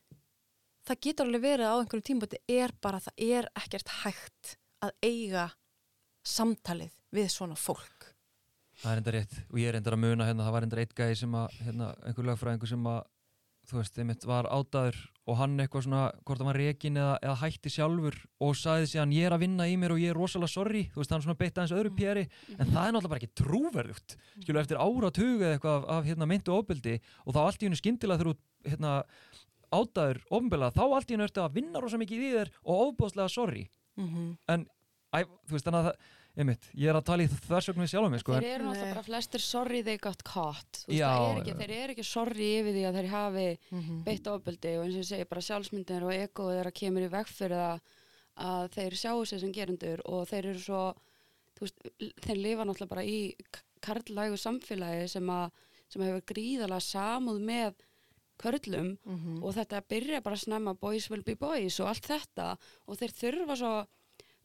það 0.87 1.03
getur 1.07 1.29
alveg 1.29 1.45
verið 1.45 1.73
á 1.73 1.75
einhverjum 1.77 2.09
tímabóti 2.11 2.43
er 2.57 2.75
bara, 2.83 3.03
það 3.03 3.25
er 3.27 3.49
ekkert 3.63 3.95
hægt 4.03 4.57
að 4.85 4.93
eiga 5.05 5.47
samtalið 6.27 6.95
við 7.17 7.29
svona 7.33 7.57
fólk. 7.59 8.13
Það 8.83 8.93
er 8.93 9.01
enda 9.01 9.13
rétt. 9.15 9.37
Og 9.49 9.61
ég 9.63 9.71
er 9.71 9.79
enda 9.79 9.93
að 9.95 10.03
muna 10.03 10.27
hérna, 10.29 10.45
það 10.45 10.57
var 10.57 10.65
enda 10.67 10.81
eitt 10.83 10.97
gæði 10.97 11.21
sem 11.23 11.37
að, 11.39 11.61
hérna, 11.65 11.93
einhver 12.05 12.27
lögfræðingur 12.29 12.69
sem 12.69 12.89
að, 12.91 13.05
þú 13.67 13.79
veist, 13.81 13.97
einmitt 13.99 14.27
var 14.29 14.47
ádaður 14.53 14.99
og 15.27 15.39
hann 15.41 15.57
eitthvað 15.59 15.87
svona, 15.87 16.03
hvort 16.23 16.39
það 16.39 16.47
var 16.51 16.59
rekin 16.61 16.99
eða, 17.01 17.15
eða 17.25 17.39
hætti 17.41 17.73
sjálfur 17.73 18.19
og 18.47 18.53
sagði 18.55 18.91
sér 18.93 19.01
hann 19.03 19.15
ég 19.17 19.27
er 19.27 19.35
að 19.35 19.43
vinna 19.43 19.65
í 19.67 19.73
mér 19.81 19.95
og 19.97 20.03
ég 20.03 20.13
er 20.13 20.21
rosalega 20.21 20.53
sorry, 20.53 20.83
þú 20.93 21.01
veist, 21.01 21.15
hann 21.17 21.25
svona 21.25 21.39
beitt 21.41 21.57
aðeins 21.59 21.75
öðru 21.75 21.91
pjeri, 21.97 22.23
en 22.55 22.69
það 22.69 22.77
er 22.85 22.95
náttúrulega 22.95 23.11
bara 23.11 23.23
ekki 23.25 23.41
trúverðugt, 23.43 24.15
skilu, 24.45 24.61
eftir 24.61 24.79
áratug 24.79 25.43
eða 25.43 25.57
eitthvað 25.57 25.81
af, 25.81 25.89
af 25.97 26.07
hérna, 26.07 26.29
meintu 26.31 26.55
ofbeldi 26.55 26.95
og 27.25 27.35
þá 27.35 27.41
allt 27.43 27.65
í 27.65 27.67
hennu 27.67 27.81
skyndilega 27.81 28.23
þegar 28.23 28.31
þú, 28.31 28.71
hérna, 28.71 28.93
ádaður 29.81 30.23
ofnbelað, 30.39 30.79
þá 30.79 30.85
allt 30.87 31.11
í 31.11 31.17
hennu 31.17 31.27
ertu 31.27 31.43
að 31.43 31.59
vinna 31.59 31.83
rosa 31.83 31.99
mikið 31.99 32.23
í 32.23 32.31
þér 32.37 32.53
og 32.63 32.85
ofbóðslega 32.87 33.35
sorry, 33.35 33.67
Mm 33.97 34.09
-hmm. 34.13 34.33
en, 34.53 34.67
æ, 35.17 35.25
þú 35.49 35.55
veist, 35.57 35.65
þannig 35.65 35.79
að 35.81 35.87
það, 35.87 36.16
einmitt, 36.37 36.67
ég 36.77 36.89
er 36.91 36.97
að 36.99 37.05
tala 37.09 37.25
í 37.25 37.29
þversögnu 37.33 37.83
við 37.85 37.91
sjálf 37.93 38.11
mig, 38.13 38.21
sko, 38.21 38.33
Þeir 38.37 38.49
eru 38.55 38.65
náttúrulega 38.69 38.95
bara 38.95 39.03
flestir 39.07 39.41
sorry 39.41 39.83
they 39.83 39.97
got 39.99 40.23
caught 40.25 40.83
Þú 40.85 40.91
veist, 40.93 40.99
Já, 41.01 41.11
er 41.17 41.41
ekki. 41.43 41.55
Þeir 41.61 41.75
eru 41.77 41.95
ekki 41.97 42.05
sorry 42.05 42.49
yfir 42.61 42.73
því 42.77 42.83
að 42.91 42.99
þeir 43.01 43.09
hafi 43.13 43.47
Mhm. 43.73 44.03
beitt 44.05 44.27
ofbeldi 44.27 44.75
og 44.79 44.85
eins 44.85 44.95
og 44.97 45.03
ég 45.03 45.09
segi 45.11 45.29
bara 45.29 45.41
sjálfsmyndin 45.49 46.03
og 46.03 46.13
egoð 46.13 46.53
þeirra 46.57 46.73
kemur 46.75 47.07
í 47.07 47.11
veg 47.11 47.27
fyrir 47.27 47.57
það 47.57 47.81
að 48.37 48.69
þeir 48.77 48.93
sjáu 49.01 49.27
sig 49.27 49.41
sem 49.41 49.53
gerendur 49.53 50.01
og 50.05 50.27
þeir 50.29 50.45
eru 50.53 50.59
svo 50.61 50.95
þú 51.57 51.61
veist, 51.61 51.81
þeir 52.21 52.37
lifa 52.43 52.65
náttúrulega 52.69 52.89
bara 52.89 53.03
í 53.05 53.35
k- 53.51 53.63
karllægu 53.81 54.37
samfélagi 54.37 55.09
sem, 55.09 55.27
að, 55.27 55.51
sem 55.89 56.03
hefur 56.03 56.21
gríðalega 56.35 56.83
samúð 56.85 57.41
með 57.41 57.75
körlum 58.39 58.99
Mhm. 59.07 59.43
og 59.43 59.55
þetta 59.55 59.81
byrja 59.89 60.23
bara 60.23 60.37
snemma 60.37 60.75
boys 60.79 61.09
will 61.09 61.23
be 61.23 61.35
boys 61.35 61.81
og 61.81 61.89
allt 61.89 62.03
þetta 62.05 62.59
og 62.87 62.99
þeir 62.99 63.13
þurfa 63.17 63.57
svo 63.57 63.87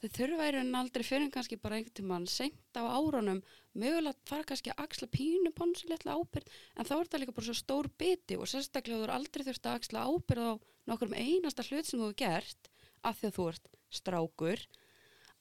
þeir 0.02 0.14
þurfa 0.18 0.48
í 0.50 0.54
raunin 0.56 0.78
aldrei 0.80 1.06
fyrir 1.06 1.32
kannski 1.34 1.60
bara 1.62 1.78
einhvern 1.78 1.98
tímann 2.00 2.28
seint 2.30 2.78
á 2.78 2.82
árunum 2.82 3.42
mögulega 3.78 4.18
fara 4.28 4.48
kannski 4.50 4.74
að 4.74 4.84
axla 4.86 5.08
pínu 5.14 5.54
ponsulitla 5.56 6.18
ábyrð 6.18 6.50
en 6.50 6.88
þá 6.90 6.94
er 6.98 7.04
þetta 7.06 7.22
líka 7.22 7.36
bara 7.38 7.50
svo 7.50 7.58
stór 7.60 7.90
biti 8.02 8.38
og 8.38 8.50
sérstaklega 8.50 9.00
þú 9.00 9.08
er 9.08 9.16
aldrei 9.16 9.46
þurft 9.48 9.70
að 9.70 9.80
axla 9.80 10.06
ábyrð 10.10 10.50
á 10.50 10.54
nokkur 10.90 11.14
einasta 11.14 11.68
hlut 11.70 11.88
sem 11.88 12.02
þú 12.02 12.10
hefur 12.10 12.20
gert 12.24 12.72
af 13.06 13.20
því 13.20 13.30
að 13.30 13.38
þú 13.38 13.48
ert 13.52 13.72
strákur 14.02 14.66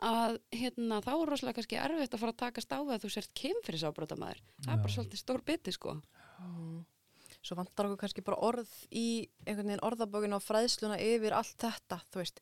að 0.01 0.39
hérna 0.57 1.01
þá 1.05 1.11
er 1.15 1.29
rosalega 1.29 1.59
kannski 1.59 1.81
erfitt 1.81 2.15
að 2.15 2.23
fara 2.23 2.35
að 2.35 2.43
takast 2.45 2.73
á 2.73 2.79
við 2.81 2.95
að 2.95 3.03
þú 3.05 3.11
sért 3.15 3.35
kemfyrirsábrótamæður 3.41 4.41
það 4.65 4.73
er 4.73 4.81
bara 4.85 4.95
svolítið 4.95 5.21
stór 5.21 5.45
biti 5.45 5.75
sko. 5.77 5.97
Svo 7.41 7.57
vantar 7.57 7.89
okkur 7.89 8.01
kannski 8.03 8.25
bara 8.25 8.41
orð 8.45 8.71
í 8.93 9.29
einhvern 9.47 9.71
veginn 9.71 9.85
orðabókinu 9.85 10.37
og 10.37 10.45
fræðsluna 10.45 10.99
yfir 11.01 11.37
allt 11.37 11.57
þetta, 11.61 12.01
þú 12.13 12.21
veist, 12.21 12.41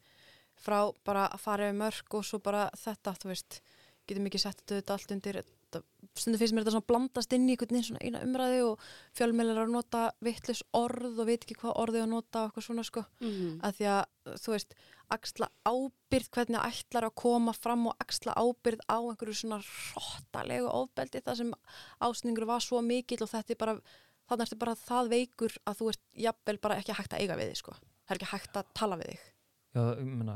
frá 0.62 0.78
bara 1.06 1.28
að 1.32 1.44
fara 1.44 1.68
yfir 1.68 1.80
mörg 1.82 2.18
og 2.18 2.26
svo 2.26 2.40
bara 2.42 2.68
þetta, 2.78 3.14
þú 3.22 3.32
veist, 3.32 3.60
getum 4.08 4.28
ekki 4.28 4.40
sett 4.42 4.62
þetta 4.68 4.94
allt 4.94 5.14
undir, 5.14 5.40
þetta, 5.42 5.82
stundum 6.16 6.40
finnst 6.40 6.54
mér 6.56 6.64
þetta 6.64 6.74
svona 6.76 6.88
blandast 6.88 7.34
inn 7.36 7.48
í 7.48 7.54
einhvern 7.54 7.96
veginn 7.98 8.20
umræði 8.22 8.60
og 8.66 8.86
fjölmeilar 9.18 9.62
að 9.64 9.74
nota 9.74 10.04
vittlus 10.24 10.62
orð 10.76 11.20
og 11.20 11.28
veit 11.28 11.44
ekki 11.44 11.58
hvað 11.60 11.76
orðið 11.82 12.04
að 12.06 12.12
nota 12.14 12.42
og 12.42 12.48
eitthvað 12.48 12.66
svona 12.68 12.86
sko, 12.88 13.04
mm 13.20 13.28
-hmm. 13.28 13.58
að 13.68 13.76
því 13.78 13.88
að, 13.92 14.02
þú 14.44 14.54
veist, 14.54 14.74
axla 15.08 15.48
ábyrð, 15.64 16.28
hvernig 16.34 16.60
ætlar 16.64 17.08
að 17.08 17.14
koma 17.22 17.52
fram 17.52 17.86
og 17.88 17.96
axla 18.02 18.34
ábyrð 18.36 18.80
á 18.88 18.98
einhverju 18.98 19.34
svona 19.34 19.60
róttalegu 19.60 20.68
ofbeldi 20.68 21.22
þar 21.24 21.36
sem 21.36 21.54
ásningur 22.00 22.46
var 22.46 22.60
svo 22.60 22.82
mikill 22.82 23.22
og 23.22 23.32
þetta 23.32 23.52
er 23.52 23.60
bara, 23.60 23.80
þannig 24.28 24.46
ertu 24.46 24.60
bara 24.60 24.74
það 24.74 25.08
veikur 25.08 25.56
að 25.64 25.80
þú 25.80 25.88
ert 25.92 26.04
jafnvel 26.12 26.58
bara 26.58 26.76
ekki 26.76 26.92
hægt 26.92 27.12
að 27.12 27.20
eiga 27.20 27.36
við 27.36 27.52
þig, 27.52 27.60
sko. 27.62 27.72
Það 28.04 28.14
er 28.14 28.20
ekki 28.20 28.32
hægt 28.32 28.56
að 28.56 28.72
tala 28.74 28.96
við 28.96 29.12
þig. 29.12 29.26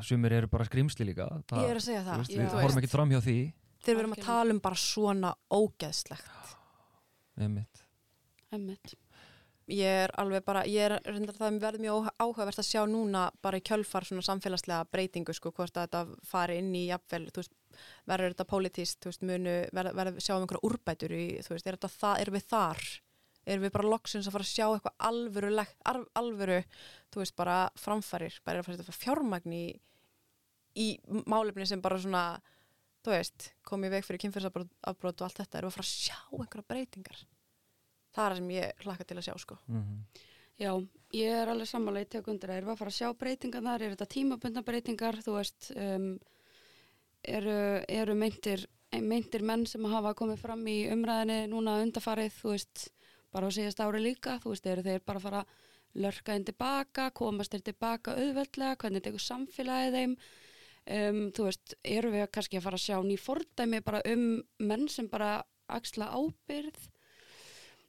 Sumir 0.02 0.32
eru 0.32 0.48
bara 0.52 0.64
skrimsli 0.68 1.06
líka, 1.08 1.28
það, 1.48 1.62
Ég 1.64 1.70
er 1.70 1.76
að 1.80 1.86
segja 1.86 2.02
það. 2.06 2.16
veist, 2.22 2.32
við 2.36 2.56
horfum 2.62 2.78
ekki 2.82 2.90
fram 2.92 3.10
hjá 3.10 3.20
því, 3.24 3.36
Þegar 3.82 3.96
við 3.96 4.02
erum 4.04 4.12
að 4.16 4.24
tala 4.26 4.50
um 4.54 4.60
bara 4.60 4.76
svona 4.76 5.34
ógeðslegt. 5.50 6.56
einmitt, 7.38 7.84
Emmitt. 8.52 8.94
Ég 9.72 9.86
er 10.04 10.10
alveg 10.18 10.42
bara, 10.44 10.64
ég 10.66 10.82
er 10.90 11.00
reyndar 11.06 11.36
það 11.38 11.60
verður 11.62 11.80
mjög 11.80 11.94
óh- 12.02 12.10
áhugavert 12.20 12.58
að 12.58 12.66
sjá 12.66 12.82
núna 12.90 13.30
bara 13.40 13.56
í 13.56 13.62
kjölfar 13.62 14.04
svona 14.04 14.20
samfélagslega 14.26 14.84
breytingu 14.90 15.32
sko, 15.32 15.52
hvort 15.54 15.72
að 15.78 15.86
þetta 15.86 16.16
fari 16.26 16.58
inn 16.58 16.74
í 16.74 16.88
jafnvel, 16.90 17.30
þú 17.30 17.40
veist, 17.40 17.52
verður 18.10 18.34
þetta 18.34 18.48
pólitíst, 18.50 18.98
þú 19.00 19.08
veist, 19.12 19.22
munu, 19.22 19.54
verður, 19.72 19.94
verður 19.94 20.18
sjáum 20.26 20.42
einhverja 20.42 20.66
úrbætur 20.68 21.14
í, 21.14 21.24
þú 21.46 21.54
veist, 21.54 21.66
er 21.70 21.78
þetta 21.78 21.92
það, 21.94 22.20
erum 22.20 22.34
við 22.34 22.46
þar? 22.52 22.82
Erum 23.42 23.64
við 23.66 23.74
bara 23.74 23.90
loksins 23.90 24.28
að 24.28 24.36
fara 24.36 24.46
að 24.46 24.52
sjá 24.52 24.66
eitthvað 24.68 25.06
alvöru, 25.08 25.52
alv, 25.90 26.08
alvöru, 26.18 26.58
þú 27.10 27.22
veist, 27.22 27.36
bara 27.38 27.56
framfærir, 27.80 28.38
bara 28.46 28.62
að 28.62 28.68
fara 28.68 28.76
að 28.78 28.84
setja 28.84 28.98
fjármagn 29.00 29.56
í, 29.56 29.64
í 30.78 30.88
málefni 31.26 31.66
sem 31.66 31.82
bara 31.82 31.98
svona, 32.02 32.24
þú 33.02 33.16
veist, 33.16 33.48
komið 33.66 33.90
í 33.90 33.94
veg 33.96 34.06
fyrir 34.06 34.22
kynfyrsafbrot 34.26 35.24
og 35.24 35.26
allt 35.26 35.40
þetta, 35.42 35.58
erum 35.58 35.72
við 35.72 35.72
að 35.72 35.78
fara 35.80 35.88
að 35.88 35.94
sjá 35.94 36.18
einhverja 36.38 36.68
breytingar? 36.74 37.24
Það 38.12 38.24
er 38.24 38.34
það 38.36 38.38
sem 38.42 38.52
ég 38.54 38.84
hlakka 38.86 39.08
til 39.08 39.18
að 39.18 39.26
sjá, 39.28 39.34
sko. 39.46 39.58
mm 39.72 40.28
Já, 40.60 40.72
ég 41.16 41.32
er 41.32 41.50
alveg 41.50 41.66
sammála 41.66 42.02
í 42.04 42.08
tekundur 42.12 42.50
að 42.52 42.60
erum 42.60 42.68
við 42.70 42.74
að 42.74 42.80
fara 42.82 42.92
að 42.92 42.98
sjá 42.98 43.18
breytingar 43.18 43.64
þar, 43.64 43.82
eru 43.82 43.96
þetta 43.96 44.12
tímabundna 44.12 44.62
breytingar, 44.66 45.18
þú 45.24 45.36
veist, 45.38 45.70
um, 45.74 46.04
eru, 47.24 47.56
eru 47.88 48.16
meintir, 48.18 48.66
meintir 49.00 49.42
menn 49.48 49.64
sem 49.66 49.86
hafa 49.90 50.12
komið 50.18 50.42
fram 50.44 50.62
í 50.68 50.76
umræðinni 50.92 51.48
núna 51.50 51.78
undarfarið, 51.82 52.36
þú 52.36 52.52
veist, 52.52 52.84
bara 53.32 53.48
á 53.48 53.54
síðast 53.54 53.82
ári 53.82 54.00
líka, 54.02 54.38
þú 54.42 54.52
veist, 54.52 54.66
eru 54.68 54.84
þeir 54.86 55.04
bara 55.06 55.20
að 55.20 55.26
fara 55.26 55.42
að 55.42 56.02
lörka 56.04 56.36
inn 56.36 56.46
tilbaka, 56.48 57.10
komast 57.16 57.52
þeir 57.52 57.66
tilbaka 57.68 58.16
auðveldlega, 58.16 58.78
hvernig 58.80 59.04
tekur 59.04 59.24
samfélagið 59.26 59.98
þeim, 59.98 60.16
um, 60.96 61.20
þú 61.36 61.46
veist, 61.48 61.76
eru 61.84 62.12
við 62.14 62.26
kannski 62.32 62.60
að 62.60 62.66
fara 62.66 62.80
að 62.80 62.86
sjá 62.86 62.96
ný 63.04 63.18
fordæmi 63.20 63.82
bara 63.84 64.02
um 64.12 64.26
menn 64.58 64.88
sem 64.88 65.08
bara 65.12 65.34
axla 65.72 66.08
ábyrð, 66.16 66.80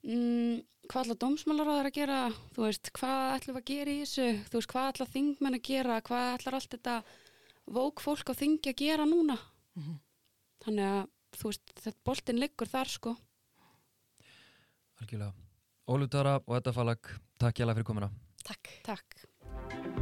mm, 0.03 0.63
hvað 0.91 1.05
ætla 1.05 1.19
dómsmálaráður 1.23 1.89
að 1.89 1.97
gera? 1.97 2.21
Þú 2.55 2.65
veist, 2.67 2.91
hvað 2.99 3.35
ætlum 3.37 3.59
að 3.59 3.67
gera 3.71 3.91
í 3.93 3.99
þessu? 4.03 4.29
Þú 4.49 4.59
veist, 4.59 4.71
hvað 4.73 4.89
ætla 4.91 5.11
þingmenn 5.13 5.59
að 5.59 5.67
gera? 5.69 6.01
Hvað 6.03 6.29
ætlar 6.33 6.57
allt 6.59 6.75
þetta 6.75 6.95
vók 7.71 8.03
fólk 8.03 8.31
á 8.31 8.33
þingi 8.35 8.73
að 8.73 8.81
gera 8.83 9.07
núna? 9.07 9.39
Mhm. 9.73 9.99
þannig 10.63 10.85
að 10.87 11.07
þú 11.37 11.49
veist, 11.49 11.71
þetta 11.81 12.05
boltin 12.07 12.39
liggur 12.39 12.69
þar 12.69 12.91
sko 12.91 13.17
Algjörlega. 15.03 15.33
Ólið 15.91 16.11
Dara 16.15 16.37
og 16.39 16.55
Edda 16.55 16.71
Falag, 16.75 17.11
takk 17.41 17.59
hjá 17.59 17.67
það 17.67 17.75
fyrir 17.75 17.89
komina. 17.91 18.11
Takk. 18.47 18.71
Takk. 18.87 19.92